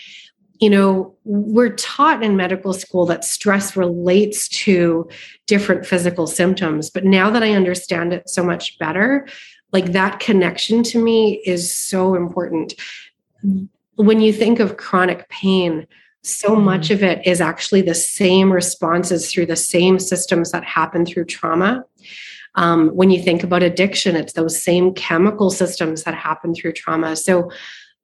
you 0.62 0.70
know, 0.70 1.14
we're 1.26 1.76
taught 1.76 2.22
in 2.22 2.38
medical 2.38 2.72
school 2.72 3.08
that 3.08 3.26
stress 3.26 3.76
relates 3.76 4.48
to 4.48 5.10
different 5.48 5.88
physical 5.88 6.28
symptoms. 6.28 6.92
But 6.92 7.04
now 7.04 7.32
that 7.32 7.42
I 7.42 7.54
understand 7.54 8.14
it 8.14 8.30
so 8.30 8.44
much 8.44 8.78
better, 8.78 9.28
like 9.74 9.94
that 9.94 10.20
connection 10.20 10.84
to 10.84 11.04
me 11.04 11.42
is 11.48 11.74
so 11.74 12.14
important. 12.14 12.76
When 13.96 14.22
you 14.22 14.32
think 14.32 14.60
of 14.60 14.78
chronic 14.78 15.28
pain, 15.30 15.88
so 16.24 16.50
mm-hmm. 16.50 16.66
much 16.66 16.92
of 16.92 17.02
it 17.02 17.26
is 17.26 17.42
actually 17.42 17.82
the 17.82 17.96
same 17.96 18.54
responses 18.54 19.32
through 19.32 19.48
the 19.48 19.56
same 19.56 19.98
systems 19.98 20.52
that 20.52 20.64
happen 20.64 21.08
through 21.08 21.26
trauma. 21.26 21.84
Um, 22.54 22.90
when 22.90 23.10
you 23.10 23.24
think 23.24 23.44
about 23.44 23.64
addiction, 23.64 24.16
it's 24.16 24.34
those 24.34 24.62
same 24.62 24.94
chemical 24.94 25.50
systems 25.50 26.04
that 26.04 26.14
happen 26.14 26.54
through 26.54 26.74
trauma. 26.74 27.16
So 27.16 27.50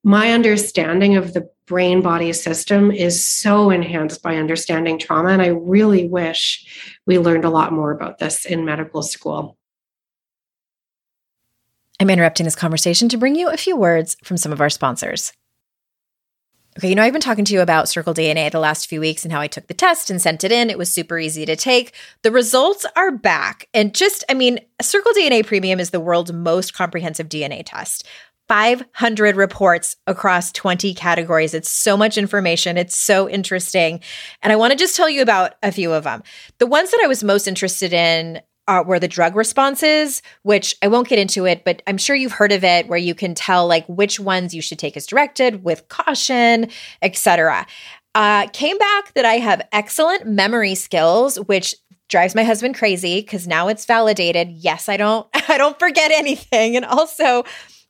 my 0.03 0.31
understanding 0.31 1.15
of 1.15 1.33
the 1.33 1.49
brain 1.65 2.01
body 2.01 2.31
system 2.33 2.91
is 2.91 3.23
so 3.23 3.69
enhanced 3.69 4.23
by 4.23 4.37
understanding 4.37 4.97
trauma. 4.97 5.29
And 5.29 5.41
I 5.41 5.47
really 5.47 6.07
wish 6.07 6.95
we 7.05 7.19
learned 7.19 7.45
a 7.45 7.49
lot 7.49 7.73
more 7.73 7.91
about 7.91 8.17
this 8.17 8.45
in 8.45 8.65
medical 8.65 9.01
school. 9.01 9.57
I'm 11.99 12.09
interrupting 12.09 12.45
this 12.45 12.55
conversation 12.55 13.09
to 13.09 13.17
bring 13.17 13.35
you 13.35 13.49
a 13.49 13.57
few 13.57 13.75
words 13.75 14.15
from 14.23 14.37
some 14.37 14.53
of 14.53 14.61
our 14.61 14.69
sponsors. 14.69 15.33
Okay, 16.77 16.89
you 16.89 16.95
know, 16.95 17.01
I've 17.01 17.13
been 17.13 17.23
talking 17.23 17.45
to 17.45 17.53
you 17.55 17.61
about 17.61 17.89
Circle 17.89 18.13
DNA 18.13 18.51
the 18.51 18.59
last 18.59 18.87
few 18.87 18.99
weeks 18.99 19.23
and 19.23 19.31
how 19.31 19.41
I 19.41 19.47
took 19.47 19.65
the 19.65 19.73
test 19.73 20.11
and 20.11 20.21
sent 20.21 20.43
it 20.43 20.51
in. 20.51 20.69
It 20.69 20.77
was 20.77 20.93
super 20.93 21.17
easy 21.17 21.43
to 21.43 21.55
take. 21.55 21.95
The 22.21 22.31
results 22.31 22.85
are 22.95 23.09
back. 23.09 23.67
And 23.73 23.95
just, 23.95 24.23
I 24.29 24.35
mean, 24.35 24.59
Circle 24.79 25.13
DNA 25.13 25.43
Premium 25.43 25.79
is 25.79 25.89
the 25.89 25.99
world's 25.99 26.31
most 26.31 26.75
comprehensive 26.75 27.29
DNA 27.29 27.63
test. 27.65 28.05
500 28.47 29.35
reports 29.35 29.95
across 30.07 30.51
20 30.51 30.93
categories. 30.93 31.53
It's 31.53 31.69
so 31.69 31.97
much 31.97 32.17
information. 32.17 32.77
It's 32.77 32.95
so 32.95 33.29
interesting. 33.29 33.99
And 34.41 34.53
I 34.53 34.55
want 34.55 34.71
to 34.71 34.77
just 34.77 34.95
tell 34.95 35.09
you 35.09 35.21
about 35.21 35.55
a 35.61 35.71
few 35.71 35.91
of 35.91 36.03
them. 36.03 36.23
The 36.59 36.67
ones 36.67 36.91
that 36.91 37.01
I 37.03 37.07
was 37.07 37.23
most 37.23 37.47
interested 37.47 37.93
in 37.93 38.41
uh, 38.67 38.83
were 38.85 38.99
the 38.99 39.07
drug 39.07 39.35
responses, 39.35 40.21
which 40.43 40.75
I 40.81 40.87
won't 40.87 41.07
get 41.07 41.19
into 41.19 41.45
it, 41.45 41.63
but 41.63 41.81
I'm 41.87 41.97
sure 41.97 42.15
you've 42.15 42.33
heard 42.33 42.51
of 42.51 42.63
it, 42.63 42.87
where 42.87 42.99
you 42.99 43.15
can 43.15 43.33
tell 43.33 43.65
like 43.65 43.85
which 43.87 44.19
ones 44.19 44.53
you 44.53 44.61
should 44.61 44.79
take 44.79 44.97
as 44.97 45.07
directed 45.07 45.63
with 45.63 45.87
caution, 45.87 46.69
etc. 47.01 47.65
Uh, 48.13 48.47
came 48.47 48.77
back 48.77 49.13
that 49.13 49.25
I 49.25 49.35
have 49.35 49.65
excellent 49.71 50.27
memory 50.27 50.75
skills, 50.75 51.37
which 51.37 51.75
drives 52.09 52.35
my 52.35 52.43
husband 52.43 52.75
crazy 52.75 53.21
because 53.21 53.47
now 53.47 53.67
it's 53.67 53.85
validated. 53.85 54.49
Yes, 54.51 54.89
I 54.89 54.97
don't 54.97 55.27
I 55.49 55.57
don't 55.57 55.79
forget 55.79 56.11
anything, 56.11 56.75
and 56.75 56.85
also 56.85 57.43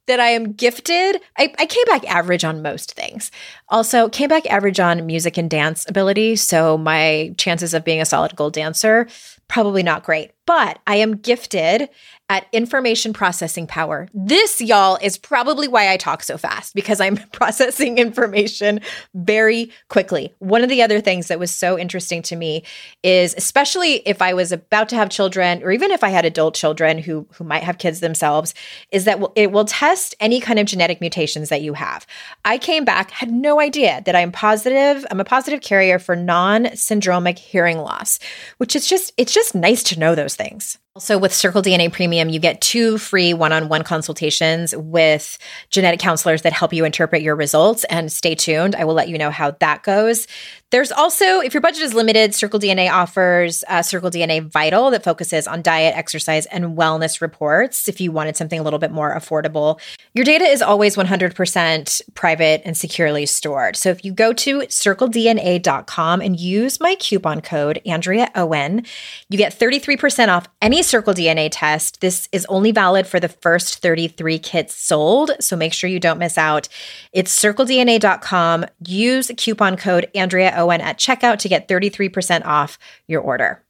that 0.07 0.19
I 0.19 0.29
am 0.29 0.53
gifted. 0.53 1.21
I, 1.37 1.53
I, 1.59 1.65
came 1.65 1.85
back 1.85 2.09
average 2.09 2.43
on 2.43 2.61
most 2.61 2.93
things. 2.93 3.29
Also, 3.69 4.09
came 4.09 4.29
back 4.29 4.45
average 4.47 4.79
on 4.79 5.05
music 5.05 5.37
and 5.37 5.49
dance 5.49 5.85
ability. 5.87 6.37
So 6.37 6.77
my 6.77 7.33
chances 7.37 7.73
of 7.73 7.83
being 7.83 8.01
a 8.01 8.05
solid 8.05 8.35
gold 8.35 8.53
dancer 8.53 9.07
probably 9.47 9.83
not 9.83 10.03
great, 10.03 10.31
but 10.45 10.79
I 10.87 10.97
am 10.97 11.17
gifted 11.17 11.89
at 12.29 12.45
information 12.51 13.13
processing 13.13 13.65
power. 13.65 14.07
This, 14.13 14.59
y'all, 14.59 14.97
is 15.01 15.17
probably 15.17 15.67
why 15.67 15.91
I 15.91 15.97
talk 15.97 16.23
so 16.23 16.37
fast 16.37 16.75
because 16.75 16.99
I'm 16.99 17.17
processing 17.31 17.97
information 17.97 18.81
very 19.13 19.71
quickly. 19.87 20.33
One 20.39 20.61
of 20.61 20.69
the 20.69 20.81
other 20.81 20.99
things 20.99 21.27
that 21.27 21.39
was 21.39 21.51
so 21.51 21.79
interesting 21.79 22.21
to 22.23 22.35
me 22.35 22.63
is 23.01 23.33
especially 23.37 23.95
if 24.07 24.21
I 24.21 24.33
was 24.33 24.51
about 24.51 24.89
to 24.89 24.95
have 24.95 25.09
children 25.09 25.63
or 25.63 25.71
even 25.71 25.91
if 25.91 26.03
I 26.03 26.09
had 26.09 26.25
adult 26.25 26.53
children 26.53 26.97
who 26.97 27.27
who 27.35 27.43
might 27.43 27.63
have 27.63 27.77
kids 27.77 28.01
themselves 28.01 28.53
is 28.91 29.05
that 29.05 29.21
it 29.35 29.51
will 29.51 29.65
test 29.65 30.15
any 30.19 30.41
kind 30.41 30.59
of 30.59 30.65
genetic 30.65 30.99
mutations 30.99 31.49
that 31.49 31.61
you 31.61 31.73
have. 31.73 32.05
I 32.43 32.57
came 32.57 32.83
back 32.83 33.11
had 33.11 33.31
no 33.31 33.61
idea 33.61 34.01
that 34.05 34.15
I'm 34.15 34.31
positive, 34.31 35.05
I'm 35.09 35.19
a 35.19 35.25
positive 35.25 35.61
carrier 35.61 35.97
for 35.97 36.15
non-syndromic 36.15 37.37
hearing 37.37 37.77
loss, 37.77 38.19
which 38.57 38.75
is 38.75 38.87
just 38.87 39.13
it's 39.15 39.33
just 39.33 39.55
nice 39.55 39.83
to 39.83 39.99
know 39.99 40.13
those 40.13 40.35
things. 40.35 40.77
Also, 40.97 41.19
with 41.19 41.31
Circle 41.31 41.61
DNA 41.61 41.93
Premium, 41.93 42.27
you 42.27 42.39
get 42.39 42.59
two 42.59 42.97
free 42.97 43.31
one 43.31 43.53
on 43.53 43.69
one 43.69 43.83
consultations 43.83 44.75
with 44.75 45.37
genetic 45.69 45.99
counselors 45.99 46.41
that 46.41 46.53
help 46.53 46.73
you 46.73 46.85
interpret 46.85 47.21
your 47.21 47.35
results. 47.35 47.83
And 47.83 48.11
stay 48.11 48.33
tuned, 48.33 48.73
I 48.75 48.83
will 48.83 48.95
let 48.95 49.07
you 49.07 49.19
know 49.19 49.29
how 49.29 49.51
that 49.59 49.83
goes. 49.83 50.25
There's 50.69 50.91
also, 50.91 51.39
if 51.39 51.53
your 51.53 51.61
budget 51.61 51.81
is 51.81 51.93
limited, 51.93 52.35
Circle 52.35 52.59
DNA 52.59 52.91
offers 52.91 53.63
uh, 53.69 53.81
Circle 53.81 54.11
DNA 54.11 54.45
Vital 54.45 54.91
that 54.91 55.01
focuses 55.01 55.47
on 55.47 55.61
diet, 55.61 55.95
exercise, 55.95 56.45
and 56.47 56.77
wellness 56.77 57.21
reports 57.21 57.87
if 57.87 58.01
you 58.01 58.11
wanted 58.11 58.35
something 58.35 58.59
a 58.59 58.63
little 58.63 58.77
bit 58.77 58.91
more 58.91 59.15
affordable. 59.15 59.79
Your 60.13 60.25
data 60.25 60.43
is 60.43 60.61
always 60.61 60.97
100% 60.97 62.01
private 62.15 62.61
and 62.65 62.75
securely 62.75 63.25
stored. 63.25 63.77
So 63.77 63.91
if 63.91 64.03
you 64.03 64.11
go 64.11 64.33
to 64.33 64.59
circledna.com 64.59 66.19
and 66.21 66.37
use 66.37 66.81
my 66.81 66.95
coupon 66.95 67.39
code, 67.39 67.81
Andrea 67.85 68.29
Owen, 68.35 68.85
you 69.29 69.37
get 69.37 69.57
33% 69.57 70.27
off 70.27 70.49
any 70.61 70.83
Circle 70.83 71.13
DNA 71.13 71.47
test. 71.49 72.01
This 72.01 72.27
is 72.33 72.45
only 72.49 72.73
valid 72.73 73.07
for 73.07 73.21
the 73.21 73.29
first 73.29 73.81
33 73.81 74.37
kits 74.39 74.75
sold. 74.75 75.31
So 75.39 75.55
make 75.55 75.71
sure 75.71 75.89
you 75.89 76.01
don't 76.01 76.19
miss 76.19 76.37
out. 76.37 76.67
It's 77.13 77.33
circledna.com. 77.33 78.65
Use 78.85 79.31
coupon 79.37 79.77
code 79.77 80.09
Andrea 80.13 80.56
Owen 80.57 80.81
at 80.81 80.97
checkout 80.97 81.37
to 81.39 81.49
get 81.49 81.67
33% 81.67 82.45
off 82.45 82.77
your 83.07 83.21
order. 83.21 83.63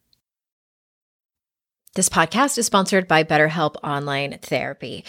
This 1.93 2.09
podcast 2.09 2.57
is 2.57 2.65
sponsored 2.67 3.07
by 3.07 3.23
BetterHelp 3.23 3.75
Online 3.83 4.37
Therapy. 4.41 5.03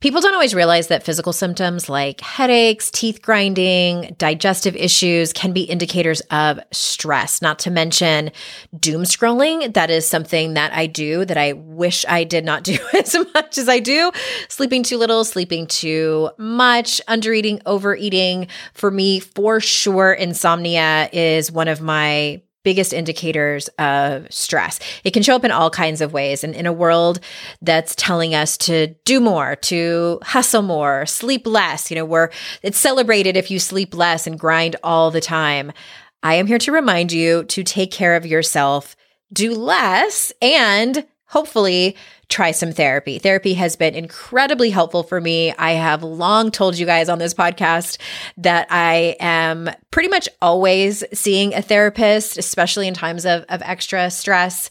People 0.00 0.22
don't 0.22 0.32
always 0.32 0.54
realize 0.54 0.86
that 0.86 1.02
physical 1.02 1.34
symptoms 1.34 1.90
like 1.90 2.22
headaches, 2.22 2.90
teeth 2.90 3.20
grinding, 3.20 4.14
digestive 4.16 4.74
issues 4.74 5.30
can 5.34 5.52
be 5.52 5.60
indicators 5.60 6.22
of 6.30 6.58
stress, 6.72 7.42
not 7.42 7.58
to 7.58 7.70
mention 7.70 8.30
doom 8.78 9.02
scrolling. 9.02 9.74
That 9.74 9.90
is 9.90 10.08
something 10.08 10.54
that 10.54 10.72
I 10.72 10.86
do 10.86 11.26
that 11.26 11.36
I 11.36 11.52
wish 11.52 12.06
I 12.08 12.24
did 12.24 12.46
not 12.46 12.64
do 12.64 12.78
as 12.98 13.14
much 13.34 13.58
as 13.58 13.68
I 13.68 13.78
do. 13.78 14.10
Sleeping 14.48 14.84
too 14.84 14.96
little, 14.96 15.22
sleeping 15.22 15.66
too 15.66 16.30
much, 16.38 17.02
undereating, 17.06 17.60
overeating. 17.66 18.46
For 18.72 18.90
me, 18.90 19.20
for 19.20 19.60
sure, 19.60 20.14
insomnia 20.14 21.10
is 21.12 21.52
one 21.52 21.68
of 21.68 21.82
my 21.82 22.40
biggest 22.62 22.92
indicators 22.92 23.68
of 23.78 24.30
stress. 24.32 24.78
It 25.04 25.12
can 25.12 25.22
show 25.22 25.34
up 25.34 25.44
in 25.44 25.50
all 25.50 25.70
kinds 25.70 26.00
of 26.00 26.12
ways. 26.12 26.44
And 26.44 26.54
in 26.54 26.66
a 26.66 26.72
world 26.72 27.20
that's 27.62 27.94
telling 27.94 28.34
us 28.34 28.56
to 28.58 28.88
do 29.04 29.20
more, 29.20 29.56
to 29.56 30.18
hustle 30.22 30.62
more, 30.62 31.06
sleep 31.06 31.46
less, 31.46 31.90
you 31.90 31.94
know, 31.94 32.04
where 32.04 32.30
it's 32.62 32.78
celebrated 32.78 33.36
if 33.36 33.50
you 33.50 33.58
sleep 33.58 33.94
less 33.94 34.26
and 34.26 34.38
grind 34.38 34.76
all 34.82 35.10
the 35.10 35.20
time. 35.20 35.72
I 36.22 36.34
am 36.34 36.46
here 36.46 36.58
to 36.58 36.72
remind 36.72 37.12
you 37.12 37.44
to 37.44 37.64
take 37.64 37.90
care 37.90 38.14
of 38.14 38.26
yourself, 38.26 38.94
do 39.32 39.54
less, 39.54 40.32
and 40.42 41.06
hopefully 41.30 41.96
try 42.28 42.50
some 42.50 42.72
therapy. 42.72 43.18
Therapy 43.18 43.54
has 43.54 43.76
been 43.76 43.94
incredibly 43.94 44.70
helpful 44.70 45.02
for 45.02 45.20
me. 45.20 45.52
I 45.52 45.72
have 45.72 46.02
long 46.02 46.50
told 46.50 46.76
you 46.76 46.86
guys 46.86 47.08
on 47.08 47.18
this 47.18 47.34
podcast 47.34 47.98
that 48.36 48.66
I 48.70 49.16
am 49.20 49.70
pretty 49.90 50.08
much 50.08 50.28
always 50.42 51.02
seeing 51.12 51.54
a 51.54 51.62
therapist, 51.62 52.36
especially 52.36 52.88
in 52.88 52.94
times 52.94 53.24
of, 53.24 53.44
of 53.48 53.62
extra 53.62 54.10
stress. 54.10 54.70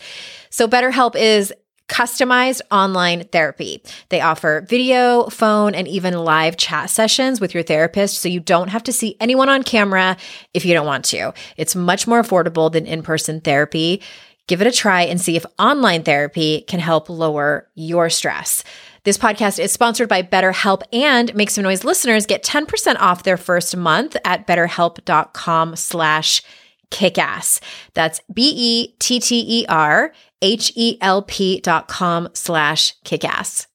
So, 0.49 0.67
BetterHelp 0.67 1.15
is 1.15 1.53
customized 1.89 2.61
online 2.71 3.23
therapy. 3.25 3.81
They 4.09 4.21
offer 4.21 4.65
video, 4.69 5.25
phone, 5.25 5.73
and 5.73 5.87
even 5.87 6.13
live 6.13 6.55
chat 6.55 6.89
sessions 6.89 7.41
with 7.41 7.53
your 7.53 7.63
therapist 7.63 8.19
so 8.19 8.29
you 8.29 8.39
don't 8.39 8.69
have 8.69 8.83
to 8.83 8.93
see 8.93 9.17
anyone 9.19 9.49
on 9.49 9.63
camera 9.63 10.15
if 10.53 10.65
you 10.65 10.73
don't 10.73 10.85
want 10.85 11.03
to. 11.05 11.33
It's 11.57 11.75
much 11.75 12.07
more 12.07 12.21
affordable 12.21 12.71
than 12.71 12.85
in 12.85 13.01
person 13.01 13.41
therapy. 13.41 14.01
Give 14.49 14.61
it 14.61 14.67
a 14.67 14.71
try 14.71 15.03
and 15.03 15.21
see 15.21 15.35
if 15.35 15.45
online 15.59 16.01
therapy 16.01 16.61
can 16.61 16.79
help 16.79 17.07
lower 17.07 17.69
your 17.75 18.09
stress. 18.09 18.63
This 19.03 19.15
podcast 19.15 19.59
is 19.59 19.71
sponsored 19.71 20.09
by 20.09 20.23
BetterHelp 20.23 20.81
and 20.91 21.33
Make 21.35 21.51
Some 21.51 21.65
Noise 21.65 21.83
listeners 21.83 22.25
get 22.25 22.43
10% 22.43 22.95
off 22.99 23.21
their 23.21 23.37
first 23.37 23.77
month 23.77 24.17
at 24.25 24.47
betterhelp.com 24.47 25.75
slash 25.75 26.41
kickass. 26.89 27.59
That's 27.93 28.21
B-E-T-T-E-R 28.33 30.13
H-E-L-P 30.41 31.59
dot 31.61 31.87
com 31.87 32.29
slash 32.33 32.95
kickass. 33.03 33.67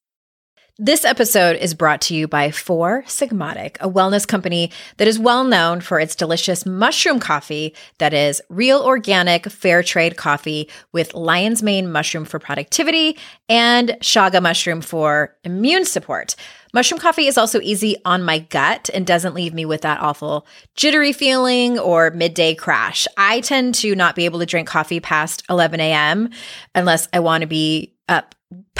This 0.77 1.05
episode 1.05 1.55
is 1.55 1.73
brought 1.73 2.01
to 2.01 2.13
you 2.13 2.27
by 2.27 2.51
Four 2.51 3.03
Sigmatic, 3.03 3.77
a 3.79 3.89
wellness 3.89 4.27
company 4.27 4.73
that 4.97 5.07
is 5.07 5.17
well 5.17 5.45
known 5.45 5.79
for 5.79 6.01
its 6.01 6.17
delicious 6.17 6.65
mushroom 6.65 7.21
coffee 7.21 7.73
that 7.99 8.13
is 8.13 8.41
real 8.49 8.81
organic 8.81 9.49
fair 9.49 9.81
trade 9.83 10.17
coffee 10.17 10.69
with 10.91 11.13
lion's 11.13 11.63
mane 11.63 11.89
mushroom 11.89 12.25
for 12.25 12.39
productivity 12.39 13.17
and 13.47 13.91
chaga 14.01 14.41
mushroom 14.41 14.81
for 14.81 15.33
immune 15.45 15.85
support. 15.85 16.35
Mushroom 16.73 16.99
coffee 16.99 17.27
is 17.27 17.37
also 17.37 17.61
easy 17.61 17.95
on 18.03 18.21
my 18.21 18.39
gut 18.39 18.89
and 18.93 19.07
doesn't 19.07 19.33
leave 19.33 19.53
me 19.53 19.63
with 19.63 19.83
that 19.83 20.01
awful 20.01 20.45
jittery 20.75 21.13
feeling 21.13 21.79
or 21.79 22.11
midday 22.11 22.53
crash. 22.53 23.07
I 23.15 23.39
tend 23.39 23.75
to 23.75 23.95
not 23.95 24.13
be 24.13 24.25
able 24.25 24.39
to 24.39 24.45
drink 24.45 24.67
coffee 24.67 24.99
past 24.99 25.41
11 25.49 25.79
a.m. 25.79 26.31
unless 26.75 27.07
I 27.13 27.21
want 27.21 27.43
to 27.43 27.47
be 27.47 27.93
up 28.09 28.35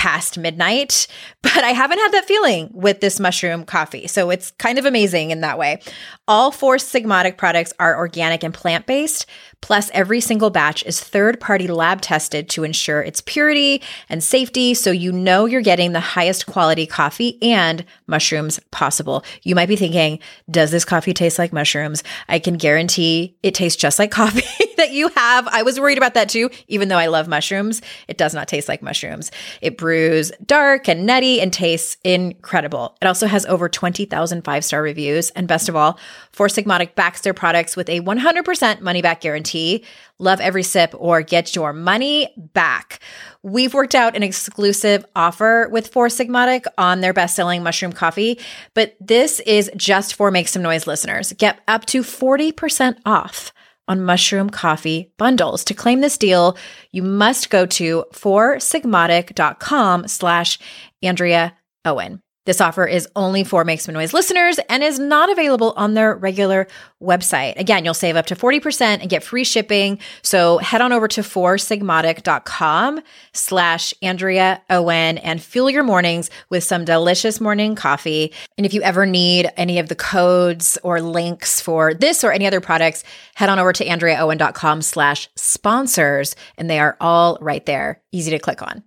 past 0.06 0.38
midnight, 0.38 1.08
but 1.42 1.64
I 1.64 1.72
haven't 1.72 1.98
had 1.98 2.12
that 2.12 2.26
feeling 2.26 2.70
with 2.72 3.02
this 3.02 3.20
mushroom 3.20 3.66
coffee. 3.66 4.06
So 4.06 4.30
it's 4.30 4.52
kind 4.52 4.78
of 4.78 4.86
amazing 4.86 5.32
in 5.32 5.42
that 5.42 5.58
way. 5.58 5.82
All 6.28 6.52
Four 6.52 6.78
Sigmatic 6.78 7.38
products 7.38 7.74
are 7.80 7.98
organic 7.98 8.44
and 8.44 8.54
plant 8.54 8.86
based, 8.86 9.26
Plus, 9.66 9.90
every 9.96 10.22
single 10.22 10.52
batch 10.52 10.84
is 10.86 11.02
third 11.02 11.40
party 11.40 11.68
lab 11.68 12.00
tested 12.00 12.50
to 12.50 12.64
ensure 12.64 13.02
its 13.02 13.20
purity 13.22 13.82
and 14.10 14.24
safety 14.24 14.76
so 14.76 14.92
you 14.92 15.12
know 15.12 15.46
you're 15.46 15.60
getting 15.60 15.92
the 15.92 16.00
highest 16.00 16.46
quality 16.46 16.86
coffee 16.86 17.42
and 17.42 17.84
mushrooms 18.06 18.60
possible. 18.70 19.26
You 19.42 19.56
might 19.56 19.68
be 19.68 19.76
thinking, 19.76 20.20
does 20.52 20.70
this 20.70 20.86
coffee 20.86 21.16
taste 21.16 21.40
like 21.40 21.52
mushrooms? 21.52 22.04
I 22.30 22.38
can 22.38 22.58
guarantee 22.58 23.38
it 23.42 23.56
tastes 23.56 23.82
just 23.82 23.98
like 23.98 24.12
coffee 24.12 24.44
that 24.78 24.92
you 24.92 25.10
have. 25.10 25.48
I 25.48 25.64
was 25.64 25.80
worried 25.80 25.98
about 25.98 26.14
that 26.14 26.30
too, 26.30 26.50
even 26.68 26.88
though 26.88 26.98
I 26.98 27.08
love 27.08 27.28
mushrooms. 27.28 27.82
It 28.08 28.18
does 28.18 28.34
not 28.34 28.48
taste 28.48 28.68
like 28.68 28.82
mushrooms. 28.82 29.32
It 29.62 29.78
brews 29.78 30.32
dark 30.46 30.88
and 30.88 31.06
nutty 31.06 31.42
and 31.42 31.52
tastes 31.52 31.98
incredible. 32.04 32.98
It 33.02 33.06
also 33.06 33.28
has 33.28 33.46
over 33.46 33.70
20,000 33.70 34.42
five 34.44 34.66
star 34.66 34.82
reviews. 34.82 35.30
And 35.32 35.48
best 35.48 35.70
of 35.70 35.76
all, 35.76 36.00
Four 36.32 36.48
Sigmatic 36.48 36.96
backs 36.96 37.22
their 37.22 37.34
products 37.34 37.76
with 37.76 37.90
a 37.90 38.02
100% 38.02 38.82
money 38.82 39.02
back 39.02 39.22
guarantee 39.22 39.84
love 40.20 40.40
every 40.40 40.64
sip 40.64 40.94
or 40.98 41.22
get 41.22 41.56
your 41.56 41.74
money 41.74 42.34
back. 42.38 43.00
We've 43.44 43.74
worked 43.74 43.96
out 43.96 44.16
an 44.16 44.24
exclusive 44.24 45.06
offer 45.16 45.70
with 45.72 45.90
Four 45.90 46.08
Sigmatic 46.08 46.66
on 46.78 47.02
their 47.02 47.14
best 47.14 47.36
selling 47.36 47.64
mushroom 47.64 47.92
coffee, 47.92 48.40
but 48.74 48.96
this 49.00 49.40
is 49.42 49.70
just 49.76 50.16
for 50.16 50.32
Make 50.32 50.48
Some 50.48 50.62
Noise 50.62 50.88
listeners. 50.88 51.34
Get 51.34 51.60
up 51.68 51.86
to 51.88 52.02
40% 52.02 52.98
off 53.06 53.54
on 53.88 54.04
mushroom 54.04 54.50
coffee 54.50 55.12
bundles. 55.18 55.64
To 55.66 55.74
claim 55.74 56.02
this 56.02 56.18
deal, 56.18 56.58
you 56.92 57.04
must 57.04 57.50
go 57.50 57.66
to 57.66 58.06
foursigmatic.com 58.14 60.08
slash 60.08 60.60
Andrea 61.02 61.56
Owen. 61.86 62.22
This 62.46 62.62
offer 62.62 62.86
is 62.86 63.08
only 63.16 63.44
for 63.44 63.64
Make 63.64 63.82
Some 63.82 63.96
Noise 63.96 64.14
listeners 64.14 64.60
and 64.70 64.84
is 64.84 65.00
not 65.00 65.32
available 65.32 65.74
on 65.76 65.96
their 65.96 66.16
regular 66.16 66.68
website. 67.02 67.60
Again, 67.60 67.84
you'll 67.84 67.94
save 67.94 68.16
up 68.16 68.28
to 68.28 68.36
40% 68.36 68.82
and 68.82 69.10
get 69.10 69.24
free 69.24 69.44
shipping. 69.44 70.00
So 70.22 70.60
head 70.60 70.82
on 70.82 70.94
over 70.94 71.08
to 71.10 71.22
foursigmatic.com 71.22 73.02
slash 73.34 73.94
Andrea 74.02 74.62
Owen 74.70 75.18
and 75.18 75.42
fuel 75.42 75.70
your 75.70 75.84
mornings 75.84 76.30
with 76.50 76.64
some 76.64 76.86
delicious 76.86 77.42
morning 77.42 77.76
coffee. 77.76 78.32
And 78.58 78.66
if 78.66 78.74
you 78.74 78.82
ever 78.84 79.06
need 79.06 79.50
any 79.58 79.80
of 79.80 79.90
the 79.90 79.96
codes 79.96 80.78
or 80.84 81.02
links 81.02 81.60
for 81.60 81.94
this 81.94 82.24
or 82.24 82.32
any 82.32 82.46
other 82.46 82.62
products, 82.62 83.04
head 83.34 83.50
on 83.50 83.60
over 83.60 83.74
to 83.74 83.86
AndreaOwen.com 83.86 84.84
slash 84.84 85.30
sponsors 85.36 86.36
and 86.58 86.70
they 86.70 86.80
are 86.80 86.96
all 87.02 87.38
right 87.42 87.66
there. 87.66 88.02
Easy 88.12 88.32
to 88.32 88.40
click 88.40 88.62
on. 88.62 88.84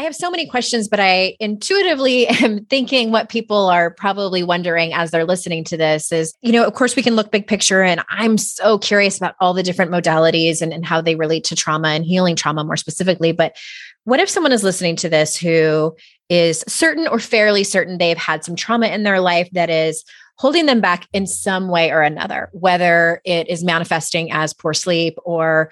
I 0.00 0.04
have 0.04 0.16
so 0.16 0.30
many 0.30 0.46
questions, 0.46 0.88
but 0.88 0.98
I 0.98 1.36
intuitively 1.40 2.26
am 2.42 2.64
thinking 2.64 3.10
what 3.10 3.28
people 3.28 3.66
are 3.66 3.90
probably 3.90 4.42
wondering 4.42 4.94
as 4.94 5.10
they're 5.10 5.26
listening 5.26 5.62
to 5.64 5.76
this 5.76 6.10
is, 6.10 6.32
you 6.40 6.52
know, 6.52 6.64
of 6.64 6.72
course, 6.72 6.96
we 6.96 7.02
can 7.02 7.16
look 7.16 7.30
big 7.30 7.46
picture, 7.46 7.82
and 7.82 8.02
I'm 8.08 8.38
so 8.38 8.78
curious 8.78 9.18
about 9.18 9.34
all 9.40 9.52
the 9.52 9.62
different 9.62 9.90
modalities 9.90 10.62
and, 10.62 10.72
and 10.72 10.86
how 10.86 11.02
they 11.02 11.16
relate 11.16 11.44
to 11.44 11.54
trauma 11.54 11.88
and 11.88 12.02
healing 12.02 12.34
trauma 12.34 12.64
more 12.64 12.78
specifically. 12.78 13.32
But 13.32 13.58
what 14.04 14.20
if 14.20 14.30
someone 14.30 14.52
is 14.52 14.64
listening 14.64 14.96
to 14.96 15.10
this 15.10 15.36
who 15.36 15.94
is 16.30 16.64
certain 16.66 17.06
or 17.06 17.18
fairly 17.18 17.62
certain 17.62 17.98
they've 17.98 18.16
had 18.16 18.42
some 18.42 18.56
trauma 18.56 18.86
in 18.86 19.02
their 19.02 19.20
life 19.20 19.50
that 19.52 19.68
is 19.68 20.02
holding 20.38 20.64
them 20.64 20.80
back 20.80 21.06
in 21.12 21.26
some 21.26 21.68
way 21.68 21.90
or 21.90 22.00
another, 22.00 22.48
whether 22.54 23.20
it 23.26 23.50
is 23.50 23.62
manifesting 23.62 24.32
as 24.32 24.54
poor 24.54 24.72
sleep 24.72 25.18
or 25.26 25.70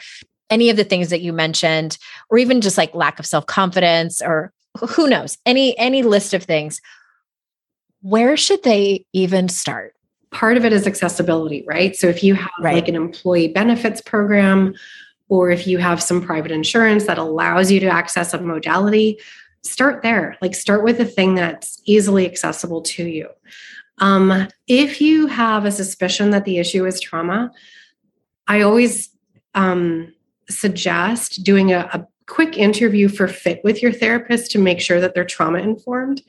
any 0.51 0.70
of 0.70 0.76
the 0.76 0.84
things 0.84 1.11
that 1.11 1.20
you 1.20 1.32
mentioned, 1.32 1.99
or 2.30 2.38
even 2.38 2.61
just 2.61 2.78
like 2.78 2.94
lack 2.94 3.18
of 3.18 3.26
self 3.26 3.46
confidence, 3.46 4.20
or 4.22 4.53
who 4.88 5.09
knows, 5.09 5.38
any 5.46 5.76
any 5.78 6.03
list 6.03 6.34
of 6.34 6.42
things. 6.42 6.80
Where 8.01 8.36
should 8.36 8.62
they 8.62 9.07
even 9.12 9.49
start? 9.49 9.94
Part 10.30 10.57
of 10.57 10.64
it 10.64 10.72
is 10.72 10.86
accessibility, 10.86 11.64
right? 11.66 11.96
So 11.96 12.07
if 12.07 12.22
you 12.22 12.34
have 12.34 12.51
right. 12.61 12.74
like 12.74 12.88
an 12.88 12.94
employee 12.94 13.49
benefits 13.49 14.01
program, 14.01 14.74
or 15.28 15.51
if 15.51 15.66
you 15.66 15.78
have 15.78 16.03
some 16.03 16.22
private 16.22 16.53
insurance 16.53 17.07
that 17.07 17.18
allows 17.18 17.70
you 17.70 17.80
to 17.80 17.86
access 17.86 18.34
a 18.34 18.40
modality, 18.40 19.18
start 19.62 20.03
there. 20.03 20.36
Like 20.40 20.55
start 20.55 20.84
with 20.84 21.01
a 21.01 21.05
thing 21.05 21.34
that's 21.34 21.80
easily 21.84 22.26
accessible 22.26 22.82
to 22.82 23.05
you. 23.05 23.28
Um, 23.99 24.49
if 24.66 25.01
you 25.01 25.26
have 25.26 25.64
a 25.64 25.72
suspicion 25.72 26.30
that 26.30 26.44
the 26.44 26.59
issue 26.59 26.86
is 26.86 27.01
trauma, 27.01 27.51
I 28.46 28.62
always 28.62 29.11
um, 29.55 30.14
suggest 30.49 31.42
doing 31.42 31.72
a, 31.72 31.88
a 31.92 32.07
quick 32.26 32.57
interview 32.57 33.09
for 33.09 33.26
fit 33.26 33.61
with 33.64 33.82
your 33.82 33.92
therapist 33.92 34.51
to 34.53 34.59
make 34.59 34.80
sure 34.80 35.01
that 35.01 35.14
they're 35.14 35.24
trauma 35.24 35.59
informed. 35.59 36.22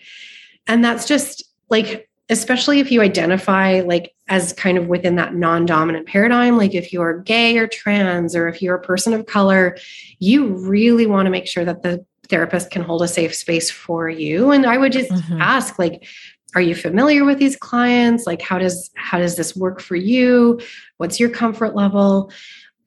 And 0.68 0.84
that's 0.84 1.06
just 1.06 1.44
like, 1.70 2.10
especially 2.30 2.80
if 2.80 2.92
you 2.92 3.02
identify 3.02 3.82
like 3.82 4.14
as 4.28 4.54
kind 4.54 4.78
of 4.78 4.88
within 4.88 5.16
that 5.16 5.36
non 5.36 5.66
dominant 5.66 6.08
paradigm, 6.08 6.58
like 6.58 6.74
if 6.74 6.94
you're 6.94 7.20
gay 7.20 7.58
or 7.58 7.68
trans, 7.68 8.36
or 8.36 8.48
if 8.48 8.62
you're 8.62 8.76
a 8.76 8.82
person 8.82 9.14
of 9.14 9.26
color, 9.26 9.78
you 10.20 10.48
really 10.48 11.06
want 11.06 11.26
to 11.26 11.32
make 11.32 11.48
sure 11.48 11.66
that 11.66 11.84
the 11.84 12.06
therapist 12.30 12.72
can 12.72 12.84
hold 12.84 13.02
a 13.02 13.08
safe 13.08 13.34
space 13.34 13.72
for 13.72 14.08
you. 14.10 14.52
And 14.52 14.66
I 14.66 14.78
would 14.78 14.92
just 14.92 15.10
mm-hmm. 15.10 15.42
ask, 15.42 15.80
like, 15.80 16.08
are 16.56 16.62
you 16.62 16.74
familiar 16.74 17.26
with 17.26 17.38
these 17.38 17.56
clients 17.56 18.26
like 18.26 18.42
how 18.42 18.58
does 18.58 18.90
how 18.96 19.20
does 19.20 19.36
this 19.36 19.56
work 19.56 19.80
for 19.80 19.96
you 19.96 20.60
what's 20.98 21.20
your 21.20 21.30
comfort 21.30 21.76
level 21.76 22.32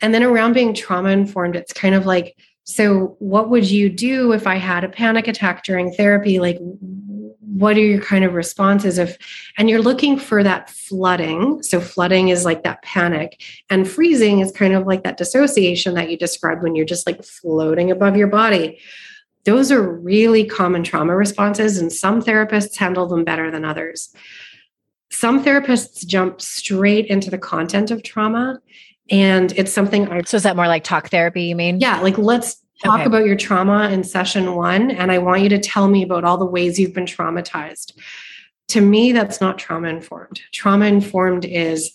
and 0.02 0.12
then 0.12 0.22
around 0.22 0.52
being 0.52 0.74
trauma 0.74 1.08
informed 1.08 1.56
it's 1.56 1.72
kind 1.72 1.94
of 1.94 2.04
like 2.04 2.36
so 2.64 3.16
what 3.18 3.50
would 3.50 3.68
you 3.68 3.88
do 3.88 4.32
if 4.32 4.46
i 4.46 4.56
had 4.56 4.84
a 4.84 4.88
panic 4.88 5.26
attack 5.26 5.64
during 5.64 5.92
therapy? 5.92 6.38
Like 6.38 6.58
what 7.52 7.76
are 7.76 7.80
your 7.80 8.00
kind 8.00 8.24
of 8.24 8.34
responses 8.34 8.98
if 8.98 9.18
and 9.58 9.68
you're 9.68 9.82
looking 9.82 10.18
for 10.18 10.42
that 10.42 10.70
flooding. 10.70 11.62
So 11.62 11.80
flooding 11.80 12.28
is 12.28 12.44
like 12.44 12.64
that 12.64 12.82
panic 12.82 13.42
and 13.68 13.88
freezing 13.88 14.40
is 14.40 14.50
kind 14.52 14.74
of 14.74 14.86
like 14.86 15.04
that 15.04 15.18
dissociation 15.18 15.94
that 15.94 16.10
you 16.10 16.16
described 16.16 16.62
when 16.62 16.74
you're 16.74 16.86
just 16.86 17.06
like 17.06 17.22
floating 17.22 17.90
above 17.90 18.16
your 18.16 18.26
body. 18.26 18.80
Those 19.44 19.70
are 19.70 19.82
really 19.82 20.44
common 20.44 20.84
trauma 20.84 21.16
responses, 21.16 21.78
and 21.78 21.92
some 21.92 22.22
therapists 22.22 22.76
handle 22.76 23.08
them 23.08 23.24
better 23.24 23.50
than 23.50 23.64
others. 23.64 24.14
Some 25.10 25.44
therapists 25.44 26.06
jump 26.06 26.40
straight 26.40 27.06
into 27.06 27.28
the 27.28 27.38
content 27.38 27.90
of 27.90 28.04
trauma, 28.04 28.60
and 29.10 29.52
it's 29.52 29.72
something 29.72 30.08
I. 30.08 30.22
So, 30.22 30.36
is 30.36 30.42
that 30.44 30.56
more 30.56 30.68
like 30.68 30.84
talk 30.84 31.08
therapy, 31.10 31.44
you 31.44 31.56
mean? 31.56 31.80
Yeah, 31.80 32.00
like 32.00 32.18
let's 32.18 32.62
talk 32.82 33.00
okay. 33.00 33.06
about 33.06 33.26
your 33.26 33.36
trauma 33.36 33.90
in 33.90 34.04
session 34.04 34.54
one, 34.54 34.90
and 34.90 35.12
I 35.12 35.18
want 35.18 35.42
you 35.42 35.48
to 35.50 35.58
tell 35.58 35.88
me 35.88 36.02
about 36.02 36.24
all 36.24 36.38
the 36.38 36.46
ways 36.46 36.78
you've 36.78 36.94
been 36.94 37.06
traumatized. 37.06 37.92
To 38.68 38.80
me, 38.80 39.12
that's 39.12 39.40
not 39.40 39.58
trauma 39.58 39.88
informed. 39.88 40.40
Trauma 40.52 40.86
informed 40.86 41.44
is 41.44 41.92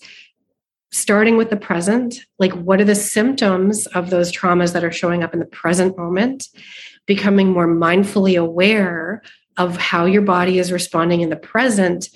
starting 0.90 1.36
with 1.36 1.50
the 1.50 1.56
present 1.56 2.20
like 2.38 2.52
what 2.52 2.80
are 2.80 2.84
the 2.84 2.94
symptoms 2.94 3.86
of 3.88 4.10
those 4.10 4.32
traumas 4.32 4.72
that 4.72 4.84
are 4.84 4.92
showing 4.92 5.22
up 5.22 5.34
in 5.34 5.40
the 5.40 5.46
present 5.46 5.96
moment 5.98 6.48
becoming 7.04 7.52
more 7.52 7.68
mindfully 7.68 8.40
aware 8.40 9.22
of 9.58 9.76
how 9.76 10.06
your 10.06 10.22
body 10.22 10.58
is 10.58 10.72
responding 10.72 11.20
in 11.20 11.28
the 11.28 11.36
present 11.36 12.08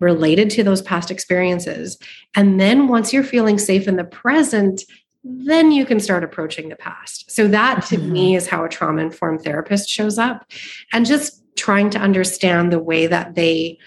related 0.00 0.50
to 0.50 0.64
those 0.64 0.82
past 0.82 1.10
experiences. 1.10 1.98
And 2.34 2.58
then 2.58 2.88
once 2.88 3.12
you're 3.12 3.22
feeling 3.22 3.58
safe 3.58 3.86
in 3.86 3.96
the 3.96 4.04
present, 4.04 4.82
then 5.22 5.70
you 5.70 5.84
can 5.84 6.00
start 6.00 6.24
approaching 6.24 6.68
the 6.68 6.76
past. 6.76 7.30
So, 7.30 7.46
that 7.48 7.84
to 7.86 7.96
mm-hmm. 7.96 8.12
me 8.12 8.36
is 8.36 8.46
how 8.46 8.64
a 8.64 8.68
trauma 8.68 9.02
informed 9.02 9.42
therapist 9.42 9.88
shows 9.88 10.18
up. 10.18 10.50
And 10.92 11.04
just 11.06 11.42
trying 11.56 11.90
to 11.90 11.98
understand 11.98 12.72
the 12.72 12.78
way 12.78 13.06
that 13.06 13.34
they 13.34 13.78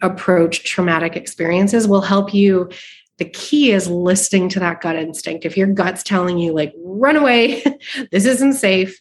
approach 0.00 0.64
traumatic 0.64 1.16
experiences 1.16 1.86
will 1.86 2.00
help 2.00 2.32
you. 2.32 2.70
The 3.18 3.28
key 3.28 3.72
is 3.72 3.88
listening 3.88 4.48
to 4.50 4.60
that 4.60 4.80
gut 4.80 4.96
instinct. 4.96 5.44
If 5.44 5.56
your 5.56 5.66
gut's 5.66 6.02
telling 6.02 6.38
you, 6.38 6.52
like, 6.52 6.72
run 6.78 7.16
away, 7.16 7.62
this 8.12 8.24
isn't 8.24 8.54
safe, 8.54 8.98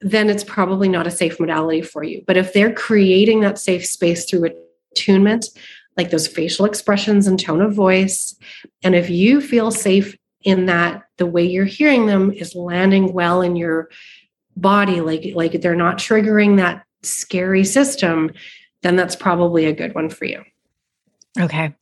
then 0.00 0.30
it's 0.30 0.44
probably 0.44 0.88
not 0.88 1.06
a 1.06 1.10
safe 1.10 1.40
modality 1.40 1.82
for 1.82 2.04
you. 2.04 2.22
But 2.26 2.36
if 2.36 2.52
they're 2.52 2.72
creating 2.72 3.40
that 3.40 3.58
safe 3.58 3.84
space 3.84 4.26
through 4.26 4.50
attunement, 4.92 5.46
like 6.00 6.10
those 6.10 6.26
facial 6.26 6.64
expressions 6.64 7.26
and 7.26 7.38
tone 7.38 7.60
of 7.60 7.74
voice, 7.74 8.34
and 8.82 8.94
if 8.94 9.10
you 9.10 9.40
feel 9.42 9.70
safe 9.70 10.16
in 10.42 10.66
that, 10.66 11.02
the 11.18 11.26
way 11.26 11.44
you're 11.44 11.66
hearing 11.66 12.06
them 12.06 12.32
is 12.32 12.54
landing 12.54 13.12
well 13.12 13.42
in 13.42 13.54
your 13.54 13.90
body, 14.56 15.02
like 15.02 15.32
like 15.34 15.60
they're 15.60 15.76
not 15.76 15.98
triggering 15.98 16.56
that 16.56 16.84
scary 17.02 17.64
system, 17.64 18.30
then 18.82 18.96
that's 18.96 19.16
probably 19.16 19.66
a 19.66 19.74
good 19.74 19.94
one 19.94 20.08
for 20.08 20.24
you. 20.24 20.42
Okay. 21.38 21.74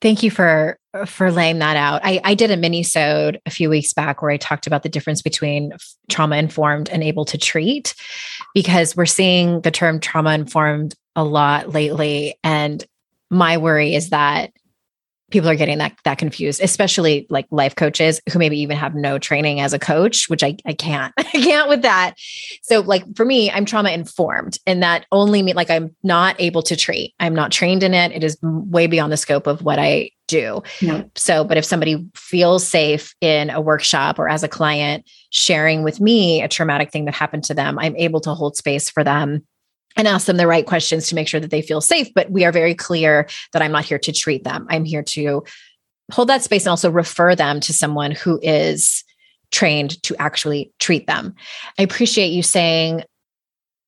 Thank 0.00 0.22
you 0.22 0.30
for 0.30 0.78
for 1.06 1.30
laying 1.30 1.60
that 1.60 1.76
out. 1.76 2.02
I, 2.04 2.20
I 2.24 2.34
did 2.34 2.50
a 2.50 2.56
mini 2.56 2.82
sode 2.82 3.40
a 3.46 3.50
few 3.50 3.70
weeks 3.70 3.94
back 3.94 4.20
where 4.20 4.30
I 4.30 4.36
talked 4.36 4.66
about 4.66 4.82
the 4.82 4.88
difference 4.88 5.22
between 5.22 5.72
trauma 6.10 6.36
informed 6.36 6.90
and 6.90 7.02
able 7.02 7.24
to 7.26 7.38
treat 7.38 7.94
because 8.54 8.96
we're 8.96 9.06
seeing 9.06 9.62
the 9.62 9.70
term 9.70 10.00
trauma 10.00 10.34
informed 10.34 10.94
a 11.16 11.24
lot 11.24 11.70
lately. 11.70 12.34
And 12.44 12.84
my 13.32 13.56
worry 13.56 13.94
is 13.94 14.10
that 14.10 14.52
people 15.32 15.48
are 15.48 15.56
getting 15.56 15.78
that 15.78 15.96
that 16.04 16.18
confused, 16.18 16.60
especially 16.62 17.26
like 17.30 17.46
life 17.50 17.74
coaches 17.74 18.20
who 18.30 18.38
maybe 18.38 18.60
even 18.60 18.76
have 18.76 18.94
no 18.94 19.18
training 19.18 19.60
as 19.60 19.72
a 19.72 19.78
coach, 19.78 20.28
which 20.28 20.44
I, 20.44 20.56
I 20.66 20.74
can't. 20.74 21.12
I 21.18 21.22
can't 21.22 21.68
with 21.68 21.82
that. 21.82 22.14
So 22.62 22.80
like 22.80 23.02
for 23.16 23.24
me, 23.24 23.50
I'm 23.50 23.64
trauma 23.64 23.90
informed 23.90 24.58
and 24.66 24.82
that 24.82 25.06
only 25.10 25.42
mean 25.42 25.56
like 25.56 25.70
I'm 25.70 25.96
not 26.02 26.36
able 26.38 26.62
to 26.62 26.76
treat. 26.76 27.14
I'm 27.18 27.34
not 27.34 27.50
trained 27.50 27.82
in 27.82 27.94
it. 27.94 28.12
It 28.12 28.22
is 28.22 28.38
way 28.42 28.86
beyond 28.86 29.10
the 29.10 29.16
scope 29.16 29.46
of 29.46 29.62
what 29.62 29.78
I 29.78 30.10
do. 30.28 30.62
Yeah. 30.80 31.04
So, 31.16 31.44
but 31.44 31.56
if 31.56 31.64
somebody 31.64 32.06
feels 32.14 32.66
safe 32.66 33.14
in 33.20 33.50
a 33.50 33.60
workshop 33.60 34.18
or 34.18 34.28
as 34.28 34.42
a 34.42 34.48
client 34.48 35.08
sharing 35.30 35.82
with 35.82 36.00
me 36.00 36.42
a 36.42 36.48
traumatic 36.48 36.90
thing 36.90 37.06
that 37.06 37.14
happened 37.14 37.44
to 37.44 37.54
them, 37.54 37.78
I'm 37.78 37.96
able 37.96 38.20
to 38.20 38.34
hold 38.34 38.56
space 38.56 38.88
for 38.88 39.02
them 39.02 39.46
and 39.96 40.08
ask 40.08 40.26
them 40.26 40.36
the 40.36 40.46
right 40.46 40.66
questions 40.66 41.06
to 41.08 41.14
make 41.14 41.28
sure 41.28 41.40
that 41.40 41.50
they 41.50 41.62
feel 41.62 41.80
safe. 41.80 42.08
But 42.14 42.30
we 42.30 42.44
are 42.44 42.52
very 42.52 42.74
clear 42.74 43.28
that 43.52 43.62
I'm 43.62 43.72
not 43.72 43.84
here 43.84 43.98
to 43.98 44.12
treat 44.12 44.44
them. 44.44 44.66
I'm 44.70 44.84
here 44.84 45.02
to 45.02 45.44
hold 46.10 46.28
that 46.28 46.42
space 46.42 46.64
and 46.64 46.70
also 46.70 46.90
refer 46.90 47.34
them 47.34 47.60
to 47.60 47.72
someone 47.72 48.10
who 48.10 48.38
is 48.42 49.04
trained 49.50 50.02
to 50.02 50.16
actually 50.16 50.72
treat 50.78 51.06
them. 51.06 51.34
I 51.78 51.82
appreciate 51.82 52.28
you 52.28 52.42
saying, 52.42 53.04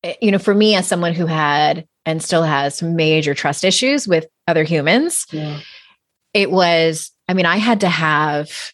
eh, 0.03 0.15
you 0.21 0.31
know, 0.31 0.39
for 0.39 0.55
me 0.55 0.75
as 0.75 0.87
someone 0.87 1.15
who 1.15 1.27
had 1.27 1.87
and 2.07 2.23
still 2.23 2.43
has 2.43 2.83
major 2.83 3.35
trust 3.35 3.65
issues 3.65 4.07
with 4.07 4.27
other 4.47 4.63
humans, 4.63 5.27
yeah. 5.33 5.61
it 6.35 6.51
was, 6.51 7.11
I 7.29 7.35
mean, 7.35 7.47
I 7.47 7.57
had 7.57 7.81
to 7.81 7.89
have, 7.89 8.73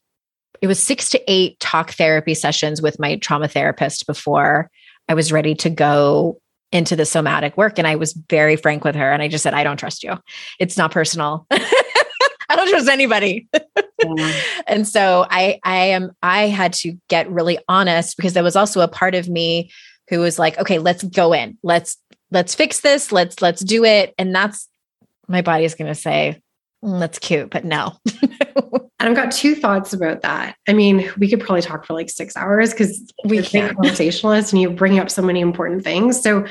it 0.60 0.66
was 0.66 0.82
six 0.82 1.10
to 1.10 1.32
eight 1.32 1.58
talk 1.60 1.92
therapy 1.92 2.34
sessions 2.34 2.82
with 2.82 2.98
my 2.98 3.16
trauma 3.16 3.48
therapist 3.48 4.06
before 4.06 4.70
I 5.08 5.14
was 5.14 5.32
ready 5.32 5.54
to 5.56 5.70
go 5.70 6.40
into 6.72 6.96
the 6.96 7.04
somatic 7.04 7.56
work. 7.56 7.78
And 7.78 7.86
I 7.86 7.96
was 7.96 8.12
very 8.12 8.56
frank 8.56 8.84
with 8.84 8.94
her 8.94 9.12
and 9.12 9.22
I 9.22 9.28
just 9.28 9.42
said, 9.42 9.54
I 9.54 9.64
don't 9.64 9.76
trust 9.76 10.02
you. 10.02 10.14
It's 10.58 10.76
not 10.76 10.92
personal. 10.92 11.46
I 11.50 12.56
don't 12.56 12.68
trust 12.68 12.88
anybody. 12.88 13.48
Yeah. 14.04 14.32
and 14.66 14.88
so 14.88 15.26
I 15.30 15.60
I 15.62 15.76
am 15.86 16.10
I 16.22 16.48
had 16.48 16.72
to 16.74 16.96
get 17.08 17.30
really 17.30 17.58
honest 17.68 18.16
because 18.16 18.32
there 18.32 18.42
was 18.42 18.56
also 18.56 18.80
a 18.80 18.88
part 18.88 19.14
of 19.14 19.28
me 19.28 19.70
who 20.08 20.18
was 20.20 20.38
like, 20.38 20.58
okay, 20.58 20.78
let's 20.78 21.04
go 21.04 21.32
in. 21.32 21.58
Let's 21.62 21.96
let's 22.30 22.54
fix 22.54 22.80
this. 22.80 23.12
Let's 23.12 23.40
let's 23.40 23.62
do 23.62 23.84
it. 23.84 24.14
And 24.18 24.34
that's 24.34 24.68
my 25.28 25.42
body 25.42 25.64
is 25.64 25.74
going 25.74 25.88
to 25.88 25.94
say, 25.94 26.40
mm, 26.84 26.98
that's 26.98 27.18
cute, 27.18 27.50
but 27.50 27.64
no. 27.64 27.96
And 29.00 29.08
I've 29.08 29.16
got 29.16 29.32
two 29.32 29.54
thoughts 29.54 29.94
about 29.94 30.20
that. 30.20 30.56
I 30.68 30.74
mean, 30.74 31.10
we 31.16 31.26
could 31.26 31.40
probably 31.40 31.62
talk 31.62 31.86
for 31.86 31.94
like 31.94 32.10
six 32.10 32.36
hours 32.36 32.70
because 32.70 33.10
we 33.24 33.42
can't 33.42 33.74
conversationalist 33.74 34.52
and 34.52 34.60
you 34.60 34.68
bring 34.68 34.98
up 34.98 35.10
so 35.10 35.22
many 35.22 35.40
important 35.40 35.82
things. 35.82 36.22
So 36.22 36.44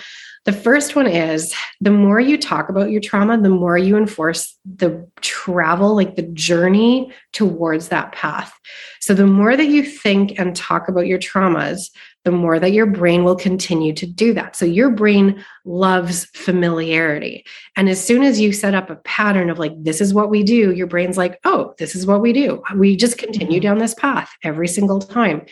the 0.45 0.53
first 0.53 0.95
one 0.95 1.05
is 1.05 1.53
the 1.79 1.91
more 1.91 2.19
you 2.19 2.39
talk 2.39 2.69
about 2.69 2.89
your 2.89 3.01
trauma, 3.01 3.39
the 3.39 3.49
more 3.49 3.77
you 3.77 3.97
enforce 3.97 4.57
the 4.65 5.07
travel, 5.21 5.95
like 5.95 6.15
the 6.15 6.23
journey 6.23 7.13
towards 7.33 7.89
that 7.89 8.11
path. 8.11 8.53
So 8.99 9.13
the 9.13 9.27
more 9.27 9.55
that 9.55 9.67
you 9.67 9.83
think 9.83 10.39
and 10.39 10.55
talk 10.55 10.87
about 10.87 11.07
your 11.07 11.19
traumas, 11.19 11.89
the 12.25 12.31
more 12.31 12.59
that 12.59 12.73
your 12.73 12.85
brain 12.85 13.23
will 13.23 13.35
continue 13.35 13.93
to 13.93 14.05
do 14.05 14.33
that. 14.33 14.55
So 14.55 14.65
your 14.65 14.89
brain 14.89 15.43
loves 15.63 16.25
familiarity. 16.33 17.45
And 17.75 17.87
as 17.87 18.03
soon 18.03 18.23
as 18.23 18.39
you 18.39 18.51
set 18.51 18.73
up 18.73 18.89
a 18.89 18.97
pattern 18.97 19.49
of 19.49 19.57
like, 19.57 19.71
this 19.81 20.01
is 20.01 20.13
what 20.13 20.29
we 20.29 20.43
do, 20.43 20.73
your 20.73 20.87
brain's 20.87 21.17
like, 21.17 21.39
oh, 21.45 21.73
this 21.77 21.95
is 21.95 22.05
what 22.05 22.21
we 22.21 22.33
do. 22.33 22.61
We 22.75 22.97
just 22.97 23.17
continue 23.17 23.59
mm-hmm. 23.59 23.63
down 23.63 23.77
this 23.77 23.93
path 23.93 24.31
every 24.43 24.67
single 24.67 24.99
time. 24.99 25.45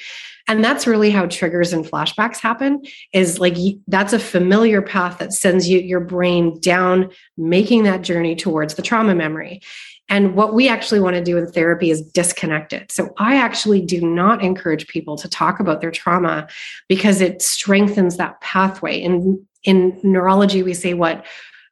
And 0.49 0.63
that's 0.63 0.88
really 0.88 1.09
how 1.09 1.25
triggers 1.25 1.73
and 1.73 1.86
flashbacks 1.86 2.39
happen 2.39 2.82
is 3.13 3.39
like 3.39 3.57
that's 3.88 4.13
a 4.13 4.19
familiar 4.19 4.82
path 4.82 5.19
that 5.19 5.34
sends 5.34 5.67
you 5.67 5.80
your 5.80 5.99
brain 5.99 6.59
down 6.61 7.11
making 7.38 7.84
that 7.84 8.01
journey 8.01 8.36
towards 8.36 8.75
the 8.75 8.82
trauma 8.82 9.13
memory. 9.13 9.61
And 10.10 10.36
what 10.36 10.53
we 10.53 10.70
actually 10.70 10.99
want 10.99 11.16
to 11.16 11.24
do 11.24 11.38
in 11.38 11.47
therapy 11.51 11.91
is 11.91 12.01
disconnect 12.01 12.72
it. 12.74 12.91
So 12.91 13.14
I 13.18 13.36
actually 13.36 13.82
do 13.82 14.01
not 14.01 14.41
encourage 14.41 14.88
people 14.88 15.18
to 15.18 15.28
talk 15.28 15.60
about 15.60 15.82
their 15.82 15.91
trauma 15.91 16.47
because 16.88 17.20
it 17.20 17.41
strengthens 17.41 18.18
that 18.18 18.39
pathway. 18.41 19.03
And 19.03 19.39
in 19.64 19.99
neurology, 20.03 20.64
we 20.64 20.74
say 20.74 20.93
what 20.93 21.26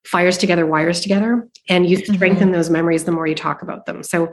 fires 0.05 0.37
together, 0.37 0.65
wires 0.65 0.99
together, 0.99 1.47
and 1.69 1.89
you 1.89 1.97
mm-hmm. 1.97 2.13
strengthen 2.13 2.47
mm-hmm. 2.47 2.53
those 2.57 2.69
memories 2.69 3.05
the 3.05 3.11
more 3.11 3.25
you 3.25 3.35
talk 3.35 3.61
about 3.61 3.85
them. 3.85 4.03
So 4.03 4.31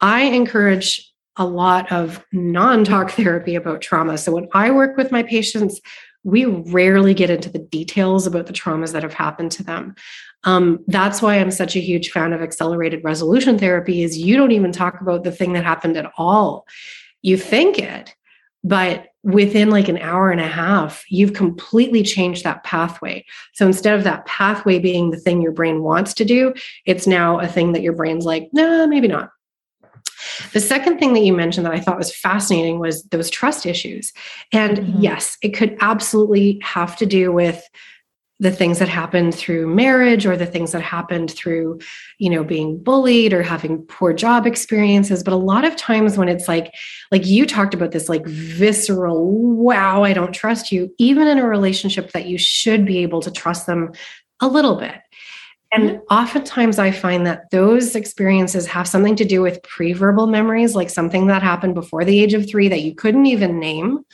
I 0.00 0.22
encourage 0.22 1.12
a 1.36 1.46
lot 1.46 1.90
of 1.90 2.24
non 2.32 2.84
talk 2.84 3.10
therapy 3.12 3.54
about 3.54 3.80
trauma. 3.80 4.18
So 4.18 4.32
when 4.32 4.48
I 4.52 4.70
work 4.70 4.96
with 4.96 5.10
my 5.10 5.22
patients, 5.22 5.80
we 6.24 6.44
rarely 6.44 7.14
get 7.14 7.30
into 7.30 7.48
the 7.48 7.58
details 7.58 8.26
about 8.26 8.46
the 8.46 8.52
traumas 8.52 8.92
that 8.92 9.02
have 9.02 9.14
happened 9.14 9.52
to 9.52 9.62
them. 9.62 9.94
Um, 10.44 10.84
that's 10.86 11.20
why 11.20 11.36
I'm 11.36 11.50
such 11.50 11.76
a 11.76 11.80
huge 11.80 12.10
fan 12.10 12.32
of 12.32 12.42
accelerated 12.42 13.02
resolution 13.04 13.58
therapy 13.58 14.02
is 14.02 14.18
you 14.18 14.36
don't 14.36 14.52
even 14.52 14.72
talk 14.72 15.00
about 15.00 15.24
the 15.24 15.32
thing 15.32 15.52
that 15.54 15.64
happened 15.64 15.96
at 15.96 16.12
all. 16.16 16.66
You 17.22 17.36
think 17.36 17.78
it, 17.78 18.14
but 18.62 19.08
within 19.24 19.70
like 19.70 19.88
an 19.88 19.98
hour 19.98 20.30
and 20.30 20.40
a 20.40 20.46
half, 20.46 21.04
you've 21.08 21.32
completely 21.32 22.02
changed 22.02 22.44
that 22.44 22.64
pathway. 22.64 23.24
So 23.52 23.66
instead 23.66 23.96
of 23.96 24.04
that 24.04 24.26
pathway 24.26 24.78
being 24.78 25.10
the 25.10 25.18
thing 25.18 25.42
your 25.42 25.52
brain 25.52 25.82
wants 25.82 26.14
to 26.14 26.24
do, 26.24 26.54
it's 26.86 27.06
now 27.06 27.40
a 27.40 27.48
thing 27.48 27.72
that 27.72 27.82
your 27.82 27.92
brain's 27.92 28.24
like, 28.24 28.48
nah, 28.52 28.86
maybe 28.86 29.08
not. 29.08 29.30
The 30.52 30.60
second 30.60 30.98
thing 30.98 31.12
that 31.14 31.22
you 31.24 31.32
mentioned 31.32 31.66
that 31.66 31.74
I 31.74 31.80
thought 31.80 31.98
was 31.98 32.14
fascinating 32.14 32.78
was 32.78 33.02
those 33.04 33.30
trust 33.30 33.66
issues. 33.66 34.12
And 34.52 34.78
mm-hmm. 34.78 35.00
yes, 35.00 35.36
it 35.42 35.50
could 35.50 35.76
absolutely 35.80 36.60
have 36.62 36.96
to 36.96 37.06
do 37.06 37.32
with 37.32 37.62
the 38.40 38.52
things 38.52 38.78
that 38.78 38.88
happened 38.88 39.34
through 39.34 39.66
marriage 39.66 40.24
or 40.24 40.36
the 40.36 40.46
things 40.46 40.72
that 40.72 40.82
happened 40.82 41.30
through 41.30 41.78
you 42.18 42.30
know 42.30 42.44
being 42.44 42.78
bullied 42.82 43.32
or 43.32 43.42
having 43.42 43.82
poor 43.86 44.12
job 44.12 44.46
experiences 44.46 45.22
but 45.22 45.34
a 45.34 45.36
lot 45.36 45.64
of 45.64 45.74
times 45.76 46.16
when 46.16 46.28
it's 46.28 46.46
like 46.46 46.72
like 47.10 47.26
you 47.26 47.44
talked 47.46 47.74
about 47.74 47.90
this 47.90 48.08
like 48.08 48.24
visceral 48.26 49.26
wow 49.56 50.04
i 50.04 50.12
don't 50.12 50.32
trust 50.32 50.70
you 50.70 50.92
even 50.98 51.26
in 51.26 51.38
a 51.38 51.46
relationship 51.46 52.12
that 52.12 52.26
you 52.26 52.38
should 52.38 52.84
be 52.84 52.98
able 52.98 53.20
to 53.20 53.30
trust 53.30 53.66
them 53.66 53.90
a 54.40 54.46
little 54.46 54.76
bit 54.76 55.00
and 55.72 55.90
mm-hmm. 55.90 56.14
oftentimes 56.14 56.78
I 56.78 56.90
find 56.90 57.26
that 57.26 57.50
those 57.50 57.94
experiences 57.94 58.66
have 58.66 58.88
something 58.88 59.16
to 59.16 59.24
do 59.24 59.42
with 59.42 59.62
pre-verbal 59.62 60.26
memories, 60.26 60.74
like 60.74 60.90
something 60.90 61.26
that 61.26 61.42
happened 61.42 61.74
before 61.74 62.04
the 62.04 62.22
age 62.22 62.34
of 62.34 62.48
three 62.48 62.68
that 62.68 62.82
you 62.82 62.94
couldn't 62.94 63.26
even 63.26 63.58
name, 63.58 64.04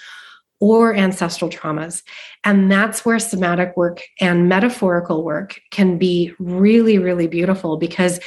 or 0.61 0.94
ancestral 0.94 1.50
traumas. 1.50 2.02
And 2.44 2.70
that's 2.70 3.05
where 3.05 3.18
somatic 3.18 3.76
work 3.76 4.00
and 4.20 4.48
metaphorical 4.48 5.22
work 5.22 5.61
can 5.70 5.98
be 5.98 6.32
really, 6.38 6.98
really 6.98 7.26
beautiful 7.26 7.76
because 7.76 8.18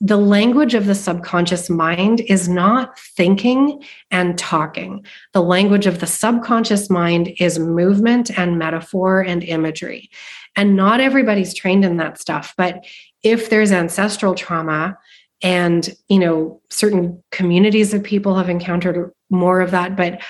the 0.00 0.16
language 0.16 0.74
of 0.74 0.86
the 0.86 0.96
subconscious 0.96 1.70
mind 1.70 2.20
is 2.22 2.48
not 2.48 2.98
thinking 2.98 3.82
and 4.10 4.36
talking. 4.36 5.06
The 5.32 5.42
language 5.42 5.86
of 5.86 6.00
the 6.00 6.08
subconscious 6.08 6.90
mind 6.90 7.32
is 7.38 7.60
movement 7.60 8.36
and 8.36 8.58
metaphor 8.58 9.20
and 9.20 9.44
imagery. 9.44 10.10
And 10.56 10.76
not 10.76 11.00
everybody's 11.00 11.54
trained 11.54 11.84
in 11.84 11.96
that 11.96 12.18
stuff. 12.18 12.54
But 12.56 12.84
if 13.22 13.50
there's 13.50 13.72
ancestral 13.72 14.34
trauma, 14.34 14.98
and 15.44 15.96
you 16.08 16.20
know 16.20 16.60
certain 16.70 17.20
communities 17.32 17.92
of 17.92 18.00
people 18.04 18.36
have 18.36 18.48
encountered 18.48 19.10
more 19.28 19.60
of 19.60 19.72
that 19.72 19.96
but 19.96 20.20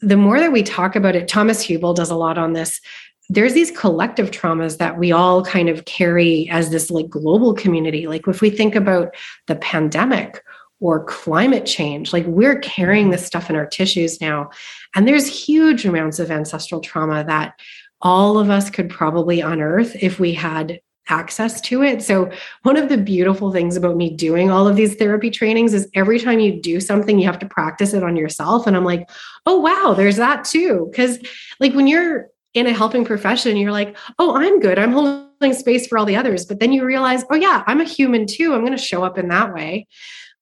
the 0.00 0.16
more 0.16 0.38
that 0.38 0.52
we 0.52 0.62
talk 0.62 0.94
about 0.94 1.16
it, 1.16 1.28
Thomas 1.28 1.66
Hübl 1.66 1.94
does 1.94 2.10
a 2.10 2.16
lot 2.16 2.38
on 2.38 2.52
this. 2.52 2.80
There's 3.28 3.52
these 3.52 3.70
collective 3.70 4.30
traumas 4.30 4.78
that 4.78 4.98
we 4.98 5.12
all 5.12 5.44
kind 5.44 5.68
of 5.68 5.84
carry 5.84 6.48
as 6.50 6.70
this 6.70 6.90
like 6.90 7.10
global 7.10 7.52
community. 7.52 8.06
Like 8.06 8.26
if 8.26 8.40
we 8.40 8.48
think 8.48 8.74
about 8.74 9.14
the 9.48 9.56
pandemic 9.56 10.42
or 10.80 11.04
climate 11.04 11.66
change, 11.66 12.12
like 12.12 12.24
we're 12.26 12.60
carrying 12.60 13.10
this 13.10 13.26
stuff 13.26 13.50
in 13.50 13.56
our 13.56 13.66
tissues 13.66 14.20
now. 14.20 14.50
And 14.94 15.06
there's 15.06 15.26
huge 15.26 15.84
amounts 15.84 16.20
of 16.20 16.30
ancestral 16.30 16.80
trauma 16.80 17.24
that 17.24 17.60
all 18.00 18.38
of 18.38 18.50
us 18.50 18.70
could 18.70 18.90
probably 18.90 19.40
unearth 19.40 19.96
if 20.02 20.20
we 20.20 20.32
had 20.32 20.80
access 21.08 21.60
to 21.62 21.82
it. 21.82 22.02
So, 22.02 22.30
one 22.62 22.76
of 22.76 22.88
the 22.88 22.98
beautiful 22.98 23.52
things 23.52 23.76
about 23.76 23.96
me 23.96 24.14
doing 24.14 24.50
all 24.50 24.68
of 24.68 24.76
these 24.76 24.94
therapy 24.94 25.30
trainings 25.30 25.74
is 25.74 25.88
every 25.94 26.18
time 26.18 26.40
you 26.40 26.60
do 26.60 26.80
something, 26.80 27.18
you 27.18 27.26
have 27.26 27.38
to 27.40 27.48
practice 27.48 27.94
it 27.94 28.02
on 28.02 28.16
yourself. 28.16 28.66
And 28.66 28.76
I'm 28.76 28.84
like, 28.84 29.08
oh, 29.46 29.58
wow, 29.58 29.94
there's 29.96 30.16
that 30.16 30.44
too. 30.44 30.88
Because, 30.90 31.18
like, 31.60 31.74
when 31.74 31.86
you're 31.86 32.28
in 32.54 32.66
a 32.66 32.72
helping 32.72 33.04
profession, 33.04 33.56
you're 33.56 33.72
like, 33.72 33.96
oh, 34.18 34.36
I'm 34.36 34.60
good. 34.60 34.78
I'm 34.78 34.92
holding 34.92 35.54
space 35.54 35.86
for 35.86 35.98
all 35.98 36.04
the 36.04 36.16
others. 36.16 36.46
But 36.46 36.60
then 36.60 36.72
you 36.72 36.84
realize, 36.84 37.24
oh, 37.30 37.36
yeah, 37.36 37.62
I'm 37.66 37.80
a 37.80 37.84
human 37.84 38.26
too. 38.26 38.54
I'm 38.54 38.60
going 38.60 38.76
to 38.76 38.78
show 38.78 39.04
up 39.04 39.18
in 39.18 39.28
that 39.28 39.52
way. 39.52 39.86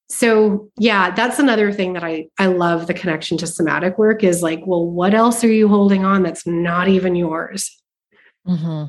So 0.08 0.70
yeah, 0.78 1.10
that's 1.14 1.38
another 1.38 1.72
thing 1.72 1.94
that 1.94 2.04
I 2.04 2.28
I 2.38 2.46
love 2.46 2.86
the 2.86 2.94
connection 2.94 3.36
to 3.38 3.46
somatic 3.46 3.98
work 3.98 4.22
is 4.22 4.42
like, 4.42 4.62
well, 4.64 4.86
what 4.86 5.14
else 5.14 5.42
are 5.42 5.52
you 5.52 5.68
holding 5.68 6.04
on 6.04 6.22
that's 6.22 6.46
not 6.46 6.88
even 6.88 7.16
yours? 7.16 7.70
Mm-hmm. 8.46 8.84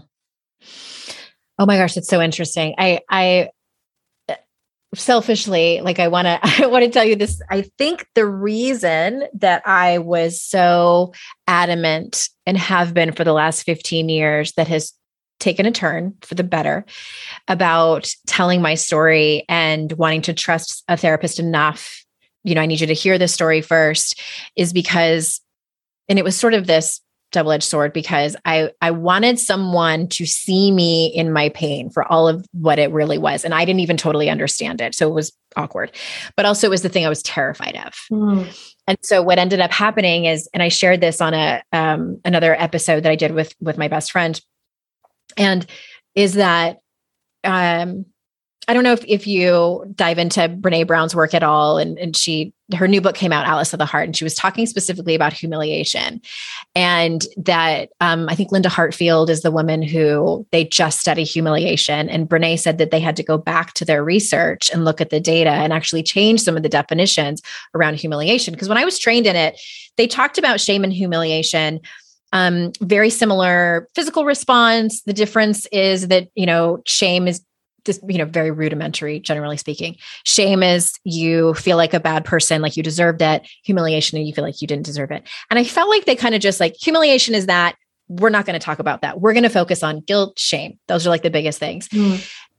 Oh 1.59 1.65
my 1.65 1.77
gosh, 1.77 1.97
it's 1.97 2.07
so 2.07 2.21
interesting. 2.21 2.75
I 2.77 2.99
I 3.09 3.49
selfishly 4.95 5.81
like 5.81 5.99
I 5.99 6.07
want 6.07 6.25
to 6.25 6.39
I 6.63 6.67
want 6.67 6.85
to 6.85 6.91
tell 6.91 7.03
you 7.03 7.15
this. 7.15 7.41
I 7.49 7.63
think 7.77 8.05
the 8.15 8.25
reason 8.25 9.23
that 9.33 9.63
I 9.65 9.97
was 9.97 10.41
so 10.41 11.13
adamant 11.47 12.29
and 12.45 12.57
have 12.57 12.93
been 12.93 13.11
for 13.11 13.23
the 13.23 13.33
last 13.33 13.63
15 13.63 14.09
years 14.09 14.53
that 14.53 14.67
has 14.67 14.93
taken 15.39 15.65
a 15.65 15.71
turn 15.71 16.13
for 16.21 16.35
the 16.35 16.43
better 16.43 16.85
about 17.47 18.09
telling 18.25 18.61
my 18.61 18.75
story 18.75 19.45
and 19.47 19.91
wanting 19.93 20.21
to 20.21 20.33
trust 20.33 20.83
a 20.87 20.97
therapist 20.97 21.39
enough 21.39 22.03
you 22.43 22.55
know 22.55 22.61
i 22.61 22.65
need 22.65 22.79
you 22.79 22.87
to 22.87 22.93
hear 22.93 23.17
this 23.17 23.33
story 23.33 23.61
first 23.61 24.21
is 24.55 24.73
because 24.73 25.41
and 26.09 26.17
it 26.17 26.25
was 26.25 26.37
sort 26.37 26.53
of 26.53 26.67
this 26.67 27.01
double-edged 27.31 27.63
sword 27.63 27.91
because 27.91 28.35
I 28.45 28.71
I 28.81 28.91
wanted 28.91 29.39
someone 29.39 30.07
to 30.09 30.25
see 30.25 30.71
me 30.71 31.07
in 31.07 31.33
my 31.33 31.49
pain 31.49 31.89
for 31.89 32.09
all 32.09 32.27
of 32.27 32.45
what 32.53 32.79
it 32.79 32.91
really 32.91 33.17
was 33.17 33.43
and 33.43 33.53
I 33.53 33.65
didn't 33.65 33.81
even 33.81 33.97
totally 33.97 34.29
understand 34.29 34.79
it 34.79 34.95
so 34.95 35.09
it 35.09 35.13
was 35.13 35.33
awkward 35.55 35.91
but 36.35 36.45
also 36.45 36.67
it 36.67 36.69
was 36.69 36.83
the 36.83 36.89
thing 36.89 37.05
I 37.05 37.09
was 37.09 37.21
terrified 37.23 37.75
of 37.85 37.93
mm. 38.11 38.71
and 38.87 38.97
so 39.01 39.21
what 39.21 39.39
ended 39.39 39.59
up 39.59 39.71
happening 39.71 40.25
is 40.25 40.47
and 40.53 40.63
I 40.63 40.69
shared 40.69 41.01
this 41.01 41.19
on 41.19 41.33
a 41.33 41.61
um, 41.73 42.19
another 42.23 42.55
episode 42.55 43.03
that 43.03 43.11
I 43.11 43.15
did 43.15 43.31
with 43.31 43.53
with 43.59 43.77
my 43.77 43.89
best 43.89 44.11
friend 44.11 44.39
and 45.35 45.65
is 46.15 46.33
that 46.33 46.79
um 47.43 48.05
I 48.69 48.73
don't 48.73 48.83
know 48.83 48.91
if, 48.91 49.05
if 49.07 49.25
you 49.25 49.85
dive 49.95 50.17
into 50.17 50.41
Brene 50.41 50.87
Brown's 50.87 51.15
work 51.15 51.33
at 51.33 51.41
all. 51.41 51.77
And, 51.77 51.97
and 51.97 52.17
she, 52.17 52.53
her 52.75 52.85
new 52.85 52.99
book 52.99 53.15
came 53.15 53.31
out, 53.31 53.47
Atlas 53.47 53.71
of 53.71 53.79
the 53.79 53.85
Heart, 53.85 54.07
and 54.07 54.15
she 54.15 54.25
was 54.25 54.35
talking 54.35 54.65
specifically 54.65 55.15
about 55.15 55.31
humiliation. 55.31 56.21
And 56.75 57.25
that 57.37 57.91
um, 58.01 58.27
I 58.27 58.35
think 58.35 58.51
Linda 58.51 58.67
Hartling 58.67 59.29
is 59.29 59.41
the 59.41 59.51
woman 59.51 59.81
who 59.81 60.45
they 60.51 60.65
just 60.65 60.99
study 60.99 61.23
humiliation. 61.23 62.09
And 62.09 62.27
Brene 62.27 62.59
said 62.59 62.77
that 62.79 62.91
they 62.91 62.99
had 62.99 63.15
to 63.15 63.23
go 63.23 63.37
back 63.37 63.71
to 63.75 63.85
their 63.85 64.03
research 64.03 64.69
and 64.73 64.83
look 64.83 64.99
at 64.99 65.11
the 65.11 65.21
data 65.21 65.51
and 65.51 65.71
actually 65.71 66.03
change 66.03 66.41
some 66.41 66.57
of 66.57 66.63
the 66.63 66.69
definitions 66.69 67.41
around 67.73 67.95
humiliation. 67.95 68.53
Because 68.53 68.67
when 68.67 68.77
I 68.77 68.83
was 68.85 68.99
trained 68.99 69.27
in 69.27 69.37
it, 69.37 69.57
they 69.95 70.07
talked 70.07 70.37
about 70.37 70.59
shame 70.59 70.83
and 70.83 70.91
humiliation 70.91 71.79
um, 72.33 72.71
very 72.81 73.09
similar 73.09 73.87
physical 73.95 74.25
response. 74.25 75.01
The 75.03 75.13
difference 75.13 75.65
is 75.67 76.07
that, 76.09 76.29
you 76.35 76.45
know, 76.45 76.81
shame 76.85 77.27
is 77.27 77.41
this, 77.85 77.99
you 78.07 78.17
know, 78.17 78.25
very 78.25 78.51
rudimentary, 78.51 79.19
generally 79.19 79.57
speaking. 79.57 79.95
Shame 80.25 80.61
is 80.61 80.93
you 81.03 81.53
feel 81.53 81.77
like 81.77 81.93
a 81.93 81.99
bad 81.99 82.25
person, 82.25 82.61
like 82.61 82.77
you 82.77 82.83
deserved 82.83 83.21
it. 83.21 83.47
Humiliation, 83.63 84.17
and 84.17 84.27
you 84.27 84.33
feel 84.33 84.43
like 84.43 84.61
you 84.61 84.67
didn't 84.67 84.85
deserve 84.85 85.11
it. 85.11 85.23
And 85.49 85.57
I 85.57 85.63
felt 85.63 85.89
like 85.89 86.05
they 86.05 86.15
kind 86.15 86.35
of 86.35 86.41
just 86.41 86.59
like 86.59 86.75
humiliation 86.75 87.33
is 87.33 87.45
that 87.45 87.75
we're 88.09 88.29
not 88.29 88.45
going 88.45 88.59
to 88.59 88.63
talk 88.63 88.79
about 88.79 89.01
that. 89.01 89.19
We're 89.21 89.33
going 89.33 89.43
to 89.43 89.49
focus 89.49 89.83
on 89.83 90.01
guilt, 90.01 90.37
shame. 90.39 90.79
Those 90.87 91.05
are 91.05 91.09
like 91.09 91.23
the 91.23 91.29
biggest 91.29 91.59
things. 91.59 91.87
Mm. 91.89 92.11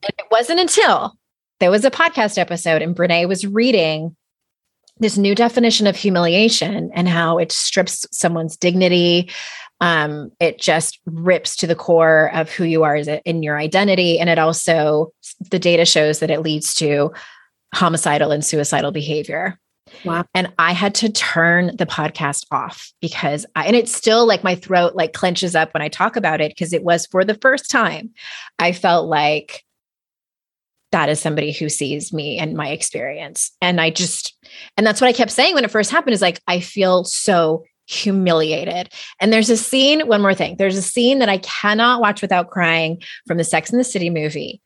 And 0.03 0.13
it 0.19 0.27
wasn't 0.31 0.61
until 0.61 1.15
there 1.61 1.71
was 1.71 1.85
a 1.85 1.91
podcast 1.91 2.39
episode 2.39 2.83
and 2.83 2.95
Brene 2.95 3.29
was 3.29 3.47
reading 3.47 4.17
this 5.01 5.19
new 5.19 5.35
definition 5.35 5.87
of 5.87 5.97
humiliation 5.97 6.91
and 6.95 7.09
how 7.09 7.39
it 7.39 7.53
strips 7.53 8.07
someone's 8.11 8.57
dignity, 8.57 9.31
um, 9.81 10.33
it 10.41 10.59
just 10.59 10.99
rips 11.07 11.57
to 11.57 11.67
the 11.67 11.75
core 11.75 12.31
of 12.35 12.51
who 12.51 12.65
you 12.65 12.83
are 12.83 12.97
in 12.97 13.43
your 13.43 13.59
identity. 13.59 14.19
And 14.19 14.29
it 14.29 14.39
also, 14.39 15.13
the 15.51 15.59
data 15.59 15.85
shows 15.85 16.19
that 16.19 16.31
it 16.31 16.41
leads 16.41 16.75
to 16.75 17.13
homicidal 17.75 18.33
and 18.33 18.45
suicidal 18.45 18.91
behavior. 18.91 19.59
Wow. 20.05 20.25
And 20.35 20.53
I 20.59 20.73
had 20.73 20.95
to 20.97 21.11
turn 21.11 21.77
the 21.77 21.87
podcast 21.87 22.47
off 22.51 22.93
because 23.01 23.47
I, 23.57 23.67
and 23.67 23.77
it's 23.77 23.95
still 23.95 24.27
like 24.27 24.45
my 24.45 24.55
throat 24.55 24.95
like 24.95 25.13
clenches 25.13 25.55
up 25.55 25.73
when 25.73 25.83
I 25.83 25.89
talk 25.89 26.17
about 26.17 26.41
it 26.41 26.51
because 26.51 26.73
it 26.73 26.85
was 26.85 27.07
for 27.07 27.25
the 27.25 27.39
first 27.41 27.71
time 27.71 28.11
I 28.59 28.73
felt 28.73 29.09
like 29.09 29.65
that 30.93 31.09
is 31.09 31.21
somebody 31.21 31.53
who 31.53 31.69
sees 31.69 32.13
me 32.13 32.39
and 32.39 32.55
my 32.55 32.69
experience. 32.69 33.51
And 33.61 33.81
I 33.81 33.91
just, 33.91 34.37
and 34.77 34.87
that's 34.87 35.01
what 35.01 35.09
I 35.09 35.13
kept 35.13 35.31
saying 35.31 35.55
when 35.55 35.65
it 35.65 35.71
first 35.71 35.91
happened 35.91 36.15
is 36.15 36.23
like, 36.23 36.41
I 36.47 36.61
feel 36.61 37.05
so 37.05 37.65
humiliated. 37.87 38.91
And 39.21 39.33
there's 39.33 39.51
a 39.51 39.57
scene, 39.57 40.07
one 40.07 40.23
more 40.23 40.35
thing, 40.35 40.57
there's 40.57 40.77
a 40.77 40.83
scene 40.83 41.19
that 41.19 41.29
I 41.29 41.39
cannot 41.39 42.01
watch 42.01 42.23
without 42.23 42.51
crying 42.51 43.03
from 43.27 43.39
the 43.39 43.45
Sex 43.45 43.71
and 43.71 43.81
the 43.81 43.85
City 43.85 44.11
movie 44.11 44.63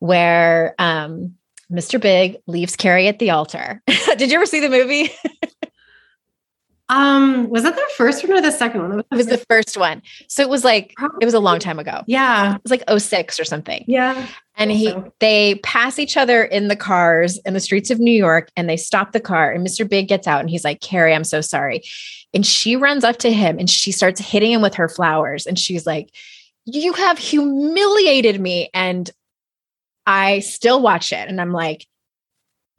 where 0.00 0.74
um, 0.78 1.34
Mr. 1.70 2.00
Big 2.00 2.36
leaves 2.46 2.74
Carrie 2.74 3.06
at 3.06 3.18
the 3.18 3.30
altar. 3.30 3.82
Did 4.16 4.30
you 4.30 4.36
ever 4.36 4.46
see 4.46 4.60
the 4.60 4.68
movie? 4.68 5.10
Um, 6.90 7.48
was 7.48 7.62
that 7.62 7.76
the 7.76 7.88
first 7.96 8.26
one 8.26 8.36
or 8.36 8.40
the 8.42 8.50
second 8.50 8.82
one? 8.82 9.00
It 9.00 9.14
was 9.14 9.26
the 9.26 9.38
first 9.48 9.76
one. 9.76 10.02
So 10.28 10.42
it 10.42 10.48
was 10.48 10.64
like 10.64 10.92
it 11.20 11.24
was 11.24 11.34
a 11.34 11.40
long 11.40 11.58
time 11.58 11.78
ago. 11.78 12.02
Yeah. 12.06 12.56
It 12.56 12.62
was 12.62 12.70
like 12.70 13.00
06 13.00 13.38
or 13.38 13.44
something. 13.44 13.84
Yeah. 13.86 14.26
And 14.56 14.70
he 14.70 14.94
they 15.20 15.54
pass 15.62 15.98
each 15.98 16.16
other 16.16 16.44
in 16.44 16.68
the 16.68 16.76
cars 16.76 17.38
in 17.46 17.54
the 17.54 17.60
streets 17.60 17.90
of 17.90 18.00
New 18.00 18.10
York 18.10 18.50
and 18.56 18.68
they 18.68 18.76
stop 18.76 19.12
the 19.12 19.20
car 19.20 19.50
and 19.50 19.66
Mr. 19.66 19.88
Big 19.88 20.08
gets 20.08 20.26
out 20.26 20.40
and 20.40 20.50
he's 20.50 20.64
like, 20.64 20.80
"Carrie, 20.80 21.14
I'm 21.14 21.24
so 21.24 21.40
sorry." 21.40 21.82
And 22.34 22.44
she 22.44 22.76
runs 22.76 23.04
up 23.04 23.16
to 23.18 23.32
him 23.32 23.58
and 23.58 23.70
she 23.70 23.92
starts 23.92 24.20
hitting 24.20 24.52
him 24.52 24.60
with 24.60 24.74
her 24.74 24.88
flowers 24.88 25.46
and 25.46 25.58
she's 25.58 25.86
like, 25.86 26.10
"You 26.66 26.92
have 26.92 27.18
humiliated 27.18 28.40
me." 28.40 28.68
And 28.74 29.10
I 30.06 30.40
still 30.40 30.82
watch 30.82 31.12
it 31.12 31.28
and 31.28 31.40
I'm 31.40 31.52
like, 31.52 31.86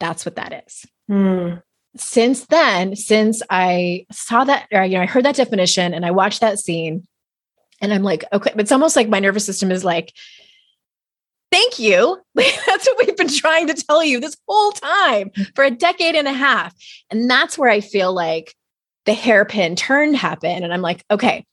that's 0.00 0.24
what 0.24 0.36
that 0.36 0.64
is. 0.66 0.84
Mm. 1.10 1.62
Since 1.96 2.46
then, 2.46 2.96
since 2.96 3.42
I 3.50 4.06
saw 4.10 4.44
that, 4.44 4.66
or, 4.72 4.84
you 4.84 4.94
know, 4.94 5.02
I 5.02 5.06
heard 5.06 5.24
that 5.24 5.36
definition 5.36 5.92
and 5.92 6.06
I 6.06 6.10
watched 6.10 6.40
that 6.40 6.58
scene, 6.58 7.06
and 7.80 7.92
I'm 7.92 8.02
like, 8.02 8.24
okay, 8.32 8.52
it's 8.56 8.72
almost 8.72 8.96
like 8.96 9.08
my 9.08 9.18
nervous 9.18 9.44
system 9.44 9.70
is 9.70 9.84
like, 9.84 10.12
thank 11.50 11.78
you. 11.78 12.18
that's 12.34 12.86
what 12.86 13.06
we've 13.06 13.16
been 13.16 13.28
trying 13.28 13.66
to 13.66 13.74
tell 13.74 14.02
you 14.02 14.20
this 14.20 14.36
whole 14.48 14.72
time 14.72 15.30
for 15.54 15.64
a 15.64 15.70
decade 15.70 16.14
and 16.14 16.28
a 16.28 16.32
half. 16.32 16.74
And 17.10 17.28
that's 17.28 17.58
where 17.58 17.68
I 17.68 17.80
feel 17.80 18.12
like 18.12 18.54
the 19.04 19.14
hairpin 19.14 19.76
turn 19.76 20.14
happened. 20.14 20.64
And 20.64 20.72
I'm 20.72 20.80
like, 20.80 21.04
okay, 21.10 21.44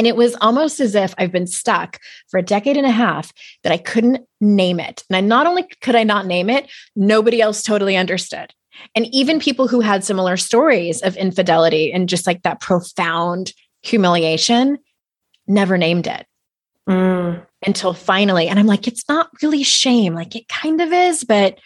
and 0.00 0.06
it 0.06 0.16
was 0.16 0.34
almost 0.40 0.80
as 0.80 0.94
if 0.94 1.14
I've 1.18 1.30
been 1.30 1.46
stuck 1.46 1.98
for 2.28 2.38
a 2.38 2.42
decade 2.42 2.78
and 2.78 2.86
a 2.86 2.90
half 2.90 3.32
that 3.64 3.72
I 3.72 3.76
couldn't 3.76 4.26
name 4.40 4.80
it. 4.80 5.04
And 5.10 5.16
I 5.18 5.20
not 5.20 5.46
only 5.46 5.64
could 5.82 5.94
I 5.94 6.04
not 6.04 6.24
name 6.24 6.48
it, 6.48 6.70
nobody 6.96 7.42
else 7.42 7.62
totally 7.62 7.98
understood. 7.98 8.54
And 8.94 9.06
even 9.12 9.40
people 9.40 9.68
who 9.68 9.80
had 9.80 10.04
similar 10.04 10.36
stories 10.36 11.02
of 11.02 11.16
infidelity 11.16 11.92
and 11.92 12.08
just 12.08 12.26
like 12.26 12.42
that 12.42 12.60
profound 12.60 13.52
humiliation 13.82 14.78
never 15.46 15.78
named 15.78 16.06
it 16.06 16.26
mm. 16.88 17.44
until 17.66 17.94
finally. 17.94 18.48
And 18.48 18.58
I'm 18.58 18.66
like, 18.66 18.86
it's 18.86 19.08
not 19.08 19.30
really 19.42 19.62
shame. 19.62 20.14
Like 20.14 20.36
it 20.36 20.48
kind 20.48 20.80
of 20.80 20.92
is, 20.92 21.24
but 21.24 21.58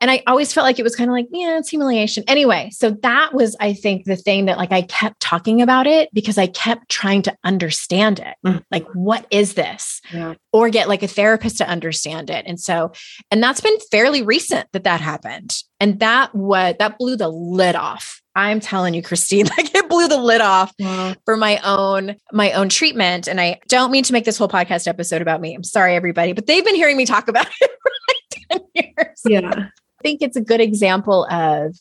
and 0.00 0.10
I 0.10 0.22
always 0.26 0.52
felt 0.52 0.64
like 0.64 0.78
it 0.78 0.82
was 0.82 0.96
kind 0.96 1.10
of 1.10 1.12
like, 1.14 1.28
yeah, 1.30 1.58
it's 1.58 1.68
humiliation. 1.68 2.24
Anyway, 2.26 2.70
so 2.72 2.90
that 3.02 3.34
was, 3.34 3.56
I 3.60 3.72
think, 3.74 4.04
the 4.04 4.16
thing 4.16 4.46
that 4.46 4.56
like 4.58 4.72
I 4.72 4.82
kept 4.82 5.20
talking 5.20 5.60
about 5.60 5.86
it 5.86 6.08
because 6.12 6.38
I 6.38 6.46
kept 6.46 6.88
trying 6.88 7.22
to 7.22 7.36
understand 7.44 8.18
it. 8.20 8.34
Mm. 8.46 8.62
Like, 8.70 8.86
what 8.94 9.26
is 9.30 9.54
this? 9.54 10.00
Yeah. 10.12 10.34
Or 10.52 10.70
get 10.70 10.88
like 10.88 11.02
a 11.02 11.08
therapist 11.08 11.58
to 11.58 11.68
understand 11.68 12.30
it. 12.30 12.44
And 12.46 12.58
so, 12.58 12.92
and 13.30 13.42
that's 13.42 13.60
been 13.60 13.76
fairly 13.90 14.22
recent 14.22 14.68
that 14.72 14.84
that 14.84 15.00
happened. 15.00 15.54
And 15.80 15.98
that 16.00 16.34
what 16.34 16.78
that 16.78 16.98
blew 16.98 17.16
the 17.16 17.28
lid 17.28 17.74
off. 17.76 18.20
I'm 18.36 18.60
telling 18.60 18.94
you, 18.94 19.02
Christine, 19.02 19.46
like 19.58 19.74
it 19.74 19.88
blew 19.88 20.08
the 20.08 20.16
lid 20.16 20.40
off 20.40 20.72
Wow. 20.78 21.14
for 21.24 21.36
my 21.36 21.58
own 21.64 22.16
my 22.32 22.52
own 22.52 22.68
treatment. 22.68 23.28
And 23.28 23.40
I 23.40 23.60
don't 23.68 23.90
mean 23.90 24.04
to 24.04 24.12
make 24.12 24.24
this 24.24 24.38
whole 24.38 24.48
podcast 24.48 24.86
episode 24.86 25.20
about 25.22 25.40
me. 25.40 25.54
I'm 25.54 25.64
sorry, 25.64 25.94
everybody, 25.94 26.32
but 26.32 26.46
they've 26.46 26.64
been 26.64 26.74
hearing 26.74 26.96
me 26.96 27.06
talk 27.06 27.28
about 27.28 27.46
it 27.60 27.70
for 27.82 27.92
like 28.08 28.60
10 28.74 28.84
years. 28.96 29.20
Yeah. 29.26 29.68
I 30.00 30.02
think 30.02 30.22
it's 30.22 30.36
a 30.36 30.40
good 30.40 30.60
example 30.60 31.24
of 31.26 31.76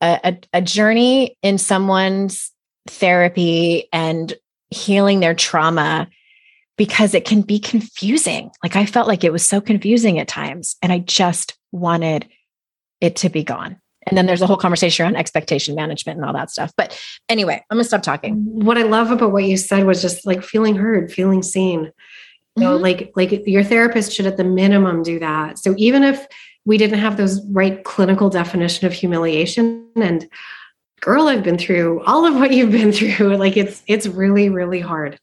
a, 0.00 0.18
a, 0.24 0.38
a 0.54 0.62
journey 0.62 1.36
in 1.42 1.58
someone's 1.58 2.52
therapy 2.88 3.88
and 3.92 4.32
healing 4.70 5.20
their 5.20 5.34
trauma 5.34 6.08
because 6.78 7.12
it 7.12 7.26
can 7.26 7.42
be 7.42 7.58
confusing. 7.58 8.50
Like 8.62 8.76
I 8.76 8.86
felt 8.86 9.08
like 9.08 9.24
it 9.24 9.32
was 9.32 9.44
so 9.44 9.60
confusing 9.60 10.18
at 10.18 10.28
times, 10.28 10.76
and 10.80 10.90
I 10.92 11.00
just 11.00 11.58
wanted 11.72 12.26
it 13.02 13.16
to 13.16 13.28
be 13.28 13.44
gone. 13.44 13.78
And 14.06 14.16
then 14.16 14.24
there's 14.24 14.40
a 14.40 14.46
whole 14.46 14.56
conversation 14.56 15.04
around 15.04 15.16
expectation 15.16 15.74
management 15.74 16.16
and 16.16 16.24
all 16.24 16.32
that 16.32 16.50
stuff. 16.50 16.72
But 16.78 16.98
anyway, 17.28 17.62
I'm 17.70 17.76
gonna 17.76 17.84
stop 17.84 18.02
talking. 18.02 18.36
What 18.46 18.78
I 18.78 18.82
love 18.82 19.10
about 19.10 19.32
what 19.32 19.44
you 19.44 19.58
said 19.58 19.84
was 19.84 20.00
just 20.00 20.24
like 20.24 20.42
feeling 20.42 20.76
heard, 20.76 21.12
feeling 21.12 21.42
seen. 21.42 21.92
You 22.56 22.62
know, 22.64 22.78
Mhm. 22.78 22.82
like 22.82 23.12
like 23.14 23.46
your 23.46 23.62
therapist 23.62 24.12
should 24.12 24.26
at 24.26 24.38
the 24.38 24.44
minimum 24.44 25.02
do 25.02 25.18
that. 25.18 25.58
So 25.58 25.74
even 25.76 26.02
if 26.02 26.26
we 26.64 26.78
didn't 26.78 26.98
have 26.98 27.16
those 27.16 27.44
right 27.50 27.82
clinical 27.84 28.30
definition 28.30 28.86
of 28.86 28.92
humiliation. 28.92 29.86
And 29.96 30.28
girl 31.00 31.28
i've 31.28 31.42
been 31.42 31.56
through 31.56 32.02
all 32.04 32.26
of 32.26 32.34
what 32.34 32.52
you've 32.52 32.70
been 32.72 32.92
through. 32.98 33.36
Like 33.36 33.56
it's 33.56 33.82
it's 33.86 34.06
really 34.06 34.48
really 34.48 34.80
hard. 34.80 35.18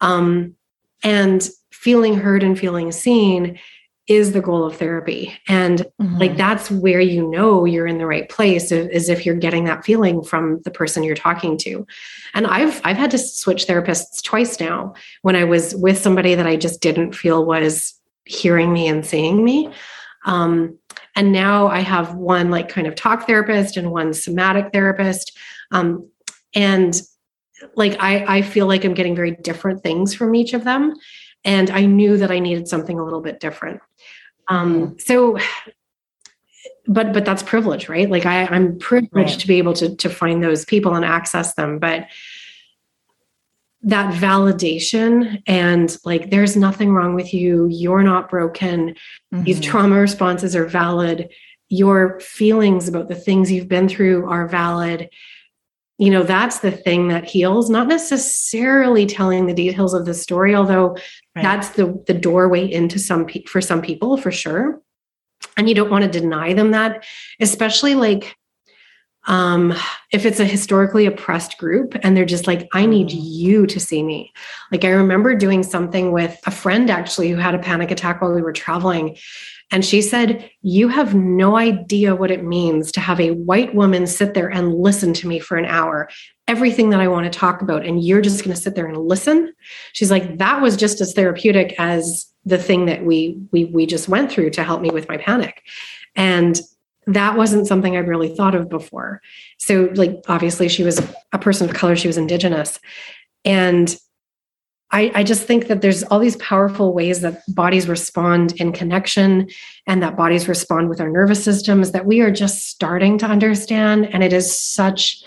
Um 0.00 0.54
and 1.02 1.46
feeling 1.72 2.14
heard 2.14 2.42
and 2.42 2.58
feeling 2.58 2.90
seen 2.92 3.58
is 4.06 4.32
the 4.32 4.40
goal 4.40 4.64
of 4.64 4.76
therapy. 4.76 5.34
And 5.48 5.86
like 5.98 6.32
Mhm. 6.32 6.36
that's 6.36 6.70
where 6.70 7.00
you 7.00 7.26
know 7.30 7.64
you're 7.64 7.86
in 7.86 7.96
the 7.98 8.06
right 8.06 8.28
place 8.28 8.70
is 8.70 9.08
if 9.08 9.24
you're 9.24 9.34
getting 9.34 9.64
that 9.64 9.84
feeling 9.84 10.22
from 10.22 10.60
the 10.64 10.70
person 10.70 11.02
you're 11.02 11.14
talking 11.16 11.56
to. 11.58 11.86
And 12.34 12.46
i've 12.46 12.80
i've 12.84 12.96
had 12.96 13.10
to 13.12 13.18
switch 13.18 13.66
therapists 13.66 14.22
twice 14.22 14.58
now. 14.60 14.94
When 15.22 15.36
i 15.36 15.44
was 15.44 15.74
with 15.76 15.98
somebody 15.98 16.34
that 16.34 16.46
i 16.46 16.56
just 16.56 16.80
didn't 16.80 17.14
feel 17.14 17.44
was 17.44 17.94
hearing 18.26 18.72
me 18.72 18.88
and 18.88 19.04
seeing 19.04 19.44
me 19.44 19.70
um, 20.24 20.78
and 21.16 21.32
now 21.32 21.68
i 21.68 21.80
have 21.80 22.14
one 22.14 22.50
like 22.50 22.68
kind 22.68 22.86
of 22.86 22.94
talk 22.94 23.26
therapist 23.26 23.76
and 23.76 23.90
one 23.90 24.12
somatic 24.12 24.72
therapist. 24.72 25.36
Um, 25.70 26.08
and 26.54 27.00
like 27.76 27.96
I, 28.00 28.38
I 28.38 28.42
feel 28.42 28.66
like 28.66 28.84
i'm 28.84 28.94
getting 28.94 29.16
very 29.16 29.32
different 29.32 29.82
things 29.82 30.14
from 30.14 30.34
each 30.34 30.54
of 30.54 30.64
them. 30.64 30.94
And 31.44 31.70
i 31.70 31.84
knew 31.86 32.16
that 32.18 32.30
i 32.30 32.38
needed 32.38 32.68
something 32.68 32.98
a 32.98 33.04
little 33.04 33.20
bit 33.22 33.40
different. 33.40 33.80
Um, 34.48 34.96
so 34.98 35.38
but 36.86 37.12
but 37.12 37.24
that's 37.24 37.42
privilege 37.42 37.88
right? 37.88 38.10
Like 38.10 38.26
I, 38.26 38.44
i'm 38.46 38.78
privileged 38.78 39.12
Right. 39.14 39.38
to 39.40 39.46
be 39.46 39.58
able 39.58 39.72
to 39.74 39.96
to 39.96 40.08
find 40.10 40.42
those 40.42 40.64
people 40.64 40.94
and 40.94 41.04
access 41.04 41.54
them. 41.54 41.78
But 41.78 42.06
that 43.84 44.14
validation 44.14 45.42
and 45.46 45.96
like 46.04 46.30
there's 46.30 46.56
nothing 46.56 46.92
wrong 46.92 47.14
with 47.14 47.34
you. 47.34 47.68
You're 47.70 48.02
not 48.02 48.30
broken. 48.30 48.94
These 49.30 49.60
Mhm. 49.60 49.62
trauma 49.62 50.00
responses 50.00 50.56
are 50.56 50.66
valid. 50.66 51.28
Your 51.68 52.18
feelings 52.20 52.88
about 52.88 53.08
the 53.08 53.14
things 53.14 53.52
you've 53.52 53.68
been 53.68 53.88
through 53.88 54.26
are 54.28 54.48
valid. 54.48 55.10
You 55.98 56.10
know 56.10 56.22
that's 56.22 56.58
the 56.58 56.70
thing 56.72 57.08
that 57.08 57.24
heals 57.26 57.68
not 57.70 57.86
necessarily 57.86 59.06
telling 59.06 59.46
the 59.46 59.54
details 59.54 59.94
of 59.94 60.06
the 60.06 60.14
story 60.14 60.54
although 60.54 60.96
Right. 61.36 61.42
that's 61.42 61.70
the 61.70 62.02
the 62.06 62.14
doorway 62.14 62.70
into 62.70 62.98
some 62.98 63.26
pe- 63.26 63.44
for 63.44 63.60
some 63.60 63.82
people 63.82 64.16
for 64.16 64.32
sure. 64.32 64.80
And 65.56 65.68
you 65.68 65.74
don't 65.74 65.90
want 65.90 66.04
to 66.04 66.20
deny 66.20 66.52
them 66.54 66.70
that 66.72 67.04
especially 67.40 67.94
like 67.94 68.34
um 69.26 69.72
if 70.12 70.26
it's 70.26 70.40
a 70.40 70.44
historically 70.44 71.06
oppressed 71.06 71.56
group 71.58 71.94
and 72.02 72.16
they're 72.16 72.24
just 72.24 72.46
like 72.46 72.68
i 72.72 72.84
need 72.84 73.08
Mhm. 73.08 73.20
you 73.20 73.66
to 73.66 73.80
see 73.80 74.02
me. 74.02 74.32
Like 74.70 74.84
i 74.84 74.90
remember 74.90 75.34
doing 75.34 75.62
something 75.62 76.12
with 76.12 76.38
a 76.46 76.50
friend 76.50 76.90
actually 76.90 77.30
who 77.30 77.36
had 77.36 77.54
a 77.54 77.58
panic 77.58 77.90
attack 77.90 78.20
while 78.20 78.32
we 78.34 78.42
were 78.42 78.52
traveling 78.52 79.16
and 79.70 79.84
she 79.84 80.02
said 80.02 80.50
you 80.60 80.88
have 80.88 81.14
no 81.14 81.56
idea 81.56 82.14
what 82.14 82.30
it 82.30 82.44
means 82.44 82.92
to 82.92 83.00
have 83.00 83.18
a 83.18 83.30
white 83.30 83.74
woman 83.74 84.06
sit 84.06 84.34
there 84.34 84.48
and 84.48 84.74
listen 84.74 85.12
to 85.14 85.26
me 85.26 85.38
for 85.38 85.56
an 85.56 85.64
hour 85.64 86.08
everything 86.46 86.90
that 86.90 87.00
i 87.00 87.08
want 87.08 87.24
to 87.30 87.38
talk 87.38 87.62
about 87.62 87.86
and 87.86 88.04
you're 88.04 88.20
just 88.20 88.44
going 88.44 88.54
to 88.54 88.60
sit 88.60 88.74
there 88.74 88.86
and 88.86 88.98
listen? 88.98 89.52
She's 89.94 90.10
like 90.10 90.38
that 90.38 90.60
was 90.60 90.76
just 90.76 91.00
as 91.00 91.14
therapeutic 91.14 91.74
as 91.78 92.26
the 92.44 92.58
thing 92.58 92.84
that 92.86 93.02
we 93.04 93.38
we 93.52 93.64
we 93.66 93.86
just 93.86 94.06
went 94.08 94.30
through 94.30 94.50
to 94.50 94.62
help 94.62 94.82
me 94.82 94.90
with 94.90 95.08
my 95.08 95.16
panic. 95.16 95.62
And 96.14 96.60
that 97.06 97.36
wasn't 97.36 97.66
something 97.66 97.96
i'd 97.96 98.08
really 98.08 98.34
thought 98.34 98.54
of 98.54 98.68
before 98.68 99.20
so 99.58 99.90
like 99.94 100.22
obviously 100.28 100.68
she 100.68 100.82
was 100.82 101.00
a 101.32 101.38
person 101.38 101.68
of 101.68 101.74
color 101.74 101.96
she 101.96 102.08
was 102.08 102.18
indigenous 102.18 102.78
and 103.44 103.96
I, 104.90 105.10
I 105.12 105.24
just 105.24 105.44
think 105.44 105.66
that 105.66 105.80
there's 105.80 106.04
all 106.04 106.20
these 106.20 106.36
powerful 106.36 106.94
ways 106.94 107.20
that 107.22 107.42
bodies 107.48 107.88
respond 107.88 108.52
in 108.60 108.70
connection 108.70 109.48
and 109.88 110.00
that 110.04 110.16
bodies 110.16 110.46
respond 110.46 110.88
with 110.88 111.00
our 111.00 111.10
nervous 111.10 111.42
systems 111.42 111.90
that 111.90 112.06
we 112.06 112.20
are 112.20 112.30
just 112.30 112.68
starting 112.68 113.18
to 113.18 113.26
understand 113.26 114.06
and 114.14 114.22
it 114.22 114.32
is 114.32 114.56
such 114.56 115.20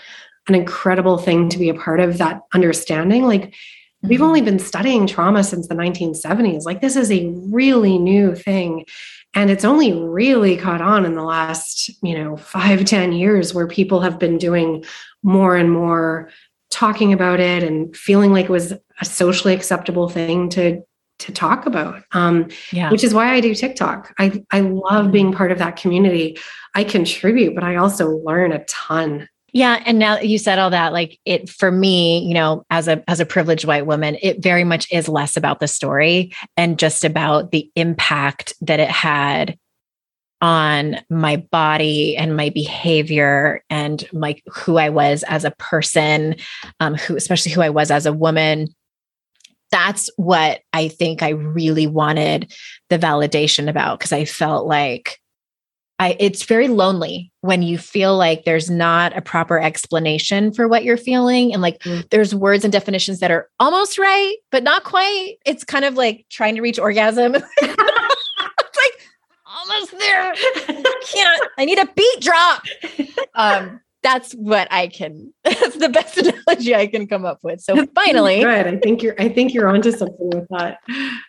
an 0.46 0.54
incredible 0.54 1.18
thing 1.18 1.50
to 1.50 1.58
be 1.58 1.68
a 1.68 1.74
part 1.74 2.00
of 2.00 2.16
that 2.16 2.40
understanding 2.54 3.24
like 3.24 3.54
We've 4.02 4.20
Mhm. 4.20 4.24
only 4.26 4.42
been 4.42 4.60
studying 4.60 5.08
trauma 5.08 5.42
since 5.42 5.66
the 5.66 5.74
1970s. 5.74 6.64
Like, 6.64 6.80
this 6.80 6.94
is 6.94 7.10
a 7.10 7.32
really 7.50 7.98
new 7.98 8.36
thing. 8.36 8.84
And 9.38 9.52
it's 9.52 9.64
only 9.64 9.92
really 9.92 10.56
caught 10.56 10.80
on 10.80 11.06
in 11.06 11.14
the 11.14 11.22
last 11.22 11.88
you 12.02 12.18
know 12.18 12.36
five 12.36 12.84
ten 12.84 13.12
years 13.12 13.54
where 13.54 13.68
people 13.68 14.00
have 14.00 14.18
been 14.18 14.36
doing 14.36 14.84
more 15.22 15.56
and 15.56 15.70
more 15.70 16.28
talking 16.70 17.12
about 17.12 17.40
it 17.40 17.62
and 17.62 17.96
feeling 17.96 18.32
like 18.32 18.46
it 18.46 18.50
was 18.50 18.72
a 19.00 19.04
socially 19.04 19.54
acceptable 19.54 20.08
thing 20.08 20.48
to 20.50 20.82
to 21.20 21.32
talk 21.32 21.66
about 21.66 22.02
um, 22.12 22.48
yeah. 22.72 22.90
which 22.90 23.04
is 23.04 23.14
why 23.14 23.32
i 23.32 23.40
do 23.40 23.54
tiktok 23.54 24.12
i 24.18 24.44
i 24.50 24.60
love 24.60 25.04
mm-hmm. 25.04 25.12
being 25.12 25.32
part 25.32 25.52
of 25.52 25.58
that 25.58 25.76
community 25.76 26.36
i 26.74 26.82
contribute 26.82 27.54
but 27.54 27.64
i 27.64 27.76
also 27.76 28.08
learn 28.08 28.52
a 28.52 28.64
ton 28.64 29.28
yeah, 29.52 29.82
and 29.86 29.98
now 29.98 30.18
you 30.18 30.38
said 30.38 30.58
all 30.58 30.70
that 30.70 30.92
like 30.92 31.18
it 31.24 31.48
for 31.48 31.70
me, 31.70 32.20
you 32.20 32.34
know, 32.34 32.64
as 32.70 32.86
a 32.86 33.02
as 33.08 33.18
a 33.18 33.26
privileged 33.26 33.64
white 33.64 33.86
woman, 33.86 34.18
it 34.20 34.42
very 34.42 34.64
much 34.64 34.86
is 34.92 35.08
less 35.08 35.36
about 35.36 35.60
the 35.60 35.68
story 35.68 36.34
and 36.56 36.78
just 36.78 37.04
about 37.04 37.50
the 37.50 37.70
impact 37.74 38.52
that 38.60 38.80
it 38.80 38.90
had 38.90 39.58
on 40.40 40.98
my 41.10 41.36
body 41.36 42.16
and 42.16 42.36
my 42.36 42.50
behavior 42.50 43.62
and 43.70 44.06
like 44.12 44.42
who 44.46 44.76
I 44.76 44.90
was 44.90 45.24
as 45.24 45.44
a 45.44 45.50
person, 45.52 46.36
um, 46.78 46.94
who 46.94 47.16
especially 47.16 47.52
who 47.52 47.62
I 47.62 47.70
was 47.70 47.90
as 47.90 48.06
a 48.06 48.12
woman. 48.12 48.68
That's 49.70 50.10
what 50.16 50.60
I 50.72 50.88
think 50.88 51.22
I 51.22 51.30
really 51.30 51.86
wanted 51.86 52.52
the 52.90 52.98
validation 52.98 53.68
about 53.68 53.98
because 53.98 54.12
I 54.12 54.24
felt 54.24 54.66
like 54.66 55.18
I, 56.00 56.16
it's 56.20 56.44
very 56.44 56.68
lonely 56.68 57.32
when 57.40 57.62
you 57.62 57.76
feel 57.76 58.16
like 58.16 58.44
there's 58.44 58.70
not 58.70 59.16
a 59.16 59.20
proper 59.20 59.58
explanation 59.58 60.52
for 60.52 60.68
what 60.68 60.84
you're 60.84 60.96
feeling. 60.96 61.52
And 61.52 61.60
like 61.60 61.80
mm. 61.80 62.08
there's 62.10 62.34
words 62.34 62.64
and 62.64 62.72
definitions 62.72 63.18
that 63.18 63.32
are 63.32 63.48
almost 63.58 63.98
right, 63.98 64.36
but 64.50 64.62
not 64.62 64.84
quite. 64.84 65.36
It's 65.44 65.64
kind 65.64 65.84
of 65.84 65.94
like 65.94 66.26
trying 66.30 66.54
to 66.54 66.60
reach 66.60 66.78
orgasm. 66.78 67.34
it's 67.34 67.46
like 67.58 69.08
almost 69.44 69.98
there. 69.98 70.32
I 70.34 71.02
can't, 71.04 71.50
I 71.58 71.64
need 71.64 71.78
a 71.78 71.88
beat 71.94 72.20
drop. 72.20 72.62
Um, 73.34 73.80
that's 74.02 74.32
what 74.32 74.68
I 74.70 74.88
can. 74.88 75.32
That's 75.44 75.76
the 75.76 75.88
best 75.88 76.18
analogy 76.18 76.74
I 76.74 76.86
can 76.86 77.06
come 77.06 77.24
up 77.24 77.40
with. 77.42 77.60
So 77.60 77.84
finally, 77.94 78.40
good. 78.40 78.66
I 78.66 78.76
think 78.76 79.02
you're. 79.02 79.14
I 79.18 79.28
think 79.28 79.52
you're 79.52 79.68
onto 79.68 79.90
something 79.90 80.30
with 80.30 80.46
that. 80.50 80.78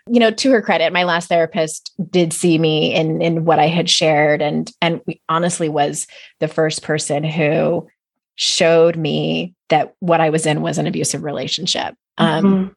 You 0.08 0.20
know, 0.20 0.32
to 0.32 0.52
her 0.52 0.62
credit, 0.62 0.94
my 0.94 1.04
last 1.04 1.30
therapist 1.30 1.92
did 2.10 2.32
see 2.32 2.58
me 2.58 2.94
in 2.94 3.22
in 3.22 3.46
what 3.46 3.60
I 3.60 3.68
had 3.68 3.90
shared, 3.90 4.42
and 4.42 4.72
and 4.82 5.02
we 5.08 5.22
honestly 5.30 5.70
was 5.70 6.06
the 6.40 6.48
first 6.48 6.84
person 6.84 7.24
who 7.24 7.88
showed 8.36 8.96
me 8.96 9.56
that 9.70 9.96
what 10.00 10.22
I 10.22 10.30
was 10.30 10.46
in 10.46 10.62
was 10.62 10.78
an 10.78 10.88
abusive 10.88 11.24
relationship. 11.24 11.96
Um, 12.18 12.46
mm-hmm. 12.46 12.68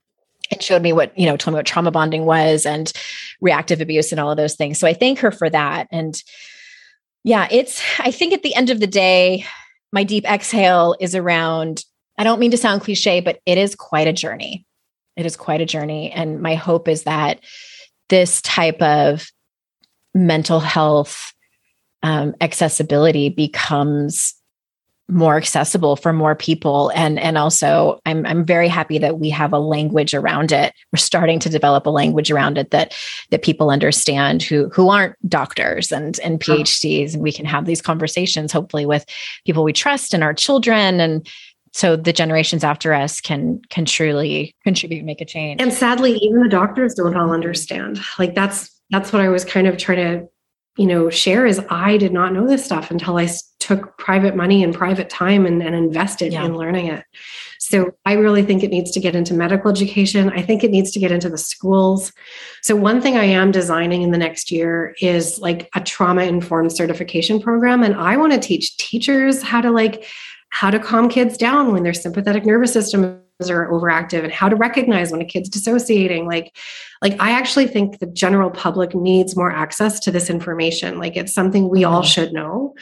It 0.51 0.63
showed 0.63 0.83
me 0.83 0.93
what 0.93 1.17
you 1.19 1.27
know, 1.27 1.37
told 1.37 1.55
me 1.55 1.59
what 1.59 1.67
trauma 1.67 1.91
bonding 1.91 2.25
was 2.25 2.65
and 2.65 2.91
reactive 3.41 3.81
abuse 3.81 4.11
and 4.11 4.21
all 4.21 4.31
of 4.31 4.37
those 4.37 4.55
things. 4.55 4.79
So 4.79 4.87
I 4.87 4.95
thank 4.95 5.19
her 5.19 5.31
for 5.31 5.51
that. 5.51 5.89
And 5.91 6.21
yeah, 7.25 7.47
it's. 7.51 7.83
I 7.99 8.11
think 8.11 8.33
at 8.33 8.43
the 8.43 8.55
end 8.55 8.71
of 8.71 8.81
the 8.81 8.87
day 8.87 9.45
my 9.93 10.05
deep 10.05 10.25
exhale 10.25 10.97
is 10.99 11.15
around, 11.15 11.85
I 12.19 12.25
don't 12.25 12.41
mean 12.41 12.51
to 12.51 12.57
sound 12.57 12.81
cliche, 12.81 13.21
but 13.21 13.41
it 13.47 13.59
is 13.59 13.75
quite 13.75 14.09
a 14.09 14.13
journey. 14.13 14.67
It 15.17 15.27
is 15.27 15.37
quite 15.37 15.61
a 15.61 15.67
journey. 15.67 16.11
And 16.11 16.41
my 16.41 16.55
hope 16.55 16.89
is 16.89 17.05
that 17.05 17.41
this 18.09 18.41
type 18.43 18.81
of 18.81 19.27
mental 20.15 20.61
health 20.61 21.33
um, 22.03 22.35
accessibility 22.41 23.29
becomes 23.29 24.35
more 25.09 25.37
accessible 25.37 25.97
for 25.97 26.13
more 26.13 26.35
people 26.35 26.91
and 26.95 27.19
and 27.19 27.37
also 27.37 28.01
I'm 28.07 28.25
I'm 28.25 28.45
very 28.45 28.69
happy 28.69 28.99
that 28.99 29.19
we 29.19 29.31
have 29.31 29.53
a 29.53 29.59
language 29.59 30.15
around 30.15 30.53
it. 30.53 30.73
We're 30.93 30.99
starting 30.99 31.39
to 31.41 31.49
develop 31.49 31.87
a 31.87 31.91
language 31.91 32.31
around 32.31 32.57
it 32.57 32.71
that 32.71 32.95
that 33.31 33.43
people 33.43 33.71
understand 33.71 34.43
who 34.43 34.69
who 34.71 34.89
aren't 34.89 35.17
doctors 35.29 35.93
and 35.93 36.19
and 36.21 36.41
PhDs 36.41 37.15
and 37.15 37.23
we 37.23 37.33
can 37.33 37.45
have 37.45 37.67
these 37.67 37.83
conversations 37.83 38.53
hopefully 38.53 38.87
with 38.87 39.05
people 39.45 39.65
we 39.65 39.73
trust 39.73 40.15
and 40.15 40.25
our 40.25 40.35
children 40.35 41.01
and 41.01 41.29
so 41.75 41.97
the 41.97 42.13
generations 42.13 42.65
after 42.65 42.95
us 42.95 43.21
can 43.21 43.61
can 43.71 43.85
truly 43.85 44.55
contribute 44.65 45.05
make 45.05 45.21
a 45.21 45.27
change. 45.27 45.61
And 45.61 45.73
sadly 45.73 46.13
even 46.19 46.43
the 46.43 46.49
doctors 46.49 46.95
don't 46.95 47.17
all 47.17 47.33
understand. 47.33 48.01
Like 48.19 48.35
that's 48.35 48.71
that's 48.91 49.13
what 49.13 49.21
I 49.21 49.29
was 49.29 49.45
kind 49.45 49.67
of 49.67 49.77
trying 49.77 49.99
to 49.99 50.29
you 50.77 50.87
know 50.87 51.11
share 51.11 51.47
is 51.47 51.61
i 51.69 51.97
did 51.97 52.13
not 52.13 52.33
know 52.33 52.47
this 52.47 52.65
stuff 52.65 52.91
until 52.91 53.19
i 53.19 53.29
took 53.63 53.97
private 53.97 54.35
money 54.35 54.65
and 54.65 54.75
private 54.75 55.09
time 55.09 55.47
and, 55.47 55.63
and 55.63 55.73
invested 55.73 56.33
yeah. 56.33 56.45
in 56.45 56.57
learning 56.57 56.87
it. 56.87 57.05
So 57.61 57.93
i 58.05 58.15
really 58.15 58.43
think 58.43 58.65
it 58.65 58.71
needs 58.71 58.91
to 58.91 59.01
get 59.01 59.15
into 59.15 59.35
medical 59.35 59.71
education. 59.71 60.31
I 60.31 60.43
think 60.43 60.65
it 60.65 60.73
needs 60.73 60.91
to 60.93 60.99
get 60.99 61.13
into 61.13 61.29
the 61.29 61.39
schools. 61.39 62.13
So 62.63 62.75
one 62.75 63.01
thing 63.01 63.17
i 63.17 63.25
am 63.25 63.53
designing 63.53 64.03
in 64.03 64.11
the 64.11 64.19
next 64.19 64.51
year 64.51 64.97
is 65.01 65.39
like 65.39 65.71
a 65.77 65.81
trauma 65.81 66.25
informed 66.25 66.73
certification 66.73 67.41
program 67.41 67.85
and 67.85 67.95
i 67.95 68.17
want 68.17 68.33
to 68.33 68.41
teach 68.41 68.77
teachers 68.79 69.43
how 69.43 69.61
to 69.61 69.71
like 69.71 70.05
how 70.49 70.71
to 70.71 70.79
calm 70.79 71.09
kids 71.09 71.39
down 71.39 71.73
when 71.73 71.83
their 71.83 71.95
sympathetic 71.95 72.45
nervous 72.45 72.73
system 72.73 73.22
are 73.41 73.69
overactive 73.69 74.25
and 74.25 74.33
how 74.33 74.49
to 74.49 74.57
recognize 74.57 75.11
when 75.11 75.21
a 75.21 75.25
kid's 75.25 75.49
dissociating. 75.49 76.27
Like 76.27 76.57
like 77.01 77.21
i 77.21 77.33
actually 77.33 77.67
think 77.67 77.99
the 77.99 78.07
general 78.07 78.51
public 78.51 78.95
needs 78.95 79.37
more 79.37 79.51
access 79.51 79.99
to 80.01 80.11
this 80.11 80.31
information. 80.31 80.99
Like 80.99 81.17
it's 81.17 81.33
something 81.33 81.69
we 81.69 81.85
all 81.85 82.03
mm-hmm. 82.03 82.09
should 82.09 82.33
know. 82.33 82.75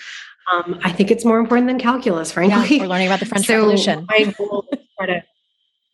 Um, 0.53 0.81
i 0.83 0.91
think 0.91 1.13
it's 1.13 1.25
more 1.25 1.39
important 1.39 1.69
than 1.69 1.79
calculus 1.79 2.33
frankly. 2.33 2.77
yeah, 2.77 2.83
we're 2.83 2.89
learning 2.89 3.07
about 3.07 3.21
the 3.21 3.27
french 3.27 3.47
so 3.47 3.55
revolution. 3.55 4.07
my 4.09 4.25
goal 4.37 4.65
is 4.73 4.81
to 4.81 4.87
try 4.99 5.07
to 5.07 5.23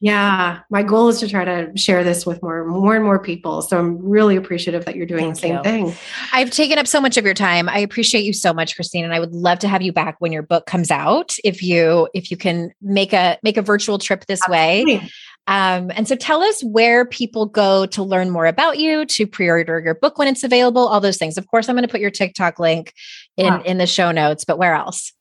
yeah, 0.01 0.61
my 0.71 0.83
goal 0.83 1.09
is 1.09 1.21
to 1.21 1.29
try 1.29 1.45
to 1.45 1.75
share 1.77 2.05
this 2.05 2.27
with 2.27 2.43
more 2.43 2.67
more 2.67 2.95
and 2.95 3.05
more 3.05 3.19
people. 3.19 3.63
So 3.63 3.79
I'm 3.79 3.97
really 3.99 4.37
appreciative 4.37 4.85
that 4.85 4.95
you're 4.95 5.07
doing 5.07 5.33
Thank 5.33 5.35
the 5.37 5.41
same 5.41 5.57
you. 5.57 5.63
thing. 5.63 5.95
I've 6.33 6.51
taken 6.51 6.79
up 6.79 6.87
so 6.87 7.01
much 7.01 7.17
of 7.17 7.25
your 7.25 7.35
time. 7.35 7.69
I 7.69 7.79
appreciate 7.79 8.25
you 8.25 8.35
so 8.35 8.53
much, 8.53 8.75
Christine, 8.77 9.05
and 9.05 9.15
I 9.15 9.21
would 9.21 9.33
love 9.33 9.59
to 9.61 9.69
have 9.69 9.81
you 9.81 9.93
back 9.93 10.17
when 10.19 10.33
your 10.33 10.43
book 10.43 10.67
comes 10.67 10.91
out. 10.91 11.35
If 11.45 11.63
you 11.63 12.09
if 12.13 12.31
you 12.31 12.37
can 12.37 12.73
make 12.83 13.15
a 13.15 13.39
make 13.43 13.57
a 13.57 13.63
virtual 13.63 13.99
trip 13.99 14.27
this 14.27 14.43
Absolutely. 14.43 14.97
way. 14.97 15.11
Um, 15.49 15.93
and 15.95 16.09
so 16.09 16.17
tell 16.17 16.43
us 16.43 16.63
where 16.63 17.07
people 17.07 17.47
go 17.47 17.87
to 17.87 18.03
learn 18.03 18.31
more 18.31 18.47
about 18.47 18.79
you, 18.79 19.07
to 19.07 19.27
pre-order 19.27 19.81
your 19.81 19.95
book 19.95 20.19
when 20.19 20.27
it's 20.29 20.43
available, 20.43 20.89
all 20.89 21.01
those 21.01 21.19
things. 21.19 21.39
Of 21.39 21.47
course, 21.47 21.69
I'm 21.69 21.77
going 21.77 21.87
to 21.87 21.91
put 21.91 22.01
your 22.01 22.11
TikTok 22.11 22.59
link 22.59 22.93
in, 23.37 23.55
wow. 23.55 23.63
in 23.63 23.79
the 23.79 23.87
show 23.87 24.11
notes, 24.11 24.45
but 24.45 24.59
where 24.59 24.75
else? 24.75 25.13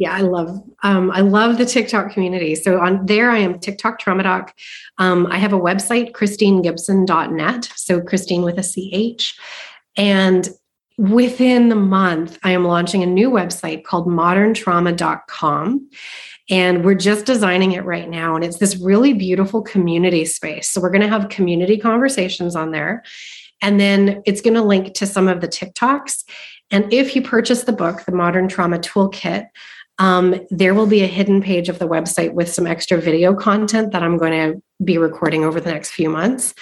Yeah, 0.00 0.14
I 0.14 0.22
love 0.22 0.62
um, 0.82 1.10
I 1.10 1.20
love 1.20 1.58
the 1.58 1.66
TikTok 1.66 2.10
community. 2.10 2.54
So 2.54 2.80
on 2.80 3.04
there, 3.04 3.30
I 3.30 3.36
am 3.36 3.60
TikTok 3.60 3.98
trauma 3.98 4.22
doc. 4.22 4.56
Um, 4.96 5.26
I 5.26 5.36
have 5.36 5.52
a 5.52 5.60
website, 5.60 6.12
christinegibson.net. 6.12 7.70
So 7.76 8.00
Christine 8.00 8.40
with 8.40 8.58
a 8.58 8.62
CH. 8.62 9.38
And 9.98 10.48
within 10.96 11.68
the 11.68 11.76
month, 11.76 12.38
I 12.42 12.52
am 12.52 12.64
launching 12.64 13.02
a 13.02 13.06
new 13.06 13.30
website 13.30 13.84
called 13.84 14.06
moderntrauma.com. 14.06 15.90
And 16.48 16.82
we're 16.82 16.94
just 16.94 17.26
designing 17.26 17.72
it 17.72 17.84
right 17.84 18.08
now. 18.08 18.34
And 18.34 18.42
it's 18.42 18.58
this 18.58 18.78
really 18.78 19.12
beautiful 19.12 19.60
community 19.60 20.24
space. 20.24 20.70
So 20.70 20.80
we're 20.80 20.90
going 20.90 21.02
to 21.02 21.08
have 21.08 21.28
community 21.28 21.76
conversations 21.76 22.56
on 22.56 22.70
there. 22.70 23.04
And 23.60 23.78
then 23.78 24.22
it's 24.24 24.40
going 24.40 24.54
to 24.54 24.62
link 24.62 24.94
to 24.94 25.06
some 25.06 25.28
of 25.28 25.42
the 25.42 25.48
TikToks. 25.48 26.24
And 26.70 26.90
if 26.92 27.14
you 27.14 27.22
purchase 27.22 27.64
the 27.64 27.72
book, 27.72 28.04
The 28.06 28.12
Modern 28.12 28.48
Trauma 28.48 28.78
Toolkit, 28.78 29.48
um, 30.00 30.34
there 30.48 30.74
will 30.74 30.86
be 30.86 31.02
a 31.02 31.06
hidden 31.06 31.42
page 31.42 31.68
of 31.68 31.78
the 31.78 31.86
website 31.86 32.32
with 32.32 32.52
some 32.52 32.66
extra 32.66 32.98
video 32.98 33.34
content 33.34 33.92
that 33.92 34.02
I'm 34.02 34.16
going 34.16 34.32
to 34.32 34.62
be 34.82 34.96
recording 34.96 35.44
over 35.44 35.60
the 35.60 35.70
next 35.70 35.90
few 35.90 36.08
months. 36.08 36.54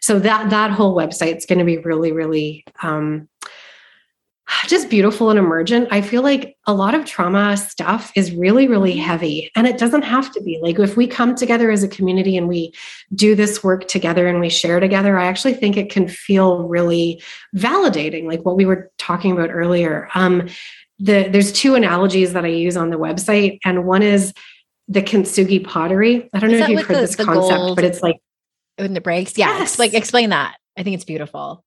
So 0.00 0.18
that 0.18 0.50
that 0.50 0.70
whole 0.70 0.96
website 0.96 1.36
is 1.36 1.46
going 1.46 1.58
to 1.58 1.64
be 1.64 1.78
really, 1.78 2.12
really 2.12 2.64
um, 2.82 3.28
just 4.66 4.88
beautiful 4.88 5.28
and 5.28 5.38
emergent. 5.38 5.88
I 5.90 6.00
feel 6.00 6.22
like 6.22 6.56
a 6.66 6.72
lot 6.72 6.94
of 6.94 7.04
trauma 7.04 7.56
stuff 7.58 8.12
is 8.14 8.32
really, 8.32 8.66
really 8.66 8.92
mm-hmm. 8.92 9.04
heavy, 9.04 9.50
and 9.54 9.66
it 9.66 9.76
doesn't 9.76 10.02
have 10.02 10.32
to 10.32 10.42
be. 10.42 10.58
Like 10.62 10.78
if 10.78 10.96
we 10.96 11.06
come 11.06 11.34
together 11.34 11.70
as 11.70 11.82
a 11.82 11.88
community 11.88 12.36
and 12.36 12.48
we 12.48 12.72
do 13.14 13.34
this 13.34 13.62
work 13.62 13.88
together 13.88 14.26
and 14.26 14.40
we 14.40 14.48
share 14.48 14.80
together, 14.80 15.18
I 15.18 15.26
actually 15.26 15.54
think 15.54 15.76
it 15.76 15.90
can 15.90 16.08
feel 16.08 16.66
really 16.66 17.22
validating, 17.54 18.24
like 18.24 18.44
what 18.44 18.56
we 18.56 18.64
were 18.64 18.90
talking 18.96 19.32
about 19.32 19.50
earlier. 19.50 20.08
Um, 20.14 20.48
the 20.98 21.28
there's 21.28 21.52
two 21.52 21.74
analogies 21.74 22.32
that 22.32 22.44
I 22.44 22.48
use 22.48 22.76
on 22.76 22.90
the 22.90 22.96
website, 22.96 23.58
and 23.64 23.84
one 23.84 24.02
is 24.02 24.32
the 24.88 25.02
kintsugi 25.02 25.64
pottery. 25.64 26.28
I 26.32 26.38
don't 26.38 26.50
is 26.50 26.60
know 26.60 26.66
if 26.66 26.70
you've 26.70 26.86
heard 26.86 26.96
the, 26.96 27.00
this 27.02 27.16
concept, 27.16 27.76
but 27.76 27.84
it's 27.84 28.02
like 28.02 28.16
when 28.76 28.96
it 28.96 29.02
breaks. 29.02 29.36
Yeah, 29.36 29.58
yes. 29.58 29.78
like 29.78 29.94
explain 29.94 30.30
that. 30.30 30.56
I 30.76 30.82
think 30.82 30.94
it's 30.94 31.04
beautiful. 31.04 31.64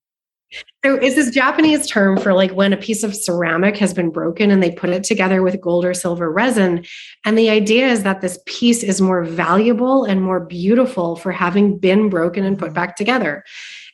So 0.84 0.96
it's 0.96 1.14
this 1.14 1.30
Japanese 1.30 1.86
term 1.86 2.18
for 2.18 2.32
like 2.32 2.50
when 2.52 2.72
a 2.72 2.76
piece 2.76 3.04
of 3.04 3.14
ceramic 3.14 3.76
has 3.76 3.94
been 3.94 4.10
broken 4.10 4.50
and 4.50 4.60
they 4.60 4.72
put 4.72 4.90
it 4.90 5.04
together 5.04 5.42
with 5.42 5.60
gold 5.60 5.84
or 5.84 5.94
silver 5.94 6.30
resin. 6.30 6.84
And 7.24 7.38
the 7.38 7.50
idea 7.50 7.86
is 7.86 8.02
that 8.02 8.20
this 8.20 8.38
piece 8.46 8.82
is 8.82 9.00
more 9.00 9.22
valuable 9.22 10.04
and 10.04 10.22
more 10.22 10.40
beautiful 10.40 11.14
for 11.14 11.30
having 11.30 11.78
been 11.78 12.08
broken 12.08 12.44
and 12.44 12.58
put 12.58 12.72
back 12.72 12.96
together. 12.96 13.44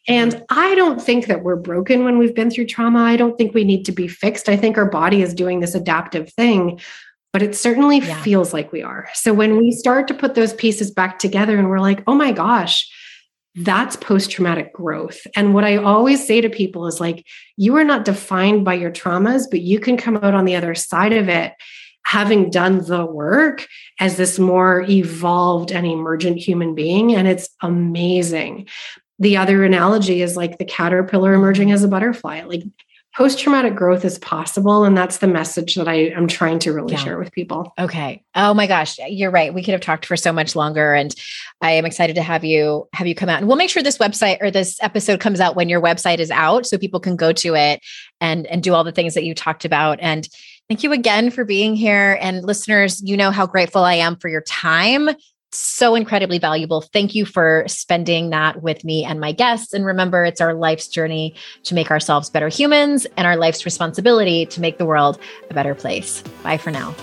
And 0.08 0.44
I 0.50 0.74
don't 0.74 1.00
think 1.00 1.26
that 1.26 1.42
we're 1.42 1.56
broken 1.56 2.04
when 2.04 2.18
we've 2.18 2.34
been 2.34 2.50
through 2.50 2.66
trauma. 2.66 3.00
I 3.00 3.16
don't 3.16 3.36
think 3.36 3.54
we 3.54 3.64
need 3.64 3.84
to 3.86 3.92
be 3.92 4.08
fixed. 4.08 4.48
I 4.48 4.56
think 4.56 4.78
our 4.78 4.88
body 4.88 5.22
is 5.22 5.34
doing 5.34 5.60
this 5.60 5.74
adaptive 5.74 6.32
thing, 6.32 6.80
but 7.32 7.42
it 7.42 7.56
certainly 7.56 7.98
yeah. 7.98 8.22
feels 8.22 8.52
like 8.52 8.72
we 8.72 8.82
are. 8.82 9.08
So 9.14 9.34
when 9.34 9.58
we 9.58 9.72
start 9.72 10.06
to 10.08 10.14
put 10.14 10.34
those 10.34 10.54
pieces 10.54 10.90
back 10.90 11.18
together 11.18 11.58
and 11.58 11.68
we're 11.68 11.80
like, 11.80 12.02
oh 12.06 12.14
my 12.14 12.32
gosh, 12.32 12.88
that's 13.56 13.96
post 13.96 14.30
traumatic 14.30 14.72
growth. 14.72 15.26
And 15.34 15.54
what 15.54 15.64
I 15.64 15.76
always 15.76 16.24
say 16.26 16.40
to 16.40 16.50
people 16.50 16.86
is 16.86 17.00
like, 17.00 17.26
you 17.56 17.74
are 17.76 17.84
not 17.84 18.04
defined 18.04 18.64
by 18.64 18.74
your 18.74 18.90
traumas, 18.92 19.44
but 19.50 19.62
you 19.62 19.80
can 19.80 19.96
come 19.96 20.16
out 20.18 20.34
on 20.34 20.44
the 20.44 20.56
other 20.56 20.74
side 20.74 21.12
of 21.12 21.28
it 21.28 21.52
having 22.04 22.50
done 22.50 22.84
the 22.84 23.04
work 23.04 23.66
as 23.98 24.16
this 24.16 24.38
more 24.38 24.82
evolved 24.82 25.72
and 25.72 25.84
emergent 25.84 26.38
human 26.38 26.72
being. 26.72 27.14
And 27.14 27.26
it's 27.26 27.48
amazing. 27.62 28.68
The 29.18 29.36
other 29.36 29.64
analogy 29.64 30.22
is 30.22 30.36
like 30.36 30.58
the 30.58 30.64
caterpillar 30.64 31.32
emerging 31.32 31.72
as 31.72 31.82
a 31.82 31.88
butterfly. 31.88 32.42
Like 32.42 32.64
post 33.16 33.38
traumatic 33.38 33.74
growth 33.74 34.04
is 34.04 34.18
possible. 34.18 34.84
And 34.84 34.96
that's 34.96 35.18
the 35.18 35.26
message 35.26 35.74
that 35.76 35.88
I 35.88 36.08
am 36.08 36.28
trying 36.28 36.58
to 36.60 36.72
really 36.72 36.92
yeah. 36.92 36.98
share 36.98 37.18
with 37.18 37.32
people. 37.32 37.72
Okay. 37.78 38.22
Oh 38.34 38.52
my 38.52 38.66
gosh. 38.66 38.98
You're 39.08 39.30
right. 39.30 39.54
We 39.54 39.62
could 39.62 39.72
have 39.72 39.80
talked 39.80 40.04
for 40.04 40.18
so 40.18 40.32
much 40.32 40.54
longer. 40.54 40.92
And 40.92 41.14
I 41.62 41.72
am 41.72 41.86
excited 41.86 42.16
to 42.16 42.22
have 42.22 42.44
you 42.44 42.88
have 42.92 43.06
you 43.06 43.14
come 43.14 43.30
out. 43.30 43.38
And 43.38 43.48
we'll 43.48 43.56
make 43.56 43.70
sure 43.70 43.82
this 43.82 43.98
website 43.98 44.38
or 44.42 44.50
this 44.50 44.78
episode 44.82 45.20
comes 45.20 45.40
out 45.40 45.56
when 45.56 45.70
your 45.70 45.80
website 45.80 46.18
is 46.18 46.30
out 46.30 46.66
so 46.66 46.76
people 46.76 47.00
can 47.00 47.16
go 47.16 47.32
to 47.32 47.54
it 47.54 47.80
and 48.20 48.46
and 48.48 48.62
do 48.62 48.74
all 48.74 48.84
the 48.84 48.92
things 48.92 49.14
that 49.14 49.24
you 49.24 49.34
talked 49.34 49.64
about. 49.64 49.98
And 50.02 50.28
thank 50.68 50.82
you 50.82 50.92
again 50.92 51.30
for 51.30 51.44
being 51.44 51.74
here. 51.74 52.18
And 52.20 52.44
listeners, 52.44 53.02
you 53.02 53.16
know 53.16 53.30
how 53.30 53.46
grateful 53.46 53.82
I 53.82 53.94
am 53.94 54.16
for 54.16 54.28
your 54.28 54.42
time 54.42 55.08
so 55.58 55.94
incredibly 55.94 56.38
valuable. 56.38 56.80
Thank 56.80 57.14
you 57.14 57.24
for 57.24 57.64
spending 57.66 58.30
that 58.30 58.62
with 58.62 58.84
me 58.84 59.04
and 59.04 59.20
my 59.20 59.32
guests. 59.32 59.72
And 59.72 59.84
remember, 59.84 60.24
it's 60.24 60.40
our 60.40 60.54
life's 60.54 60.88
journey 60.88 61.34
to 61.64 61.74
make 61.74 61.90
ourselves 61.90 62.30
better 62.30 62.48
humans 62.48 63.06
and 63.16 63.26
our 63.26 63.36
life's 63.36 63.64
responsibility 63.64 64.46
to 64.46 64.60
make 64.60 64.78
the 64.78 64.86
world 64.86 65.18
a 65.50 65.54
better 65.54 65.74
place. 65.74 66.22
Bye 66.42 66.58
for 66.58 66.70
now. 66.70 66.94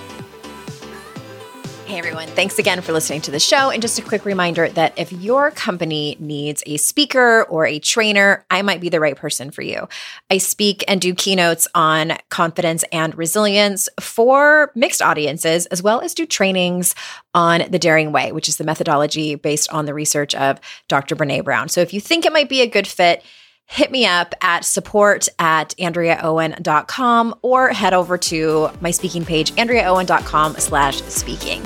Hey 1.93 1.99
everyone, 1.99 2.27
thanks 2.29 2.57
again 2.57 2.81
for 2.81 2.91
listening 2.91 3.21
to 3.21 3.29
the 3.29 3.39
show. 3.39 3.69
And 3.69 3.79
just 3.79 3.99
a 3.99 4.01
quick 4.01 4.25
reminder 4.25 4.67
that 4.67 4.97
if 4.97 5.11
your 5.11 5.51
company 5.51 6.17
needs 6.19 6.63
a 6.65 6.77
speaker 6.77 7.43
or 7.43 7.67
a 7.67 7.77
trainer, 7.77 8.43
I 8.49 8.63
might 8.63 8.81
be 8.81 8.89
the 8.89 8.99
right 8.99 9.15
person 9.15 9.51
for 9.51 9.61
you. 9.61 9.87
I 10.31 10.39
speak 10.39 10.83
and 10.87 10.99
do 10.99 11.13
keynotes 11.13 11.67
on 11.75 12.13
confidence 12.29 12.83
and 12.91 13.15
resilience 13.15 13.89
for 13.99 14.71
mixed 14.73 15.03
audiences, 15.03 15.67
as 15.67 15.83
well 15.83 16.01
as 16.01 16.15
do 16.15 16.25
trainings 16.25 16.95
on 17.35 17.69
the 17.69 17.77
Daring 17.77 18.11
Way, 18.11 18.31
which 18.31 18.49
is 18.49 18.57
the 18.57 18.63
methodology 18.63 19.35
based 19.35 19.71
on 19.71 19.85
the 19.85 19.93
research 19.93 20.33
of 20.33 20.59
Dr. 20.87 21.15
Brene 21.15 21.43
Brown. 21.43 21.69
So 21.69 21.81
if 21.81 21.93
you 21.93 22.01
think 22.01 22.25
it 22.25 22.33
might 22.33 22.49
be 22.49 22.61
a 22.61 22.67
good 22.67 22.87
fit, 22.87 23.23
hit 23.67 23.91
me 23.91 24.07
up 24.07 24.33
at 24.41 24.65
support 24.65 25.27
at 25.37 25.75
andreaowen.com 25.77 27.35
or 27.43 27.69
head 27.69 27.93
over 27.93 28.17
to 28.17 28.71
my 28.81 28.89
speaking 28.89 29.23
page, 29.23 29.51
andreaowen.com 29.51 30.55
slash 30.55 30.99
speaking. 31.03 31.61